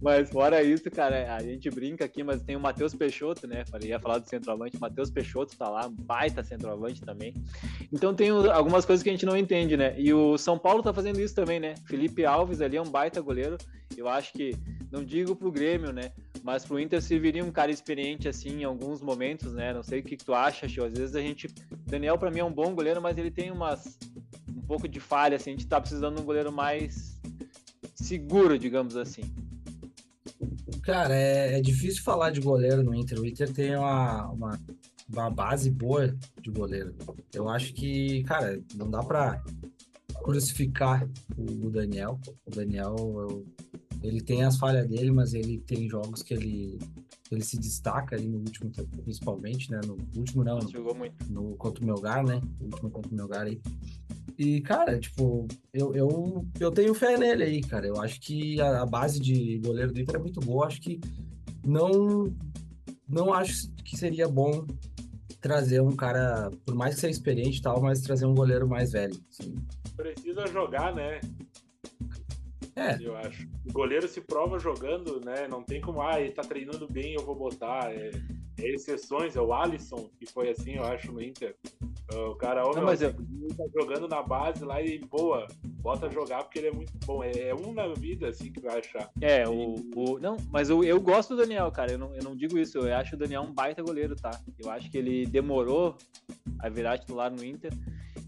mas 0.01 0.29
fora 0.29 0.63
isso, 0.63 0.89
cara, 0.91 1.35
a 1.35 1.41
gente 1.41 1.69
brinca 1.69 2.05
aqui, 2.05 2.23
mas 2.23 2.41
tem 2.41 2.55
o 2.55 2.59
Matheus 2.59 2.93
Peixoto, 2.93 3.47
né? 3.47 3.63
Falei, 3.65 3.89
ia 3.89 3.99
falar 3.99 4.19
do 4.19 4.29
centroavante, 4.29 4.79
Matheus 4.79 5.09
Peixoto 5.09 5.55
tá 5.57 5.69
lá, 5.69 5.89
baita 5.89 6.43
centroavante 6.43 7.01
também. 7.01 7.33
Então 7.91 8.13
tem 8.13 8.29
algumas 8.29 8.85
coisas 8.85 9.03
que 9.03 9.09
a 9.09 9.11
gente 9.11 9.25
não 9.25 9.37
entende, 9.37 9.77
né? 9.77 9.95
E 9.97 10.13
o 10.13 10.37
São 10.37 10.57
Paulo 10.57 10.81
tá 10.83 10.93
fazendo 10.93 11.19
isso 11.19 11.35
também, 11.35 11.59
né? 11.59 11.75
Felipe 11.85 12.25
Alves 12.25 12.61
ali 12.61 12.77
é 12.77 12.81
um 12.81 12.89
baita 12.89 13.21
goleiro. 13.21 13.57
Eu 13.95 14.07
acho 14.07 14.33
que, 14.33 14.55
não 14.91 15.03
digo 15.03 15.35
pro 15.35 15.51
Grêmio, 15.51 15.91
né? 15.91 16.11
Mas 16.43 16.65
pro 16.65 16.79
Inter 16.79 17.01
serviria 17.01 17.43
um 17.43 17.51
cara 17.51 17.71
experiente 17.71 18.27
assim 18.27 18.61
em 18.61 18.63
alguns 18.63 19.01
momentos, 19.01 19.53
né? 19.53 19.73
Não 19.73 19.83
sei 19.83 19.99
o 19.99 20.03
que, 20.03 20.15
que 20.15 20.23
tu 20.23 20.33
acha, 20.33 20.67
Chiu. 20.67 20.85
Às 20.85 20.93
vezes 20.93 21.15
a 21.15 21.21
gente. 21.21 21.47
Daniel, 21.87 22.17
para 22.17 22.29
mim, 22.29 22.39
é 22.39 22.43
um 22.43 22.51
bom 22.51 22.73
goleiro, 22.75 23.01
mas 23.01 23.17
ele 23.17 23.31
tem 23.31 23.51
umas. 23.51 23.97
um 24.47 24.61
pouco 24.61 24.87
de 24.87 24.99
falha, 24.99 25.37
assim. 25.37 25.51
A 25.51 25.53
gente 25.53 25.67
tá 25.67 25.81
precisando 25.81 26.17
de 26.17 26.21
um 26.21 26.25
goleiro 26.25 26.51
mais 26.51 27.19
seguro, 27.95 28.59
digamos 28.59 28.95
assim. 28.95 29.23
Cara, 30.83 31.15
é, 31.15 31.57
é 31.57 31.61
difícil 31.61 32.03
falar 32.03 32.29
de 32.29 32.41
goleiro 32.41 32.83
no 32.83 32.93
Inter. 32.93 33.19
O 33.19 33.25
Inter 33.25 33.51
tem 33.51 33.75
uma, 33.75 34.27
uma, 34.29 34.59
uma 35.11 35.29
base 35.29 35.69
boa 35.71 36.15
de 36.41 36.51
goleiro. 36.51 36.93
Eu 37.33 37.49
acho 37.49 37.73
que, 37.73 38.23
cara, 38.23 38.61
não 38.75 38.89
dá 38.89 39.01
pra 39.01 39.41
crucificar 40.23 41.09
o, 41.37 41.69
Daniel. 41.69 42.19
O 42.45 42.51
Daniel, 42.51 42.95
eu 42.97 43.45
ele 44.07 44.21
tem 44.21 44.43
as 44.43 44.57
falhas 44.57 44.87
dele, 44.87 45.11
mas 45.11 45.33
ele 45.33 45.57
tem 45.59 45.89
jogos 45.89 46.21
que 46.21 46.33
ele, 46.33 46.77
ele 47.31 47.43
se 47.43 47.57
destaca 47.57 48.15
ali 48.15 48.27
no 48.27 48.37
último, 48.37 48.71
principalmente, 49.03 49.71
né? 49.71 49.81
No 49.85 49.97
último 50.15 50.43
não, 50.43 50.59
no, 50.59 50.69
no 51.29 51.55
contra 51.55 51.83
o 51.83 51.87
Melgar, 51.87 52.23
né? 52.23 52.39
O 52.59 52.65
último 52.65 52.91
contra 52.91 53.11
o 53.11 53.15
Melgar 53.15 53.47
aí. 53.47 53.59
E, 54.37 54.61
cara, 54.61 54.99
tipo, 54.99 55.47
eu, 55.73 55.95
eu, 55.95 56.45
eu 56.59 56.71
tenho 56.71 56.93
fé 56.93 57.17
nele 57.17 57.43
aí, 57.43 57.61
cara. 57.61 57.87
Eu 57.87 58.01
acho 58.01 58.19
que 58.19 58.59
a, 58.59 58.81
a 58.81 58.85
base 58.85 59.19
de 59.19 59.59
goleiro 59.59 59.93
do 59.93 59.99
Inter 59.99 60.15
é 60.15 60.19
muito 60.19 60.39
boa. 60.41 60.67
Acho 60.67 60.81
que 60.81 60.99
não, 61.65 62.33
não 63.07 63.33
acho 63.33 63.71
que 63.83 63.97
seria 63.97 64.27
bom 64.27 64.65
trazer 65.39 65.79
um 65.81 65.95
cara, 65.95 66.51
por 66.65 66.75
mais 66.75 66.95
que 66.95 67.01
seja 67.01 67.11
experiente 67.11 67.59
e 67.59 67.61
tal, 67.61 67.81
mas 67.81 68.01
trazer 68.01 68.25
um 68.25 68.33
goleiro 68.33 68.67
mais 68.67 68.91
velho. 68.91 69.15
Assim. 69.29 69.55
Precisa 69.95 70.47
jogar, 70.47 70.93
né? 70.93 71.21
É. 72.75 72.97
Eu 72.99 73.15
acho. 73.15 73.47
O 73.65 73.71
goleiro 73.71 74.07
se 74.07 74.19
prova 74.19 74.59
jogando, 74.59 75.21
né? 75.23 75.47
Não 75.47 75.63
tem 75.63 75.79
como, 75.79 76.01
ah, 76.01 76.19
ele 76.19 76.31
tá 76.31 76.41
treinando 76.41 76.91
bem, 76.91 77.13
eu 77.13 77.25
vou 77.25 77.35
botar. 77.35 77.93
É, 77.93 78.11
é 78.57 78.69
exceções, 78.69 79.35
é 79.35 79.41
o 79.41 79.53
Alisson, 79.53 80.09
que 80.19 80.25
foi 80.25 80.49
assim, 80.49 80.75
eu 80.75 80.83
acho, 80.83 81.11
no 81.11 81.21
Inter. 81.21 81.55
O 82.13 82.35
cara, 82.35 82.63
ó, 82.65 82.73
não, 82.73 82.83
mas 82.83 83.01
eu... 83.01 83.13
tá 83.13 83.63
jogando 83.73 84.07
na 84.07 84.21
base 84.21 84.63
lá 84.63 84.79
e, 84.79 84.99
boa, 84.99 85.47
bota 85.81 86.09
jogar 86.09 86.43
porque 86.43 86.59
ele 86.59 86.67
é 86.67 86.71
muito 86.71 86.93
bom. 87.03 87.23
É, 87.23 87.49
é 87.49 87.55
um 87.55 87.73
na 87.73 87.87
vida, 87.87 88.27
assim, 88.27 88.51
que 88.51 88.61
vai 88.61 88.79
achar. 88.79 89.09
É, 89.19 89.47
o. 89.47 89.75
o 89.95 90.19
não, 90.19 90.37
mas 90.51 90.69
eu, 90.69 90.83
eu 90.83 91.01
gosto 91.01 91.35
do 91.35 91.41
Daniel, 91.41 91.71
cara. 91.71 91.93
Eu 91.93 91.97
não, 91.97 92.15
eu 92.15 92.23
não 92.23 92.35
digo 92.35 92.59
isso. 92.59 92.77
Eu 92.77 92.95
acho 92.95 93.15
o 93.15 93.17
Daniel 93.17 93.41
um 93.41 93.51
baita 93.51 93.81
goleiro, 93.81 94.15
tá? 94.15 94.31
Eu 94.59 94.69
acho 94.69 94.89
que 94.91 94.97
ele 94.97 95.25
demorou 95.25 95.97
a 96.59 96.69
virar 96.69 96.99
titular 96.99 97.31
no 97.31 97.43
Inter. 97.43 97.73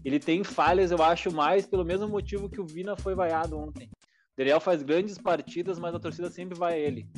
Ele 0.04 0.18
tem 0.18 0.42
falhas, 0.42 0.90
eu 0.90 1.02
acho, 1.02 1.32
mais 1.32 1.66
pelo 1.66 1.84
mesmo 1.84 2.08
motivo 2.08 2.48
que 2.48 2.60
o 2.60 2.66
Vina 2.66 2.96
foi 2.96 3.14
vaiado 3.14 3.58
ontem. 3.58 3.88
Daniel 4.36 4.60
faz 4.60 4.82
grandes 4.82 5.18
partidas, 5.18 5.78
mas 5.78 5.94
a 5.94 6.00
torcida 6.00 6.30
sempre 6.30 6.58
vai 6.58 6.74
a 6.74 6.78
ele. 6.78 7.08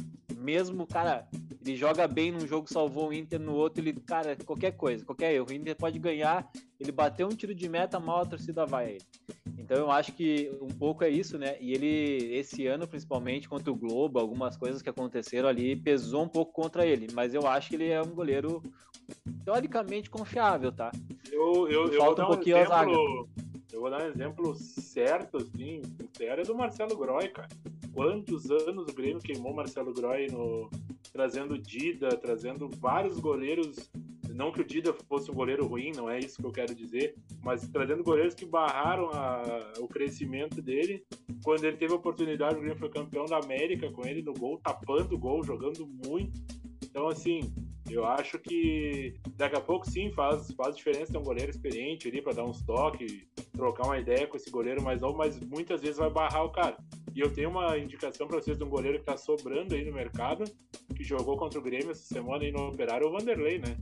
Mesmo, 0.41 0.87
cara, 0.87 1.29
ele 1.65 1.77
joga 1.77 2.09
bem 2.09 2.33
num 2.33 2.47
jogo, 2.47 2.73
salvou 2.73 3.09
o 3.09 3.13
Inter, 3.13 3.39
no 3.39 3.55
outro 3.55 3.83
ele, 3.83 3.93
cara, 3.93 4.35
qualquer 4.45 4.73
coisa, 4.73 5.05
qualquer 5.05 5.35
erro. 5.35 5.47
O 5.51 5.53
Inter 5.53 5.77
pode 5.77 5.99
ganhar, 5.99 6.51
ele 6.79 6.91
bateu 6.91 7.27
um 7.27 7.37
tiro 7.37 7.55
de 7.55 7.69
meta, 7.69 8.01
mal 8.01 8.23
a 8.23 8.27
torcida 8.27 8.65
vai 8.65 8.87
a 8.87 8.91
ele. 8.93 9.05
Então 9.59 9.77
eu 9.77 9.91
acho 9.91 10.13
que 10.13 10.51
um 10.61 10.69
pouco 10.69 11.05
é 11.05 11.11
isso, 11.11 11.39
né? 11.39 11.57
E 11.61 11.73
ele, 11.73 12.35
esse 12.35 12.67
ano, 12.67 12.89
principalmente 12.89 13.49
contra 13.49 13.71
o 13.71 13.77
Globo, 13.77 14.19
algumas 14.19 14.57
coisas 14.57 14.81
que 14.81 14.89
aconteceram 14.89 15.49
ali, 15.49 15.77
pesou 15.77 16.25
um 16.25 16.29
pouco 16.29 16.53
contra 16.53 16.87
ele. 16.87 17.07
Mas 17.13 17.35
eu 17.35 17.47
acho 17.47 17.69
que 17.69 17.77
ele 17.77 17.89
é 17.89 18.01
um 18.01 18.15
goleiro 18.15 18.63
teoricamente 19.45 20.09
confiável, 20.09 20.73
tá? 20.73 20.91
Eu, 21.31 21.69
eu, 21.69 21.93
eu 21.93 22.03
vou 22.03 22.15
dar 22.15 22.31
um, 22.31 22.41
exemplo, 22.41 23.29
eu 23.73 23.81
vou 23.81 23.91
dar 23.91 24.03
um 24.03 24.07
exemplo 24.07 24.55
certo, 24.55 25.37
assim, 25.37 25.83
é 26.19 26.43
do 26.43 26.55
Marcelo 26.55 26.97
Groy, 26.97 27.29
cara. 27.29 27.49
Quantos 27.93 28.51
anos 28.51 28.89
o 28.89 28.95
Grêmio 28.95 29.21
queimou 29.21 29.55
Marcelo 29.55 29.93
Groy 29.93 30.29
no, 30.29 30.71
trazendo 31.13 31.59
Dida, 31.59 32.17
trazendo 32.17 32.69
vários 32.79 33.19
goleiros. 33.19 33.91
Não 34.35 34.53
que 34.53 34.61
o 34.61 34.65
Dida 34.65 34.95
fosse 35.09 35.31
um 35.31 35.35
goleiro 35.35 35.67
ruim, 35.67 35.93
não 35.95 36.09
é 36.09 36.19
isso 36.19 36.39
que 36.39 36.47
eu 36.47 36.53
quero 36.53 36.75
dizer, 36.75 37.15
mas 37.43 37.69
trazendo 37.69 38.05
goleiros 38.05 38.33
que 38.33 38.47
barraram 38.47 39.11
a, 39.11 39.73
o 39.79 39.89
crescimento 39.89 40.63
dele. 40.63 41.05
Quando 41.45 41.65
ele 41.65 41.77
teve 41.77 41.93
a 41.93 41.97
oportunidade, 41.97 42.57
o 42.57 42.61
Grêmio 42.61 42.79
foi 42.79 42.89
campeão 42.89 43.25
da 43.25 43.39
América 43.39 43.91
com 43.91 44.07
ele 44.07 44.23
no 44.23 44.33
gol, 44.33 44.59
tapando 44.63 45.15
o 45.15 45.19
gol, 45.19 45.43
jogando 45.43 45.87
muito. 45.87 46.41
Então, 46.83 47.09
assim, 47.09 47.53
eu 47.93 48.05
acho 48.07 48.39
que 48.39 49.15
daqui 49.37 49.57
a 49.57 49.61
pouco 49.61 49.89
sim 49.89 50.11
faz, 50.13 50.51
faz 50.53 50.77
diferença 50.77 51.13
ter 51.13 51.19
um 51.19 51.23
goleiro 51.23 51.51
experiente 51.51 52.09
ali 52.09 52.21
para 52.23 52.35
dar 52.35 52.45
uns 52.45 52.63
toques, 52.63 53.27
trocar 53.53 53.87
uma 53.87 53.99
ideia 53.99 54.27
com 54.27 54.37
esse 54.37 54.51
goleiro 54.51 54.83
mais 54.83 55.01
novo, 55.01 55.19
mas 55.19 55.39
muitas 55.41 55.81
vezes 55.81 55.97
vai 55.97 56.11
barrar 56.11 56.45
o 56.45 56.51
cara. 56.51 56.77
E 57.15 57.21
E 57.21 57.23
eu 57.23 57.33
tenho 57.33 57.51
uma 57.51 57.77
indicação 57.77 58.27
para 58.27 58.41
vocês 58.41 58.57
de 58.57 58.65
um 58.65 58.69
goleiro 58.69 58.99
que 58.99 59.05
tá 59.05 59.17
sobrando 59.17 59.75
aí 59.75 59.85
no 59.85 59.93
mercado, 59.93 60.45
que 60.97 61.05
jogou 61.05 61.37
contra 61.37 61.59
o 61.59 61.63
Grêmio 61.63 61.91
essa 61.91 62.03
semana 62.03 62.45
aí 62.45 62.51
no 62.51 62.69
Operário, 62.69 63.09
o 63.09 63.13
Vanderlei, 63.13 63.59
né? 63.59 63.77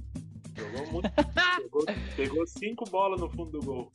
Jogou 0.56 0.92
muito. 0.92 1.08
pegou, 1.62 1.84
pegou 2.16 2.46
cinco 2.46 2.84
bolas 2.90 3.20
no 3.20 3.30
fundo 3.30 3.60
do 3.60 3.64
gol. 3.64 3.92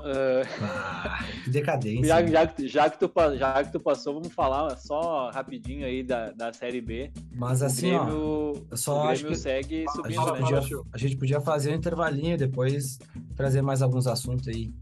Uh, 0.00 0.42
Ah, 0.62 1.18
que 1.44 1.50
decadência. 1.50 2.06
já, 2.06 2.20
né? 2.22 2.28
já, 2.28 2.46
que- 2.46 2.68
já, 2.68 2.90
que 2.90 2.98
tu, 2.98 3.12
já 3.36 3.64
que 3.64 3.72
tu 3.72 3.80
passou, 3.80 4.14
vamos 4.14 4.32
falar 4.32 4.76
só 4.78 5.30
rapidinho 5.30 5.84
aí 5.86 6.02
da, 6.02 6.30
da 6.32 6.52
Série 6.52 6.80
B. 6.80 7.10
Mas 7.32 7.60
O 7.60 7.64
assim, 7.66 7.92
ó, 7.94 8.04
Grêmio, 8.04 8.66
eu 8.70 8.76
só 8.76 8.96
o 8.96 9.02
acho 9.08 9.22
Grêmio 9.22 9.36
que 9.36 9.42
segue 9.42 9.84
a 9.86 9.92
subindo, 9.92 10.14
gente, 10.14 10.32
né? 10.32 10.38
podia, 10.60 10.80
a 10.92 10.98
gente 10.98 11.16
podia 11.16 11.40
fazer 11.40 11.72
um 11.72 11.74
intervalinho 11.76 12.34
e 12.34 12.38
depois 12.38 12.98
trazer 13.36 13.62
mais 13.62 13.82
alguns 13.82 14.06
assuntos 14.06 14.48
aí. 14.48 14.72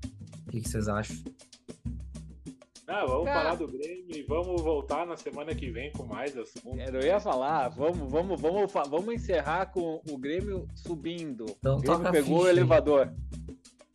O 0.47 0.51
que, 0.51 0.61
que 0.61 0.69
vocês 0.69 0.89
acham? 0.89 1.17
Ah, 2.91 3.05
vamos 3.05 3.25
Cara. 3.27 3.41
falar 3.43 3.55
do 3.57 3.69
Grêmio 3.69 4.07
e 4.17 4.23
vamos 4.23 4.63
voltar 4.63 5.07
na 5.07 5.15
semana 5.15 5.55
que 5.55 5.71
vem 5.71 5.93
com 5.93 6.05
mais 6.07 6.35
assuntos. 6.39 6.89
Eu 6.91 7.01
ia 7.03 7.21
falar, 7.21 7.69
vamos, 7.69 8.11
vamos, 8.11 8.41
vamos, 8.41 8.73
vamos 8.73 9.15
encerrar 9.15 9.67
com 9.67 10.01
o 10.11 10.17
Grêmio 10.17 10.67
subindo. 10.75 11.45
Então 11.59 11.77
o 11.77 11.81
Grêmio 11.83 12.11
pegou 12.11 12.37
o 12.39 12.41
ficha 12.41 12.51
elevador. 12.53 13.13
O 13.47 13.48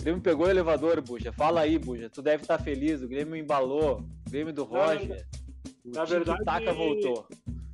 Grêmio 0.03 0.21
pegou 0.21 0.45
o 0.45 0.49
elevador, 0.49 1.01
Buja. 1.01 1.31
Fala 1.31 1.61
aí, 1.61 1.77
Buja. 1.79 2.09
Tu 2.09 2.21
deve 2.21 2.43
estar 2.43 2.57
feliz. 2.59 3.01
O 3.01 3.07
Grêmio 3.07 3.35
embalou. 3.35 4.01
O 4.27 4.29
Grêmio 4.29 4.53
do 4.53 4.63
Roger. 4.63 5.25
na 5.85 6.03
o 6.03 6.05
verdade- 6.05 6.43
Taka 6.43 6.73
voltou. 6.73 7.27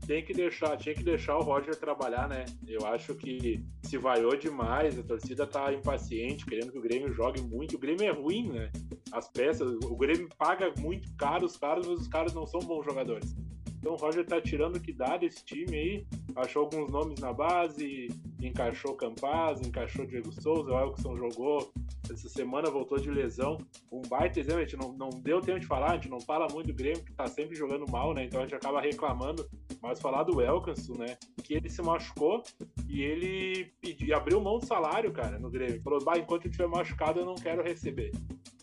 Tem 0.05 0.23
que 0.25 0.33
deixar, 0.33 0.75
tinha 0.75 0.95
que 0.95 1.03
deixar 1.03 1.37
o 1.37 1.41
Roger 1.43 1.75
trabalhar, 1.75 2.27
né? 2.27 2.45
Eu 2.67 2.83
acho 2.87 3.13
que 3.13 3.63
se 3.83 3.95
vaiou 3.97 4.35
demais, 4.35 4.97
a 4.97 5.03
torcida 5.03 5.45
tá 5.45 5.71
impaciente, 5.71 6.45
querendo 6.47 6.71
que 6.71 6.79
o 6.79 6.81
Grêmio 6.81 7.13
jogue 7.13 7.41
muito. 7.43 7.75
O 7.75 7.79
Grêmio 7.79 8.03
é 8.07 8.11
ruim, 8.11 8.49
né? 8.49 8.71
As 9.11 9.27
peças, 9.29 9.69
o 9.83 9.95
Grêmio 9.95 10.27
paga 10.35 10.73
muito 10.79 11.13
caro 11.15 11.45
os 11.45 11.55
caras, 11.57 11.85
mas 11.87 11.99
os 11.99 12.07
caras 12.07 12.33
não 12.33 12.47
são 12.47 12.59
bons 12.59 12.83
jogadores. 12.85 13.35
Então 13.77 13.93
o 13.93 13.97
Roger 13.97 14.25
tá 14.25 14.41
tirando 14.41 14.77
o 14.77 14.79
que 14.81 14.91
dá 14.91 15.15
desse 15.15 15.45
time 15.45 15.77
aí, 15.77 16.07
achou 16.35 16.63
alguns 16.63 16.91
nomes 16.91 17.19
na 17.19 17.31
base, 17.31 18.07
encaixou 18.47 18.95
Campaz, 18.95 19.61
encaixou 19.61 20.05
Diego 20.05 20.31
Souza, 20.31 20.71
o 20.71 20.79
Elkson 20.79 21.15
jogou 21.15 21.71
essa 22.09 22.29
semana, 22.29 22.69
voltou 22.71 22.97
de 22.97 23.09
lesão. 23.11 23.57
Um 23.91 24.01
baita 24.01 24.39
exemplo, 24.39 24.59
a 24.61 24.65
gente 24.65 24.77
não, 24.77 24.91
não 24.93 25.09
deu 25.09 25.41
tempo 25.41 25.59
de 25.59 25.67
falar, 25.67 25.91
a 25.91 25.95
gente 25.95 26.09
não 26.09 26.19
fala 26.21 26.47
muito 26.51 26.67
do 26.67 26.73
Grêmio, 26.73 27.03
que 27.03 27.13
tá 27.13 27.27
sempre 27.27 27.55
jogando 27.55 27.85
mal, 27.91 28.13
né? 28.13 28.23
Então 28.25 28.39
a 28.39 28.43
gente 28.43 28.55
acaba 28.55 28.81
reclamando, 28.81 29.47
mas 29.81 29.99
falar 29.99 30.23
do 30.23 30.41
Elkson, 30.41 30.93
né? 30.97 31.17
Que 31.43 31.53
ele 31.55 31.69
se 31.69 31.81
machucou 31.81 32.41
e 32.87 33.01
ele 33.01 33.71
pediu, 33.81 34.15
abriu 34.15 34.41
mão 34.41 34.57
do 34.57 34.65
salário, 34.65 35.11
cara, 35.11 35.37
no 35.37 35.49
Grêmio. 35.49 35.81
Falou, 35.81 36.03
bah, 36.03 36.17
enquanto 36.17 36.45
eu 36.45 36.49
estiver 36.51 36.67
machucado, 36.67 37.19
eu 37.19 37.25
não 37.25 37.35
quero 37.35 37.61
receber. 37.63 38.11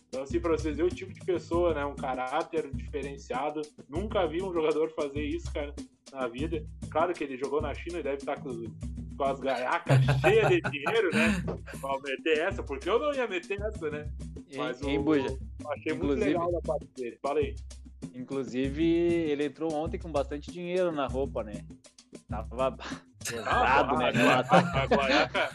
Então, 0.09 0.23
assim, 0.23 0.39
pra 0.39 0.51
vocês 0.51 0.75
verem 0.77 0.91
o 0.91 0.95
tipo 0.95 1.13
de 1.13 1.19
pessoa, 1.19 1.73
né? 1.73 1.85
Um 1.85 1.95
caráter 1.95 2.69
diferenciado. 2.73 3.61
Nunca 3.89 4.25
vi 4.25 4.41
um 4.41 4.53
jogador 4.53 4.89
fazer 4.91 5.21
isso, 5.21 5.51
cara, 5.53 5.73
na 6.11 6.27
vida. 6.27 6.65
Claro 6.89 7.13
que 7.13 7.23
ele 7.23 7.37
jogou 7.37 7.61
na 7.61 7.73
China 7.73 7.99
e 7.99 8.03
deve 8.03 8.17
estar 8.17 8.39
com, 8.41 8.49
os- 8.49 8.69
com 9.17 9.23
as 9.23 9.39
gaiacas 9.39 9.99
cheias 10.21 10.49
de 10.49 10.61
dinheiro, 10.61 11.09
né? 11.13 11.43
Pra 11.81 11.99
meter 12.03 12.39
essa, 12.39 12.61
porque 12.63 12.89
eu 12.89 12.99
não 12.99 13.13
ia 13.13 13.27
meter 13.27 13.59
essa, 13.61 13.89
né? 13.89 14.07
Mas 14.55 14.81
hein, 14.81 14.99
o- 14.99 15.03
Buja? 15.03 15.25
Achei 15.25 15.93
muito 15.93 16.05
Inclusive- 16.05 16.25
legal 16.25 16.51
da 16.51 16.61
parte 16.61 16.87
dele. 16.95 17.17
Fala 17.21 17.39
aí. 17.39 17.55
Inclusive, 18.13 18.83
ele 18.83 19.45
entrou 19.45 19.73
ontem 19.73 19.97
com 19.97 20.11
bastante 20.11 20.51
dinheiro 20.51 20.91
na 20.91 21.07
roupa, 21.07 21.43
né? 21.43 21.53
Tava 22.29 22.77
pesado, 23.27 23.97
né? 23.97 24.11
porrada. 24.11 24.19
Ela 24.19 24.43
tá- 24.43 24.57
A, 24.57 24.81
a 24.83 24.85
guaiaca, 24.87 25.49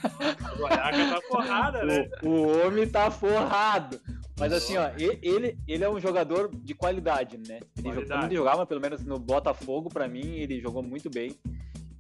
a 0.45 0.55
guaiaca 0.57 1.15
tá 1.15 1.21
porrada, 1.29 1.85
né? 1.85 2.09
O, 2.23 2.29
o 2.29 2.67
homem 2.67 2.89
tá 2.89 3.11
forrado. 3.11 4.01
Mas 4.39 4.53
assim, 4.53 4.77
ó, 4.77 4.89
e- 4.99 5.19
ele, 5.23 5.57
ele 5.69 5.85
é 5.85 5.89
um 5.91 6.01
jogador 6.01 6.51
de 6.55 6.75
qualidade, 6.75 7.37
né? 7.39 7.61
Ele 7.77 7.89
jogou, 7.89 7.93
Qualidade. 7.95 8.27
ele 8.27 8.37
jogava, 8.37 8.67
pelo 8.67 8.81
menos 8.81 9.05
no 9.05 9.19
Botafogo, 9.19 9.89
pra 9.89 10.09
mim, 10.09 10.37
ele 10.37 10.61
jogou 10.61 10.83
muito 10.83 11.09
bem. 11.11 11.37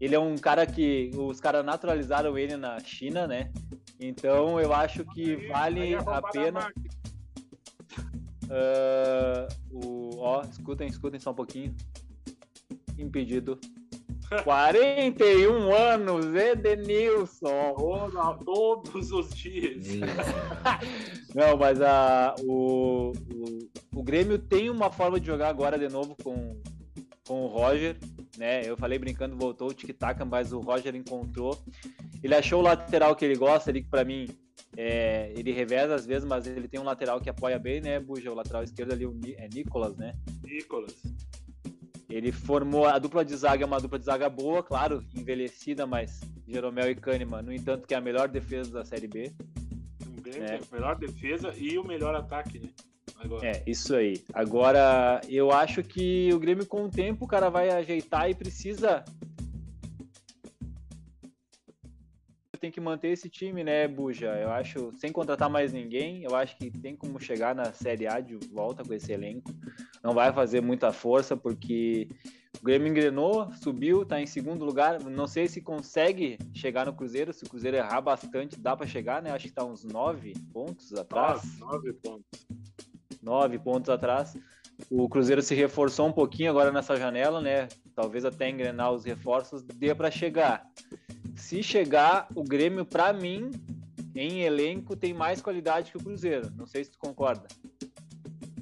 Ele 0.02 0.16
é 0.16 0.18
um 0.18 0.36
cara 0.36 0.66
que 0.66 1.12
os 1.16 1.38
caras 1.38 1.64
naturalizaram 1.64 2.36
ele 2.36 2.56
na 2.56 2.76
China, 2.80 3.24
né? 3.28 3.52
Então 4.00 4.58
eu 4.58 4.72
acho 4.72 5.04
que 5.14 5.36
Aí- 5.36 5.46
vale 5.46 5.80
aí 5.80 5.94
é 5.94 5.98
a 5.98 6.20
pena. 6.22 6.72
ah, 8.50 9.48
o, 9.70 10.18
ó, 10.18 10.42
escutem, 10.42 10.88
escutem 10.88 11.20
só 11.20 11.30
um 11.30 11.34
pouquinho. 11.34 11.74
Impedido. 12.98 13.58
41 14.44 15.72
anos, 15.74 16.34
Edenilson. 16.34 17.74
Toda- 17.76 18.34
Todos 18.44 19.12
os 19.12 19.30
dias. 19.30 19.86
Não, 21.32 21.56
mas 21.56 21.80
a, 21.80 22.34
o, 22.40 23.12
o, 23.12 23.68
o 23.94 24.02
Grêmio 24.02 24.38
tem 24.38 24.68
uma 24.68 24.90
forma 24.90 25.20
de 25.20 25.26
jogar 25.26 25.48
agora 25.48 25.78
de 25.78 25.88
novo 25.88 26.16
com, 26.24 26.60
com 27.26 27.42
o 27.44 27.46
Roger, 27.46 27.96
né? 28.36 28.68
Eu 28.68 28.76
falei 28.76 28.98
brincando, 28.98 29.36
voltou 29.36 29.68
o 29.68 29.74
tic-tac, 29.74 30.22
mas 30.24 30.52
o 30.52 30.60
Roger 30.60 30.94
encontrou. 30.94 31.58
Ele 32.22 32.34
achou 32.34 32.60
o 32.60 32.62
lateral 32.62 33.14
que 33.16 33.24
ele 33.24 33.36
gosta 33.36 33.70
ali, 33.70 33.82
que 33.82 33.88
pra 33.88 34.04
mim 34.04 34.28
é, 34.76 35.32
ele 35.36 35.52
reveza 35.52 35.94
às 35.94 36.06
vezes, 36.06 36.24
mas 36.24 36.46
ele 36.46 36.68
tem 36.68 36.80
um 36.80 36.84
lateral 36.84 37.20
que 37.20 37.28
apoia 37.28 37.58
bem, 37.58 37.80
né, 37.80 38.00
Buja? 38.00 38.30
O 38.30 38.34
lateral 38.34 38.62
esquerdo 38.62 38.92
ali 38.92 39.06
é 39.36 39.48
Nicolas, 39.48 39.96
né? 39.96 40.14
Nicolas. 40.42 40.94
Ele 42.08 42.30
formou 42.30 42.86
a 42.86 42.98
dupla 42.98 43.24
de 43.24 43.34
zaga, 43.34 43.64
é 43.64 43.66
uma 43.66 43.80
dupla 43.80 43.98
de 43.98 44.04
zaga 44.04 44.28
boa, 44.28 44.62
claro, 44.62 45.02
envelhecida, 45.14 45.86
mas 45.86 46.20
Jeromel 46.46 46.90
e 46.90 46.94
Kahneman, 46.94 47.42
no 47.42 47.52
entanto, 47.52 47.86
que 47.86 47.94
é 47.94 47.96
a 47.96 48.00
melhor 48.00 48.28
defesa 48.28 48.70
da 48.70 48.84
Série 48.84 49.08
B. 49.08 49.32
É. 50.26 50.30
tem 50.30 50.56
a 50.56 50.74
melhor 50.74 50.96
defesa 50.96 51.54
e 51.56 51.78
o 51.78 51.84
melhor 51.84 52.14
ataque, 52.14 52.58
né? 52.58 52.68
Agora. 53.22 53.46
É, 53.46 53.62
isso 53.66 53.94
aí. 53.94 54.22
Agora, 54.32 55.20
eu 55.28 55.52
acho 55.52 55.82
que 55.82 56.30
o 56.32 56.38
Grêmio, 56.38 56.66
com 56.66 56.84
o 56.84 56.90
tempo, 56.90 57.24
o 57.24 57.28
cara 57.28 57.48
vai 57.48 57.70
ajeitar 57.70 58.28
e 58.28 58.34
precisa. 58.34 59.04
Tem 62.58 62.70
que 62.70 62.80
manter 62.80 63.08
esse 63.08 63.28
time, 63.28 63.64
né, 63.64 63.88
Buja? 63.88 64.36
Eu 64.36 64.48
acho, 64.50 64.92
sem 64.96 65.10
contratar 65.10 65.50
mais 65.50 65.72
ninguém, 65.72 66.22
eu 66.22 66.36
acho 66.36 66.56
que 66.56 66.70
tem 66.70 66.94
como 66.94 67.18
chegar 67.18 67.56
na 67.56 67.72
Série 67.72 68.06
A 68.06 68.20
de 68.20 68.36
volta 68.52 68.84
com 68.84 68.94
esse 68.94 69.10
elenco. 69.10 69.52
Não 70.00 70.14
vai 70.14 70.32
fazer 70.32 70.60
muita 70.60 70.92
força, 70.92 71.36
porque 71.36 72.08
o 72.60 72.64
Grêmio 72.64 72.86
engrenou, 72.86 73.52
subiu, 73.54 74.06
tá 74.06 74.20
em 74.20 74.26
segundo 74.26 74.64
lugar. 74.64 75.00
Não 75.00 75.26
sei 75.26 75.48
se 75.48 75.60
consegue 75.60 76.38
chegar 76.54 76.86
no 76.86 76.92
Cruzeiro. 76.94 77.32
Se 77.32 77.44
o 77.44 77.48
Cruzeiro 77.48 77.76
errar 77.76 78.00
bastante, 78.00 78.60
dá 78.60 78.76
para 78.76 78.86
chegar, 78.86 79.20
né? 79.20 79.32
Acho 79.32 79.48
que 79.48 79.52
tá 79.52 79.64
uns 79.64 79.82
nove 79.82 80.32
pontos 80.52 80.94
atrás 80.94 81.42
Nove, 81.58 81.88
nove 81.88 81.92
pontos. 81.94 82.46
Nove 83.22 83.58
pontos 83.58 83.88
atrás. 83.88 84.36
O 84.90 85.08
Cruzeiro 85.08 85.42
se 85.42 85.54
reforçou 85.54 86.08
um 86.08 86.12
pouquinho 86.12 86.50
agora 86.50 86.72
nessa 86.72 86.96
janela, 86.96 87.40
né? 87.40 87.68
Talvez 87.94 88.24
até 88.24 88.50
engrenar 88.50 88.92
os 88.92 89.04
reforços 89.04 89.62
dê 89.62 89.94
para 89.94 90.10
chegar. 90.10 90.66
Se 91.36 91.62
chegar, 91.62 92.26
o 92.34 92.42
Grêmio, 92.42 92.84
para 92.84 93.12
mim, 93.12 93.50
em 94.14 94.40
elenco, 94.40 94.96
tem 94.96 95.14
mais 95.14 95.40
qualidade 95.40 95.90
que 95.92 95.96
o 95.96 96.02
Cruzeiro. 96.02 96.50
Não 96.56 96.66
sei 96.66 96.84
se 96.84 96.90
tu 96.90 96.98
concorda. 96.98 97.46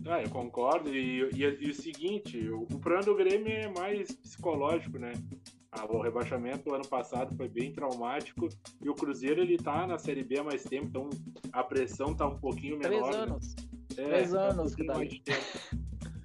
Ah, 0.07 0.23
eu 0.23 0.31
concordo. 0.31 0.93
E, 0.95 1.23
e- 1.35 1.59
e 1.67 1.71
o 1.71 1.75
seguinte, 1.75 2.39
o, 2.49 2.63
o 2.63 2.79
problema 2.79 3.05
do 3.05 3.15
Grêmio 3.15 3.49
é 3.53 3.69
mais 3.69 4.11
psicológico, 4.13 4.99
né? 4.99 5.13
Ah, 5.73 5.87
o 5.87 6.01
rebaixamento 6.03 6.75
ano 6.75 6.87
passado 6.87 7.37
foi 7.37 7.49
bem 7.49 7.73
traumático 7.73 8.49
e 8.83 8.89
o 8.89 8.95
Cruzeiro 8.95 9.41
ele 9.41 9.57
tá 9.57 9.87
na 9.87 9.99
Série 9.99 10.25
B 10.25 10.41
há 10.41 10.45
mais 10.45 10.65
tempo, 10.65 10.87
então 10.87 11.11
a 11.53 11.63
pressão 11.63 12.13
tá 12.13 12.27
um 12.27 12.37
pouquinho 12.39 12.77
menor. 12.77 13.11
Três 13.11 13.29
né? 13.29 13.39
É, 14.01 14.09
Três 14.09 14.35
anos 14.35 14.75
que 14.75 14.85
pouquinho 14.85 15.23
tá. 15.25 15.35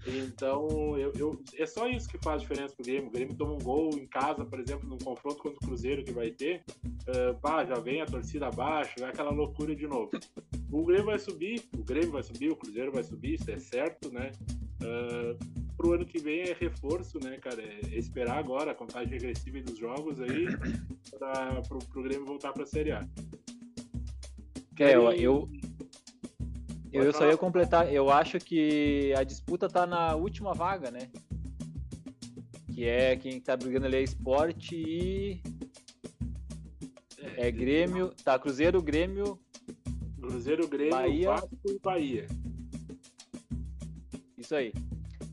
Então, 0.08 0.96
eu, 1.00 1.12
eu- 1.18 1.44
é 1.58 1.66
só 1.66 1.88
isso 1.90 2.08
que 2.08 2.18
faz 2.20 2.42
diferença 2.44 2.76
pro 2.76 2.86
Grêmio. 2.86 3.08
O 3.08 3.12
Grêmio 3.12 3.36
toma 3.36 3.54
um 3.54 3.58
gol 3.58 3.90
em 3.98 4.06
casa, 4.06 4.46
por 4.46 4.60
exemplo, 4.60 4.88
num 4.88 5.00
confronto 5.00 5.38
contra 5.38 5.58
o 5.58 5.68
Cruzeiro 5.68 6.04
que 6.04 6.12
vai 6.12 6.30
ter. 6.30 6.64
pá, 7.42 7.66
já 7.66 7.74
vem 7.76 8.02
a 8.02 8.06
torcida 8.06 8.48
abaixo, 8.48 8.94
vai 9.00 9.10
aquela 9.10 9.32
loucura 9.32 9.76
de 9.76 9.88
novo. 9.88 10.12
O 10.72 10.84
Grêmio 10.84 11.06
vai 11.06 11.18
subir, 11.18 11.64
o 11.76 11.84
Grêmio 11.84 12.12
vai 12.12 12.22
subir, 12.22 12.52
o 12.52 12.56
Cruzeiro 12.56 12.92
vai 12.92 13.04
subir, 13.04 13.34
isso 13.34 13.50
é 13.50 13.58
certo, 13.58 14.12
né? 14.14 14.32
Ah, 14.84 15.36
pro 15.76 15.94
ano 15.94 16.06
que 16.06 16.20
vem 16.20 16.42
é 16.42 16.54
reforço, 16.54 17.18
né, 17.24 17.38
cara? 17.38 17.62
É 17.64 17.98
esperar 17.98 18.38
agora 18.38 18.72
a 18.72 18.76
contagem 18.76 19.10
regressiva 19.14 19.60
dos 19.62 19.78
jogos 19.78 20.20
aí 20.22 20.46
para 21.18 21.62
pro, 21.64 21.80
pro 21.80 22.04
Grêmio 22.04 22.26
voltar 22.28 22.54
pra 22.54 22.66
Série 22.66 22.92
A. 22.92 23.08
É, 24.80 24.96
eu, 24.96 25.02
eu, 25.14 25.50
eu 26.96 27.14
só 27.14 27.26
ia 27.30 27.38
completar. 27.38 27.92
Eu 27.92 28.10
acho 28.10 28.40
que 28.40 29.14
a 29.18 29.24
disputa 29.24 29.68
tá 29.68 29.86
na 29.86 30.16
última 30.16 30.54
vaga, 30.54 30.92
né? 30.92 31.10
Que 32.74 32.86
é 32.86 33.16
quem 33.16 33.40
tá 33.40 33.56
brigando 33.56 33.86
ali 33.86 33.98
é 33.98 34.04
esporte 34.04 34.76
e. 34.76 35.42
É 37.38 37.52
Grêmio. 37.52 38.14
Tá, 38.24 38.38
Cruzeiro, 38.40 38.82
Grêmio, 38.82 39.40
Cruzeiro, 40.20 40.68
Grêmio, 40.68 40.96
Bahia. 40.96 41.32
Vasco 41.32 41.58
e 41.68 41.80
Bahia. 41.80 42.28
Isso 44.38 44.56
aí. 44.56 44.74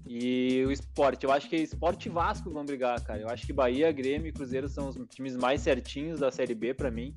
E 0.06 0.62
o 0.66 0.70
esporte, 0.70 1.24
eu 1.24 1.32
acho 1.32 1.48
que 1.48 1.56
esporte 1.56 2.06
e 2.06 2.10
Vasco 2.10 2.50
vão 2.50 2.64
brigar, 2.64 3.02
cara. 3.02 3.20
Eu 3.20 3.28
acho 3.28 3.46
que 3.46 3.52
Bahia, 3.52 3.90
Grêmio 3.90 4.28
e 4.28 4.32
Cruzeiro 4.32 4.68
são 4.68 4.88
os 4.88 4.96
times 5.08 5.36
mais 5.36 5.62
certinhos 5.62 6.20
da 6.20 6.30
Série 6.30 6.54
B 6.54 6.74
pra 6.74 6.90
mim. 6.90 7.14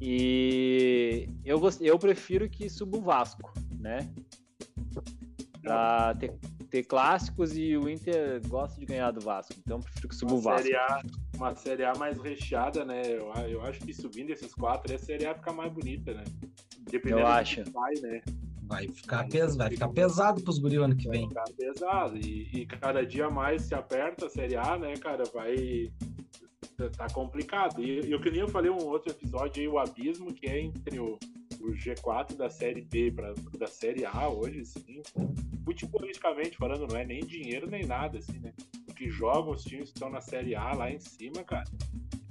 E 0.00 1.28
eu, 1.44 1.60
gost- 1.60 1.82
eu 1.82 1.98
prefiro 1.98 2.48
que 2.48 2.68
suba 2.70 2.96
o 2.98 3.02
Vasco, 3.02 3.52
né? 3.78 4.10
Pra 5.62 6.14
ter, 6.14 6.32
ter 6.70 6.84
clássicos 6.84 7.54
e 7.56 7.76
o 7.76 7.88
Inter 7.88 8.40
gosta 8.48 8.80
de 8.80 8.86
ganhar 8.86 9.10
do 9.10 9.20
Vasco. 9.20 9.52
Então 9.58 9.78
prefiro 9.80 10.08
que 10.08 10.14
suba 10.14 10.32
o 10.32 10.36
Uma 10.36 10.42
Vasco. 10.42 10.62
série, 10.66 10.76
A, 10.76 11.02
uma 11.36 11.54
série 11.54 11.84
A 11.84 11.94
mais 11.96 12.18
recheada, 12.18 12.84
né? 12.84 13.02
Eu, 13.06 13.30
eu 13.46 13.62
acho 13.62 13.80
que 13.80 13.92
subindo 13.92 14.30
esses 14.30 14.54
quatro, 14.54 14.94
a 14.94 14.98
série 14.98 15.26
A 15.26 15.34
fica 15.34 15.52
mais 15.52 15.70
bonita, 15.72 16.14
né? 16.14 16.24
Dependendo 16.90 17.20
Eu 17.20 17.26
acho. 17.26 17.62
que 17.62 17.70
vai, 17.70 17.92
né? 17.96 18.22
Vai 18.62 18.88
ficar, 18.88 19.28
pes... 19.28 19.56
vai 19.56 19.68
ficar 19.68 19.88
pesado 19.88 20.42
pros 20.42 20.58
guri 20.58 20.78
o 20.78 20.84
ano 20.84 20.96
que 20.96 21.08
Vai 21.08 21.18
vem. 21.18 21.28
ficar 21.28 21.44
pesado. 21.58 22.16
E, 22.16 22.48
e 22.54 22.66
cada 22.66 23.04
dia 23.04 23.28
mais 23.28 23.62
se 23.62 23.74
aperta 23.74 24.26
a 24.26 24.30
série 24.30 24.56
A, 24.56 24.78
né, 24.78 24.94
cara? 24.94 25.24
Vai. 25.34 25.90
Tá 26.88 27.08
complicado. 27.08 27.82
E, 27.82 28.06
e 28.06 28.14
o 28.14 28.20
que 28.20 28.30
nem 28.30 28.40
eu 28.40 28.48
falei 28.48 28.70
um 28.70 28.86
outro 28.86 29.10
episódio 29.10 29.60
aí, 29.60 29.68
o 29.68 29.78
abismo 29.78 30.32
que 30.32 30.46
é 30.46 30.60
entre 30.60 30.98
o, 30.98 31.18
o 31.60 31.72
G4 31.72 32.36
da 32.36 32.48
série 32.48 32.82
B 32.82 33.10
para 33.10 33.34
da 33.58 33.66
série 33.66 34.04
A 34.04 34.28
hoje, 34.28 34.60
assim, 34.60 35.02
futebolisticamente 35.64 36.56
falando, 36.56 36.86
não 36.86 36.96
é 36.96 37.04
nem 37.04 37.20
dinheiro 37.20 37.68
nem 37.68 37.84
nada, 37.84 38.18
assim, 38.18 38.38
né? 38.38 38.52
O 38.88 38.94
que 38.94 39.10
jogam 39.10 39.52
os 39.52 39.62
times 39.62 39.90
que 39.90 39.96
estão 39.96 40.10
na 40.10 40.20
série 40.20 40.54
A 40.54 40.72
lá 40.72 40.90
em 40.90 41.00
cima, 41.00 41.44
cara. 41.44 41.68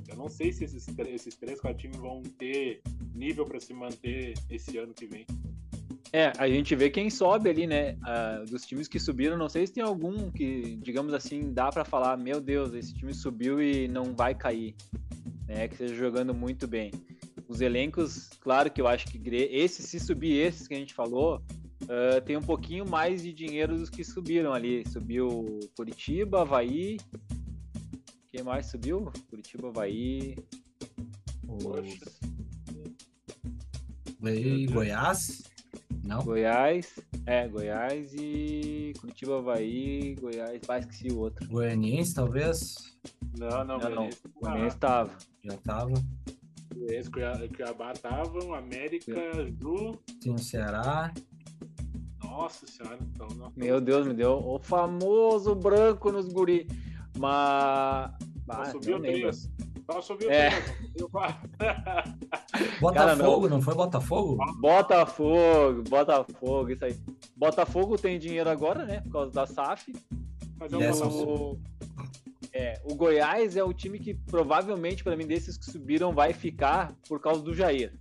Eu 0.07 0.15
não 0.15 0.27
sei 0.27 0.51
se 0.51 0.65
esses, 0.65 0.87
esses 0.87 1.35
três, 1.35 1.61
quatro 1.61 1.77
times 1.77 1.97
vão 1.97 2.23
ter 2.23 2.81
nível 3.13 3.45
para 3.45 3.59
se 3.59 3.73
manter 3.73 4.33
esse 4.49 4.77
ano 4.77 4.93
que 4.93 5.05
vem. 5.05 5.25
É, 6.11 6.31
a 6.37 6.47
gente 6.47 6.75
vê 6.75 6.89
quem 6.89 7.09
sobe 7.09 7.49
ali, 7.49 7.67
né? 7.67 7.95
ah, 8.03 8.43
dos 8.49 8.65
times 8.65 8.87
que 8.87 8.99
subiram, 8.99 9.37
não 9.37 9.47
sei 9.47 9.67
se 9.67 9.73
tem 9.73 9.83
algum 9.83 10.31
que, 10.31 10.75
digamos 10.81 11.13
assim, 11.13 11.53
dá 11.53 11.69
pra 11.69 11.85
falar, 11.85 12.17
meu 12.17 12.41
Deus, 12.41 12.73
esse 12.73 12.93
time 12.95 13.13
subiu 13.13 13.61
e 13.61 13.87
não 13.87 14.15
vai 14.15 14.33
cair, 14.33 14.75
né? 15.47 15.67
Que 15.67 15.75
esteja 15.75 15.95
jogando 15.95 16.33
muito 16.33 16.67
bem. 16.67 16.91
Os 17.47 17.61
elencos, 17.61 18.29
claro 18.39 18.71
que 18.71 18.81
eu 18.81 18.87
acho 18.87 19.05
que 19.07 19.19
esse, 19.33 19.83
se 19.83 19.99
subir 19.99 20.33
esses 20.33 20.67
que 20.67 20.73
a 20.73 20.77
gente 20.77 20.93
falou, 20.93 21.43
ah, 21.89 22.21
tem 22.21 22.37
um 22.37 22.41
pouquinho 22.41 22.87
mais 22.87 23.23
de 23.23 23.33
dinheiro 23.33 23.75
dos 23.75 23.89
que 23.89 24.03
subiram 24.03 24.53
ali. 24.53 24.83
Subiu 24.87 25.59
Curitiba, 25.75 26.41
Havaí. 26.41 26.97
Quem 28.27 28.43
mais 28.43 28.67
subiu? 28.67 29.11
Curitiba, 29.29 29.69
Havaí. 29.69 30.35
Poxa. 31.47 32.11
E 34.23 34.67
Goiás? 34.67 35.48
Não? 36.03 36.23
Goiás. 36.23 36.99
É, 37.25 37.47
Goiás 37.47 38.13
e 38.13 38.93
Curitiba, 38.99 39.37
Havaí, 39.39 40.15
Goiás, 40.15 40.61
ah, 40.67 40.79
esqueci 40.79 41.09
o 41.09 41.19
outro. 41.19 41.47
Goianiense, 41.47 42.15
talvez? 42.15 42.97
Não, 43.37 43.63
não, 43.63 43.77
Não, 43.77 43.89
não. 43.89 44.09
Goianiense 44.41 44.77
tava. 44.77 45.11
Já 45.43 45.57
tava. 45.57 45.93
Goianiense, 46.75 47.09
Cuiabá, 47.09 47.91
estavam, 47.91 48.53
América 48.53 49.13
do. 49.51 49.97
Tem 50.21 50.33
o 50.33 50.37
Ceará. 50.37 51.13
Nossa 52.23 52.67
senhora, 52.67 52.99
então 53.01 53.27
não. 53.37 53.51
Meu 53.55 53.81
Deus, 53.81 54.07
me 54.07 54.13
deu 54.13 54.33
o 54.33 54.59
famoso 54.59 55.55
branco 55.55 56.11
nos 56.11 56.27
guri. 56.27 56.67
Mas. 57.17 58.11
Ah, 58.47 58.65
subiu 58.71 58.99
três. 58.99 59.49
Só 59.91 60.01
subiu 60.01 60.29
É. 60.29 60.49
Botafogo, 62.79 63.49
não. 63.49 63.59
foi 63.59 63.73
Botafogo? 63.73 64.37
Botafogo, 64.59 65.83
Botafogo, 65.89 66.69
isso 66.69 66.85
aí. 66.85 66.95
Botafogo 67.35 67.97
tem 67.97 68.19
dinheiro 68.19 68.49
agora, 68.49 68.85
né? 68.85 69.01
Por 69.01 69.11
causa 69.11 69.31
da 69.31 69.47
SAF. 69.47 69.91
Mas 70.59 70.71
eu 70.71 70.93
vou 70.93 71.53
O, 71.53 71.59
é, 72.53 72.79
o 72.83 72.93
Goiás 72.93 73.57
é 73.57 73.63
o 73.63 73.73
time 73.73 73.97
que 73.97 74.13
provavelmente, 74.13 75.03
para 75.03 75.17
mim, 75.17 75.25
desses 75.25 75.57
que 75.57 75.65
subiram, 75.65 76.13
vai 76.13 76.33
ficar 76.33 76.93
por 77.07 77.19
causa 77.19 77.41
do 77.41 77.55
Jair. 77.55 77.91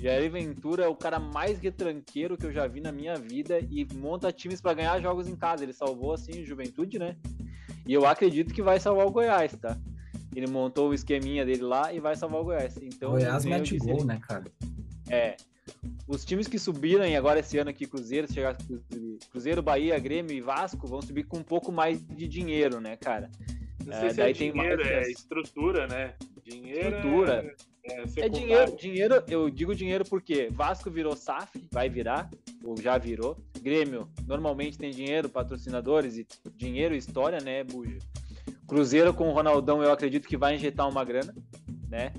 Jair 0.00 0.30
Ventura 0.30 0.84
é 0.84 0.88
o 0.88 0.96
cara 0.96 1.18
mais 1.18 1.58
retranqueiro 1.58 2.38
que 2.38 2.46
eu 2.46 2.52
já 2.52 2.66
vi 2.66 2.80
na 2.80 2.90
minha 2.90 3.16
vida 3.16 3.60
e 3.60 3.86
monta 3.94 4.32
times 4.32 4.62
para 4.62 4.74
ganhar 4.74 4.98
jogos 5.00 5.28
em 5.28 5.36
casa. 5.36 5.62
Ele 5.62 5.74
salvou, 5.74 6.14
assim, 6.14 6.44
Juventude, 6.44 6.98
né? 6.98 7.16
E 7.86 7.92
eu 7.92 8.06
acredito 8.06 8.54
que 8.54 8.62
vai 8.62 8.80
salvar 8.80 9.06
o 9.06 9.10
Goiás, 9.10 9.54
tá? 9.56 9.78
Ele 10.34 10.46
montou 10.46 10.90
o 10.90 10.94
esqueminha 10.94 11.44
dele 11.44 11.62
lá 11.62 11.92
e 11.92 12.00
vai 12.00 12.16
salvar 12.16 12.40
o 12.40 12.44
Goiás. 12.44 12.76
Então, 12.82 13.10
Goiás 13.12 13.44
mete 13.44 13.76
gol, 13.78 13.96
ele- 13.98 14.04
né, 14.04 14.20
cara? 14.26 14.44
é. 15.08 15.36
Os 16.08 16.24
times 16.24 16.48
que 16.48 16.58
subiram 16.58 17.06
e 17.06 17.14
agora 17.14 17.38
esse 17.40 17.56
ano 17.56 17.70
aqui, 17.70 17.86
Cruzeiro, 17.86 18.26
se 18.26 18.34
chegar 18.34 18.56
Cruzeiro, 19.30 19.62
Bahia, 19.62 19.96
Grêmio 19.98 20.32
e 20.32 20.40
Vasco, 20.40 20.86
vão 20.88 21.00
subir 21.00 21.22
com 21.24 21.38
um 21.38 21.42
pouco 21.42 21.70
mais 21.70 22.04
de 22.04 22.26
dinheiro, 22.26 22.80
né, 22.80 22.96
cara? 22.96 23.30
Não 23.86 23.92
sei 23.92 24.06
É, 24.08 24.10
se 24.10 24.16
daí 24.16 24.30
é 24.32 24.34
tem 24.34 24.52
dinheiro, 24.52 24.76
mais 24.82 24.90
é 24.90 25.10
estrutura, 25.10 25.86
né? 25.86 26.14
Dinheiro 26.44 26.96
Estrutura. 26.96 27.54
é, 27.84 27.92
é, 27.92 28.02
É 28.02 28.06
secundário. 28.08 28.30
dinheiro, 28.40 28.76
dinheiro, 28.76 29.24
eu 29.28 29.48
digo 29.50 29.74
dinheiro 29.74 30.04
porque 30.04 30.48
Vasco 30.50 30.90
virou 30.90 31.14
SAF, 31.16 31.62
vai 31.70 31.88
virar, 31.88 32.28
ou 32.64 32.76
já 32.80 32.98
virou. 32.98 33.36
Grêmio 33.60 34.08
normalmente 34.26 34.76
tem 34.76 34.90
dinheiro, 34.90 35.28
patrocinadores 35.28 36.16
e 36.18 36.26
dinheiro, 36.56 36.94
história, 36.94 37.38
né, 37.40 37.62
Buja? 37.62 37.98
Cruzeiro 38.72 39.12
com 39.12 39.28
o 39.28 39.34
Ronaldão, 39.34 39.82
eu 39.82 39.92
acredito 39.92 40.26
que 40.26 40.34
vai 40.34 40.54
injetar 40.54 40.88
uma 40.88 41.04
grana, 41.04 41.34
né? 41.90 42.14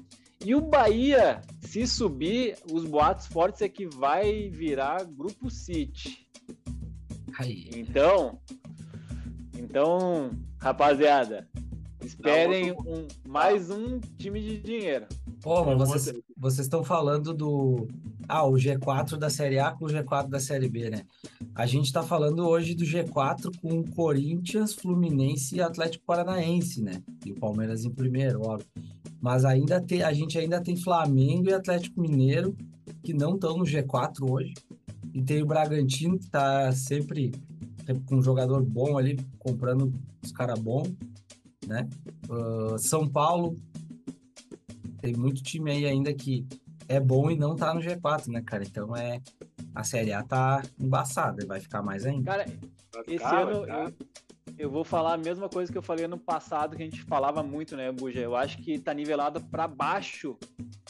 E 0.46 0.54
o 0.54 0.62
Bahia, 0.62 1.42
se 1.62 1.88
subir, 1.88 2.56
os 2.72 2.86
boatos 2.86 3.26
fortes 3.26 3.64
é 3.64 3.68
que 3.68 3.88
vai 3.88 4.52
virar 4.52 5.04
Grupo 5.04 5.50
City. 5.50 6.28
Aí. 7.40 7.72
Então, 7.74 8.40
então, 9.58 10.30
rapaziada, 10.60 11.50
esperem 12.04 12.72
um, 12.72 13.08
mais 13.28 13.72
um 13.72 14.00
time 14.00 14.40
de 14.40 14.60
dinheiro. 14.60 15.08
Pô, 15.44 15.66
mas 15.66 15.90
vocês 15.90 16.24
vocês 16.38 16.66
estão 16.66 16.84
falando 16.86 17.34
do. 17.34 17.88
Ah, 18.28 18.46
o 18.46 18.54
G4 18.54 19.18
da 19.18 19.30
Série 19.30 19.60
A 19.60 19.72
com 19.72 19.86
o 19.86 19.90
G4 19.90 20.30
da 20.30 20.40
Série 20.40 20.70
B, 20.70 20.90
né? 20.90 21.04
A 21.54 21.66
gente 21.66 21.92
tá 21.92 22.02
falando 22.02 22.48
hoje 22.48 22.74
do 22.74 22.86
G4 22.86 23.50
com 23.62 23.84
Corinthians, 23.84 24.74
Fluminense 24.74 25.56
e 25.56 25.62
Atlético 25.62 26.06
Paranaense, 26.06 26.82
né? 26.82 27.04
E 27.26 27.32
o 27.34 27.36
Palmeiras 27.36 27.84
em 27.84 27.90
primeiro, 27.90 28.42
óbvio. 28.42 28.68
Mas 29.22 29.44
ainda 29.44 29.82
tem, 29.82 30.02
a 30.02 30.14
gente 30.14 30.38
ainda 30.38 30.62
tem 30.62 30.78
Flamengo 30.78 31.50
e 31.50 31.54
Atlético 31.54 32.00
Mineiro, 32.00 32.56
que 33.04 33.14
não 33.14 33.36
estão 33.36 33.58
no 33.58 33.66
G4 33.66 34.30
hoje. 34.30 34.54
E 35.14 35.22
tem 35.22 35.44
o 35.44 35.46
Bragantino, 35.46 36.18
que 36.20 36.30
tá 36.30 36.72
sempre 36.72 37.32
com 38.06 38.16
um 38.16 38.22
jogador 38.22 38.64
bom 38.64 38.98
ali, 38.98 39.20
comprando 39.40 39.94
os 40.24 40.32
caras 40.32 40.58
bons, 40.58 40.90
né? 41.68 41.88
Ah, 42.30 42.78
São 42.78 43.08
Paulo, 43.08 43.56
tem 45.04 45.14
muito 45.14 45.44
time 45.44 45.70
aí 45.70 45.86
ainda 45.86 46.14
que 46.14 46.48
é 46.88 46.98
bom 46.98 47.30
e 47.30 47.36
não 47.36 47.58
tá 47.58 47.74
no 47.74 47.82
G4, 47.82 48.30
né, 48.30 48.42
cara? 48.42 48.64
Então 48.64 48.96
é. 48.96 49.22
A 49.76 49.84
Série 49.84 50.14
A 50.14 50.24
tá 50.24 50.62
embaçada, 50.80 51.46
vai 51.46 51.60
ficar 51.60 51.82
mais 51.82 52.06
ainda. 52.06 52.32
Cara, 52.32 52.46
esse 53.08 53.18
ficar, 53.18 53.42
ano 53.42 53.66
eu, 53.66 53.94
eu 54.58 54.70
vou 54.70 54.84
falar 54.84 55.16
a 55.16 55.18
mesma 55.18 55.50
coisa 55.50 55.72
que 55.72 55.78
eu 55.78 55.82
falei 55.82 56.06
ano 56.06 56.18
passado, 56.18 56.78
que 56.78 56.84
a 56.84 56.86
gente 56.86 57.02
falava 57.02 57.42
muito, 57.42 57.76
né, 57.76 57.92
Buja? 57.92 58.20
Eu 58.20 58.36
acho 58.36 58.60
que 58.60 58.80
tá 58.80 58.94
nivelado 58.94 59.42
para 59.42 59.68
baixo 59.68 60.38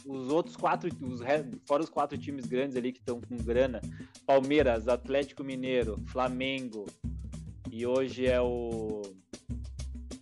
os 0.06 0.28
outros 0.28 0.58
quatro, 0.58 0.90
os, 1.02 1.22
fora 1.66 1.82
os 1.82 1.90
quatro 1.90 2.18
times 2.18 2.46
grandes 2.46 2.76
ali 2.76 2.92
que 2.92 3.00
estão 3.00 3.22
com 3.22 3.38
grana. 3.38 3.82
Palmeiras, 4.26 4.88
Atlético 4.88 5.44
Mineiro, 5.44 6.00
Flamengo 6.08 6.86
e 7.72 7.88
hoje 7.88 8.28
é 8.28 8.42
o 8.42 9.02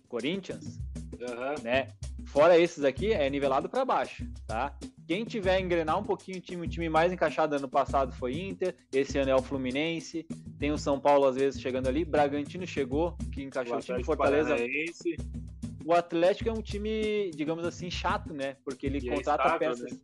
Corinthians, 0.08 0.78
Aham. 1.20 1.54
né? 1.62 1.88
Fora 2.32 2.58
esses 2.58 2.82
aqui, 2.82 3.12
é 3.12 3.28
nivelado 3.28 3.68
para 3.68 3.84
baixo, 3.84 4.26
tá? 4.46 4.74
Quem 5.06 5.22
tiver 5.22 5.60
engrenar 5.60 5.98
um 5.98 6.02
pouquinho 6.02 6.38
o 6.38 6.40
time, 6.40 6.66
o 6.66 6.68
time 6.68 6.88
mais 6.88 7.12
encaixado 7.12 7.56
ano 7.56 7.68
passado 7.68 8.10
foi 8.14 8.40
Inter, 8.40 8.74
esse 8.90 9.18
ano 9.18 9.30
é 9.30 9.34
o 9.34 9.42
Fluminense, 9.42 10.26
tem 10.58 10.72
o 10.72 10.78
São 10.78 10.98
Paulo 10.98 11.26
às 11.26 11.36
vezes 11.36 11.60
chegando 11.60 11.88
ali, 11.88 12.06
Bragantino 12.06 12.66
chegou, 12.66 13.14
que 13.30 13.42
encaixou 13.42 13.74
O 13.74 13.78
o 13.78 13.82
time, 13.82 14.02
Fortaleza. 14.02 14.48
Paranaense, 14.48 15.14
O 15.84 15.92
Atlético 15.92 16.48
é 16.48 16.52
um 16.54 16.62
time, 16.62 17.30
digamos 17.34 17.66
assim, 17.66 17.90
chato, 17.90 18.32
né? 18.32 18.56
Porque 18.64 18.86
ele 18.86 18.98
E 18.98 19.10
é 19.10 19.14
contrata 19.14 19.44
estável, 19.44 19.68
peças. 19.68 20.00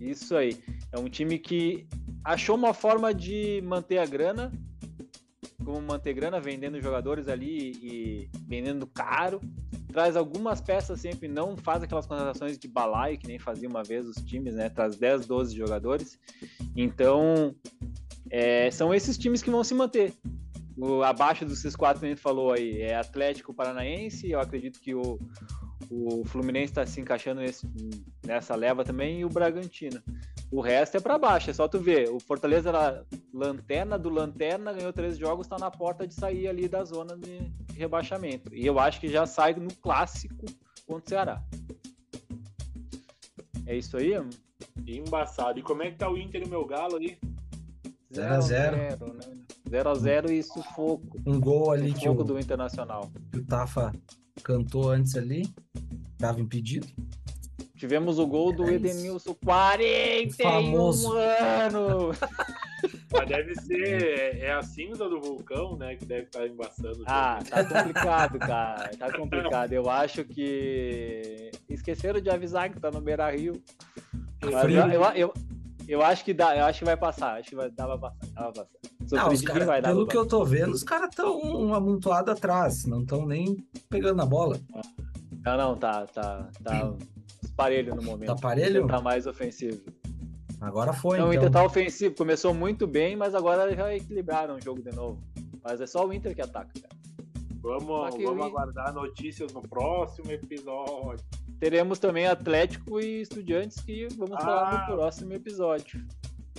Isso 0.00 0.34
aí. 0.34 0.60
É 0.90 0.98
um 0.98 1.08
time 1.08 1.38
que 1.38 1.86
achou 2.24 2.56
uma 2.56 2.74
forma 2.74 3.14
de 3.14 3.62
manter 3.62 3.98
a 3.98 4.06
grana, 4.06 4.50
como 5.64 5.80
manter 5.80 6.14
grana, 6.14 6.40
vendendo 6.40 6.80
jogadores 6.80 7.28
ali 7.28 7.70
e 7.80 8.30
vendendo 8.48 8.88
caro. 8.88 9.40
Traz 9.90 10.16
algumas 10.16 10.60
peças 10.60 11.00
sempre, 11.00 11.28
não 11.28 11.56
faz 11.56 11.82
aquelas 11.82 12.06
contratações 12.06 12.58
de 12.58 12.68
balaio 12.68 13.18
que 13.18 13.26
nem 13.26 13.38
fazia 13.38 13.68
uma 13.68 13.82
vez 13.82 14.06
os 14.06 14.16
times, 14.16 14.54
né? 14.54 14.68
Traz 14.68 14.96
10, 14.96 15.26
12 15.26 15.56
jogadores. 15.56 16.18
Então, 16.76 17.54
é, 18.30 18.70
são 18.70 18.94
esses 18.94 19.18
times 19.18 19.42
que 19.42 19.50
vão 19.50 19.64
se 19.64 19.74
manter. 19.74 20.14
O, 20.76 21.02
abaixo 21.02 21.44
dos 21.44 21.58
esses 21.58 21.76
quatro 21.76 22.00
que 22.00 22.06
a 22.06 22.08
gente 22.08 22.20
falou 22.20 22.52
aí 22.52 22.80
é 22.80 22.96
Atlético 22.96 23.52
Paranaense, 23.52 24.30
eu 24.30 24.40
acredito 24.40 24.80
que 24.80 24.94
o, 24.94 25.18
o 25.90 26.24
Fluminense 26.24 26.66
está 26.72 26.84
se 26.86 27.00
encaixando 27.00 27.40
nesse- 27.40 27.66
nessa 28.26 28.54
leva 28.54 28.84
também 28.84 29.20
e 29.20 29.24
o 29.24 29.28
Bragantino. 29.28 30.02
O 30.50 30.60
resto 30.60 30.96
é 30.96 31.00
para 31.00 31.16
baixo, 31.18 31.50
é 31.50 31.52
só 31.52 31.68
tu 31.68 31.78
ver. 31.78 32.08
O 32.10 32.18
Fortaleza 32.18 32.68
era 32.70 33.04
lanterna 33.32 33.96
do 33.98 34.08
lanterna, 34.10 34.72
ganhou 34.72 34.92
três 34.92 35.16
jogos, 35.16 35.46
está 35.46 35.56
na 35.58 35.70
porta 35.70 36.06
de 36.06 36.14
sair 36.14 36.48
ali 36.48 36.68
da 36.68 36.84
zona 36.84 37.16
de 37.16 37.52
rebaixamento. 37.76 38.52
E 38.54 38.66
eu 38.66 38.78
acho 38.80 39.00
que 39.00 39.08
já 39.08 39.26
sai 39.26 39.54
no 39.54 39.72
clássico 39.76 40.44
contra 40.86 41.04
o 41.06 41.08
Ceará. 41.08 41.42
É 43.66 43.76
isso 43.76 43.96
aí? 43.96 44.12
embaçado. 44.86 45.58
E 45.58 45.62
como 45.62 45.82
é 45.84 45.90
que 45.90 45.96
tá 45.98 46.10
o 46.10 46.18
Inter 46.18 46.42
e 46.42 46.44
o 46.46 46.48
meu 46.48 46.64
galo 46.66 46.96
aí? 46.96 47.16
Zero 48.12 48.34
a 48.34 48.40
zero. 48.40 48.76
né? 48.76 48.88
0x0 49.70 50.30
e 50.32 50.42
sufoco. 50.42 51.16
Um 51.24 51.38
gol 51.40 51.70
ali 51.70 51.92
que 51.92 52.00
Sufoco 52.00 52.22
o, 52.22 52.24
do 52.24 52.38
Internacional. 52.40 53.08
que 53.30 53.38
o 53.38 53.44
Tafa 53.46 53.92
cantou 54.42 54.90
antes 54.90 55.16
ali. 55.16 55.48
Tava 56.18 56.40
impedido. 56.40 56.86
Tivemos 57.76 58.18
o 58.18 58.26
gol 58.26 58.52
do 58.52 58.64
É 58.64 58.74
isso. 58.74 58.86
Edenilson, 58.86 59.34
41 59.42 60.34
Famoso. 60.36 61.12
anos! 61.12 62.18
Mas 63.12 63.28
deve 63.28 63.54
ser. 63.56 64.02
É, 64.36 64.46
é 64.46 64.52
a 64.52 64.62
cinza 64.62 65.08
do 65.08 65.20
vulcão, 65.20 65.76
né? 65.76 65.96
Que 65.96 66.04
deve 66.04 66.24
estar 66.24 66.46
embaçando. 66.46 67.00
o 67.00 67.04
Ah, 67.06 67.38
tá 67.48 67.64
complicado, 67.64 68.38
cara. 68.38 68.90
Tá 68.96 69.12
complicado. 69.12 69.72
Eu 69.72 69.90
acho 69.90 70.24
que 70.24 71.50
esqueceram 71.68 72.20
de 72.20 72.30
avisar 72.30 72.70
que 72.70 72.78
tá 72.78 72.90
no 72.90 73.00
Beira 73.00 73.30
Rio. 73.30 73.62
Mas 74.42 74.52
eu, 74.72 74.88
eu, 74.88 75.04
eu, 75.14 75.34
eu 75.88 76.02
acho 76.02 76.24
que 76.24 76.32
dá, 76.32 76.56
eu 76.56 76.64
acho 76.64 76.78
que 76.78 76.84
vai 76.84 76.96
passar. 76.96 77.38
Acho 77.40 77.50
que 77.50 77.56
vai, 77.56 77.70
dá 77.70 77.86
pra 77.86 77.98
passar. 77.98 78.26
Dá 78.32 78.42
pra 78.42 78.52
passar. 78.52 78.79
Não, 79.12 79.18
os 79.28 79.40
Sofridinho 79.40 79.52
cara, 79.52 79.64
vai 79.66 79.82
dar 79.82 79.88
pelo 79.88 80.06
que 80.06 80.16
eu 80.16 80.26
tô 80.26 80.44
vendo, 80.44 80.72
os 80.72 80.84
caras 80.84 81.10
estão 81.10 81.74
amontoados 81.74 82.32
atrás, 82.32 82.84
não 82.86 83.02
estão 83.02 83.26
nem 83.26 83.66
pegando 83.88 84.16
na 84.16 84.26
bola. 84.26 84.58
Não, 85.44 85.56
não, 85.56 85.76
tá, 85.76 86.06
tá, 86.06 86.48
tá 86.62 86.92
parelho 87.56 87.94
no 87.94 88.02
momento. 88.02 88.28
Tá 88.28 88.36
parelho? 88.36 88.86
Tá 88.86 89.00
mais 89.00 89.26
ofensivo. 89.26 89.80
Agora 90.60 90.92
foi, 90.92 91.18
Não, 91.18 91.28
o 91.28 91.32
então. 91.32 91.44
Inter 91.44 91.50
tá 91.50 91.64
ofensivo, 91.64 92.14
começou 92.14 92.52
muito 92.52 92.86
bem, 92.86 93.16
mas 93.16 93.34
agora 93.34 93.74
já 93.74 93.94
equilibraram 93.94 94.56
o 94.56 94.60
jogo 94.62 94.82
de 94.82 94.94
novo. 94.94 95.18
Mas 95.64 95.80
é 95.80 95.86
só 95.86 96.06
o 96.06 96.12
Inter 96.12 96.34
que 96.34 96.42
ataca, 96.42 96.70
cara. 96.80 97.00
Vamos, 97.62 98.14
que 98.14 98.24
vamos 98.24 98.46
aguardar 98.46 98.92
notícias 98.94 99.52
no 99.52 99.60
próximo 99.62 100.30
episódio. 100.30 101.24
Teremos 101.58 101.98
também 101.98 102.26
Atlético 102.26 103.00
e 103.00 103.20
Estudiantes 103.22 103.80
que 103.80 104.08
vamos 104.16 104.36
Ah. 104.36 104.40
falar 104.40 104.88
no 104.88 104.96
próximo 104.96 105.32
episódio. 105.34 106.02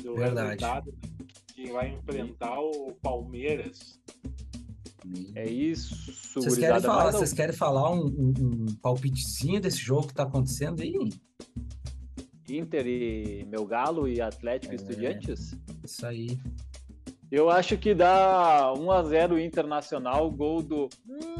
Do 0.02 0.16
Verdade. 0.16 0.50
resultado 0.64 0.94
que 1.56 1.72
vai 1.72 1.90
enfrentar 1.94 2.60
o 2.60 2.94
Palmeiras. 3.02 4.00
É 5.36 5.50
isso, 5.50 5.96
Vocês 6.36 6.58
querem 6.58 6.80
falar, 6.82 7.12
vocês 7.12 7.34
querem 7.34 7.56
falar 7.56 7.92
um, 7.92 8.06
um- 8.06 8.34
um 8.40 8.66
palpitezinho 8.82 9.60
desse 9.60 9.80
jogo 9.80 10.08
que 10.08 10.14
tá 10.14 10.24
acontecendo 10.24 10.82
aí? 10.82 10.94
Inter 12.50 12.86
e 12.86 13.46
meu 13.50 13.66
Galo 13.66 14.08
e 14.08 14.22
Atlético 14.22 14.74
e 14.74 14.78
É. 14.78 14.80
Estudiantes? 14.82 15.56
Isso 15.84 16.06
aí. 16.06 16.40
Eu 17.32 17.50
acho 17.50 17.78
que 17.78 17.96
dá 17.96 18.74
1x0 18.76 19.40
Internacional, 19.40 20.30
gol 20.30 20.62
do 20.62 20.90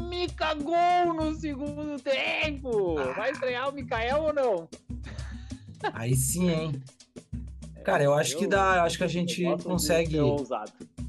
Mica 0.08 0.54
Gol 0.54 1.14
no 1.14 1.34
segundo 1.34 2.00
tempo. 2.02 2.94
Vai 3.14 3.30
estrear 3.32 3.68
o 3.68 3.72
Mikael 3.72 4.22
ou 4.24 4.32
não? 4.32 4.68
Aí 5.92 6.14
sim, 6.16 6.48
hein? 6.48 6.72
Cara, 7.84 8.02
eu 8.02 8.14
acho 8.14 8.36
que 8.36 8.46
dá, 8.46 8.76
eu 8.76 8.82
acho 8.82 8.98
que 8.98 9.04
a 9.04 9.08
gente 9.08 9.42
eu 9.42 9.58
consegue, 9.58 10.18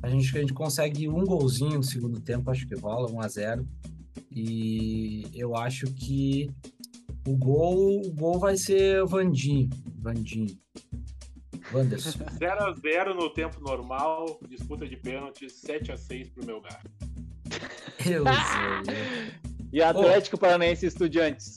a 0.02 0.10
gente, 0.10 0.38
a 0.38 0.42
gente 0.42 0.54
consegue 0.54 1.08
um 1.08 1.24
golzinho 1.24 1.78
no 1.78 1.84
segundo 1.84 2.20
tempo, 2.20 2.50
acho 2.50 2.68
que 2.68 2.76
rola 2.76 3.12
1 3.12 3.22
a 3.22 3.28
0 3.28 3.68
E 4.32 5.24
eu 5.34 5.56
acho 5.56 5.86
que 5.94 6.50
o 7.28 7.38
gol, 7.38 8.02
o 8.06 8.12
gol 8.12 8.40
vai 8.40 8.58
ser 8.58 9.02
o 9.04 9.08
Vandinho, 9.08 9.70
Vandinho. 10.00 10.58
Wanderson. 11.72 12.20
0x0 12.38 13.16
no 13.16 13.30
tempo 13.30 13.62
normal, 13.62 14.40
disputa 14.50 14.88
de 14.88 14.98
pênaltis, 14.98 15.62
7x6 15.62 16.34
pro 16.34 16.46
meu 16.46 16.62
gato. 16.62 16.90
Eu 18.06 18.24
sei. 18.86 19.54
E 19.72 19.82
Atlético 19.82 20.38
Paranaense 20.38 20.86
e 20.86 20.88
Estudiantes. 20.88 21.56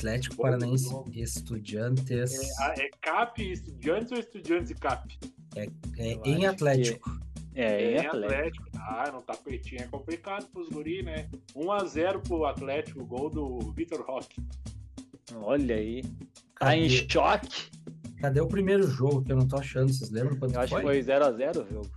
Atlético 0.00 0.36
Bom 0.36 0.42
Paranaense. 0.42 0.94
Estudiantes 1.12 2.10
É, 2.58 2.62
a- 2.64 2.74
é 2.78 2.90
CAP 3.00 3.42
e 3.42 3.52
Estudiantes 3.52 4.12
ou 4.12 4.18
Estudiantes 4.18 4.70
e 4.70 4.74
CAP? 4.74 5.18
é, 5.56 5.66
eu 6.14 6.24
em 6.24 6.46
Atlético. 6.46 7.20
É, 7.54 7.92
em 7.92 8.06
Atlético. 8.06 8.66
Ah, 8.76 9.10
não 9.12 9.20
tá 9.20 9.34
pertinho. 9.34 9.82
É 9.82 9.86
complicado 9.86 10.46
pros 10.50 10.68
guri, 10.68 11.02
né? 11.02 11.28
1x0 11.54 12.20
pro 12.20 12.46
Atlético, 12.46 13.04
gol 13.04 13.28
do 13.28 13.58
Vitor 13.72 14.02
Roque. 14.06 14.40
Olha 15.34 15.74
aí. 15.76 16.02
Tá 16.58 16.76
em 16.76 16.88
choque. 16.88 17.70
cadê 18.18 18.40
o 18.40 18.46
primeiro 18.46 18.86
jogo 18.86 19.22
que 19.22 19.32
eu 19.32 19.36
não 19.36 19.46
tô 19.48 19.56
achando? 19.56 19.92
Vocês 19.92 20.10
lembram 20.10 20.36
quanto 20.38 20.54
Eu 20.54 20.60
acho 20.60 20.70
foi? 20.72 20.80
que 20.80 20.86
foi 20.86 21.02
0x0 21.02 21.62
o 21.64 21.68
jogo. 21.72 21.90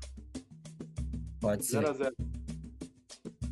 Pode 1.39 1.65
ser. 1.65 1.83
0x0. 1.83 2.13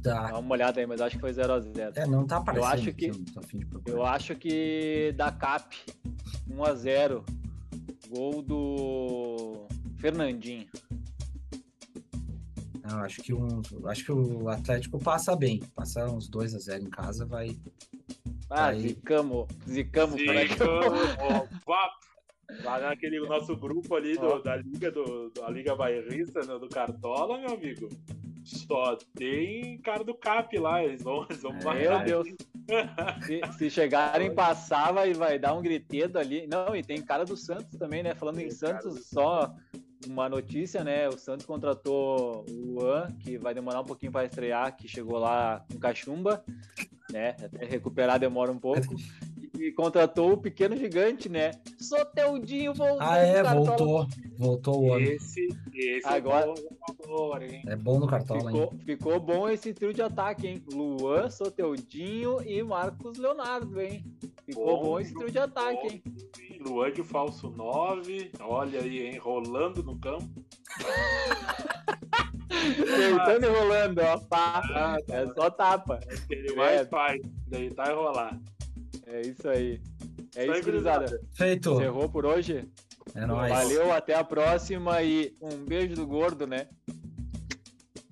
Tá. 0.04 0.32
Dá 0.32 0.40
uma 0.40 0.54
olhada 0.54 0.80
aí, 0.80 0.88
mas 0.88 1.00
acho 1.02 1.16
que 1.16 1.22
foi 1.22 1.32
0x0. 1.32 1.92
É, 1.96 2.08
não 2.08 2.26
tá 2.26 2.38
aparecendo. 2.38 2.72
acho 2.74 2.90
aqui, 2.90 2.94
que- 2.94 3.06
eu 3.12 3.16
não 3.16 3.26
tô 3.26 3.40
afim 3.40 3.60
de 3.60 3.66
procurar. 3.68 3.96
Eu 3.96 4.06
acho 4.06 4.36
que 4.36 5.14
da 5.16 5.32
CAP 5.32 5.76
1x0. 6.50 7.24
Gol 8.10 8.42
do 8.42 9.68
Fernandinho. 10.00 10.68
Não, 12.84 13.00
acho 13.04 13.22
que 13.22 13.34
um, 13.34 13.62
acho 13.86 14.04
que 14.04 14.12
o 14.12 14.50
Atlético 14.50 15.00
passa 15.00 15.36
bem. 15.36 15.60
Passar 15.76 16.10
uns 16.10 16.28
2 16.28 16.54
a 16.56 16.60
0 16.60 16.84
em 16.84 16.90
casa 16.90 17.26
vai. 17.26 17.56
Ah, 18.50 18.68
Aí. 18.68 18.82
zicamos. 18.90 19.48
Zicamos, 19.68 20.20
papo. 21.66 22.02
Lá 22.66 22.82
naquele 22.82 23.20
nosso 23.22 23.56
grupo 23.56 23.96
ali 23.96 24.18
do- 24.18 24.42
da 24.44 24.58
Liga 24.58 24.92
do, 24.92 25.30
da 25.30 25.50
Liga 25.50 25.74
Bairrista, 25.74 26.42
né, 26.42 26.58
do 26.60 26.68
Cartola, 26.68 27.38
meu 27.40 27.54
amigo. 27.54 27.88
Só 28.52 28.98
tem 29.16 29.78
cara 29.80 30.04
do 30.04 30.14
CAP 30.14 30.58
lá, 30.58 30.84
eles 30.84 31.02
vão, 31.02 31.26
eles 31.30 31.42
vão 31.42 31.54
É, 31.72 32.04
Meu. 32.04 32.24
Deus. 32.24 32.28
Se, 33.26 33.42
se 33.58 33.70
chegarem 33.70 34.34
passar, 34.34 34.92
vai, 34.92 35.14
vai 35.14 35.38
dar 35.40 35.54
um 35.54 35.62
gritedo 35.62 36.20
ali. 36.20 36.48
Não, 36.48 36.76
e 36.76 36.84
tem 36.84 37.02
cara 37.02 37.26
do 37.26 37.36
Santos 37.36 37.78
também, 37.78 38.04
né? 38.04 38.14
Falando 38.16 38.40
em 38.40 38.48
Tem 38.48 38.58
cara 38.58 38.78
do 38.78 38.92
Santos, 38.92 39.08
só 39.08 39.54
uma 40.08 40.30
notícia, 40.30 40.84
né? 40.84 41.08
O 41.10 41.18
Santos 41.18 41.46
contratou 41.46 42.46
o 42.50 42.74
Luan, 42.74 43.12
que 43.20 43.38
vai 43.38 43.54
demorar 43.54 43.82
um 43.82 43.86
pouquinho 43.86 44.12
para 44.12 44.26
estrear, 44.26 44.76
que 44.76 44.88
chegou 44.88 45.18
lá 45.18 45.66
com 45.72 45.80
cachumba, 45.80 46.44
né? 47.12 47.36
Até 47.44 47.66
recuperar 47.66 48.20
demora 48.20 48.52
um 48.52 48.60
pouco. 48.60 48.96
E, 49.58 49.72
contratou 49.74 50.32
o 50.34 50.38
pequeno 50.38 50.76
gigante, 50.76 51.28
né? 51.30 51.52
Soteudinho 51.80 52.74
voltou. 52.74 52.98
Ah, 53.02 53.18
é, 53.18 53.44
voltou. 53.44 54.08
Voltou 54.38 54.82
o 54.82 54.86
homem. 54.88 55.12
Esse, 55.14 55.48
esse 55.74 56.08
Agora- 56.08 56.46
é 56.48 56.50
o 56.50 57.08
bom 57.08 57.38
hein? 57.42 57.62
É 57.68 57.76
bom 57.76 58.00
no 58.00 58.08
cartola, 58.08 58.52
hein? 58.52 58.62
Ficou, 58.62 58.80
ficou 58.86 59.20
bom 59.20 59.50
esse 59.50 59.74
trio 59.74 59.94
de 59.94 60.02
ataque, 60.02 60.48
hein? 60.48 60.64
Luan, 60.74 61.30
Soteudinho 61.30 62.42
e 62.48 62.64
Marcos 62.64 63.18
Leonardo, 63.18 63.80
hein? 63.82 64.04
Ficou 64.46 64.66
bom, 64.78 64.84
Bom 64.84 65.00
esse 65.00 65.14
trio 65.14 65.30
de 65.32 65.40
ataque, 65.40 65.88
hein? 65.88 66.04
Luan 66.60 66.92
de 66.92 67.04
falso 67.04 67.50
9, 67.50 68.32
olha 68.40 68.80
aí, 68.82 69.08
hein? 69.08 69.18
Rolando 69.18 69.84
no 69.84 69.98
campo. 70.00 70.28
Tentando 72.50 73.46
e 73.46 73.50
rolando, 73.50 74.02
ó. 74.02 74.18
Pá. 74.20 74.62
Ah, 74.74 74.98
tá. 75.08 75.16
É 75.16 75.28
só 75.34 75.50
tapa. 75.50 76.00
Ele 76.30 76.54
mais 76.56 76.82
É. 76.82 76.86
faz, 76.86 77.22
deitar 77.48 77.92
e 77.92 77.96
rolar. 77.96 78.40
É 79.08 79.22
isso 79.22 79.48
aí. 79.50 79.82
É 80.36 80.46
Isso 80.48 80.64
gurizada. 80.64 81.20
Feito. 81.34 81.74
Encerrou 81.74 82.10
por 82.10 82.26
hoje. 82.26 82.68
É 83.16 83.26
nóis. 83.26 83.52
Valeu, 83.52 83.92
até 83.92 84.16
a 84.16 84.24
próxima 84.24 85.02
e 85.04 85.36
um 85.42 85.66
beijo 85.66 85.96
do 85.96 86.08
gordo, 86.08 86.48
né? 86.48 86.68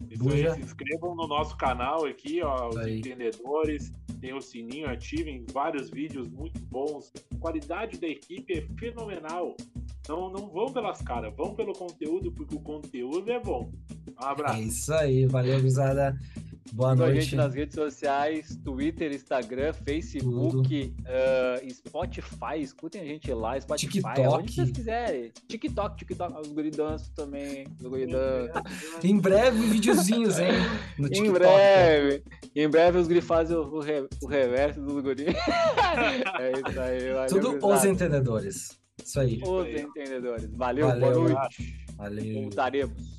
Isso 0.09 0.23
aí, 0.29 0.43
Buja. 0.43 0.53
se 0.55 0.61
inscrevam 0.61 1.15
no 1.15 1.27
nosso 1.27 1.55
canal 1.55 2.05
aqui, 2.05 2.41
ó, 2.41 2.69
os 2.69 2.77
aí. 2.77 2.99
entendedores. 2.99 3.91
Tem 4.19 4.33
o 4.33 4.41
sininho, 4.41 4.89
ativem 4.89 5.45
vários 5.53 5.89
vídeos 5.89 6.27
muito 6.27 6.59
bons. 6.65 7.13
A 7.33 7.37
qualidade 7.37 7.97
da 7.97 8.07
equipe 8.07 8.51
é 8.53 8.67
fenomenal. 8.77 9.55
Não, 10.09 10.29
não 10.29 10.49
vão 10.49 10.73
pelas 10.73 11.01
caras, 11.01 11.33
vão 11.37 11.55
pelo 11.55 11.71
conteúdo, 11.71 12.29
porque 12.33 12.53
o 12.55 12.59
conteúdo 12.59 13.31
é 13.31 13.39
bom. 13.39 13.71
Um 14.21 14.25
É 14.25 14.29
abraço. 14.29 14.61
isso 14.61 14.93
aí. 14.93 15.25
Valeu, 15.25 15.55
gurizada. 15.59 16.17
Boa 16.71 16.91
Siga 16.91 17.03
a 17.03 17.07
noite. 17.07 17.21
gente 17.21 17.35
nas 17.35 17.53
redes 17.55 17.75
sociais, 17.75 18.55
Twitter, 18.63 19.11
Instagram, 19.11 19.73
Facebook, 19.73 20.93
ah, 21.07 21.61
Spotify. 21.69 22.61
Escutem 22.61 23.01
a 23.01 23.05
gente 23.05 23.33
lá, 23.33 23.59
Spotify, 23.59 23.91
TikTok. 23.91 24.21
onde 24.27 24.53
vocês 24.53 24.71
quiserem. 24.71 25.31
TikTok, 25.47 25.97
TikTok. 25.97 26.39
Os 26.41 26.47
guri 26.49 26.69
dançam 26.71 27.11
também. 27.15 27.65
Os 27.79 27.87
guri 27.87 28.05
dançam. 28.07 28.61
Em 29.03 29.17
breve, 29.19 29.59
videozinhos, 29.67 30.37
hein? 30.39 30.51
No 30.97 31.07
Em 31.07 31.11
TikTok. 31.11 31.39
breve. 31.39 32.23
Em 32.55 32.69
breve 32.69 32.97
os 32.99 33.07
guri 33.07 33.21
fazem 33.21 33.57
o, 33.57 33.61
o, 33.61 33.79
re- 33.79 34.07
o 34.21 34.27
reverso 34.27 34.79
dos 34.81 35.01
guri. 35.01 35.25
é 36.39 36.69
isso 36.69 36.79
aí. 36.79 37.13
Valeu, 37.13 37.27
Tudo 37.29 37.49
os 37.55 37.59
gurizada. 37.61 37.89
entendedores. 37.89 38.79
Isso 39.03 39.19
aí. 39.19 39.41
Os 39.43 39.67
entendedores. 39.67 40.45
Valeu, 40.53 40.87
Valeu. 40.87 41.13
boa 41.13 41.29
noite. 41.29 41.75
Valeu. 41.97 42.41
Voltaremos. 42.41 43.18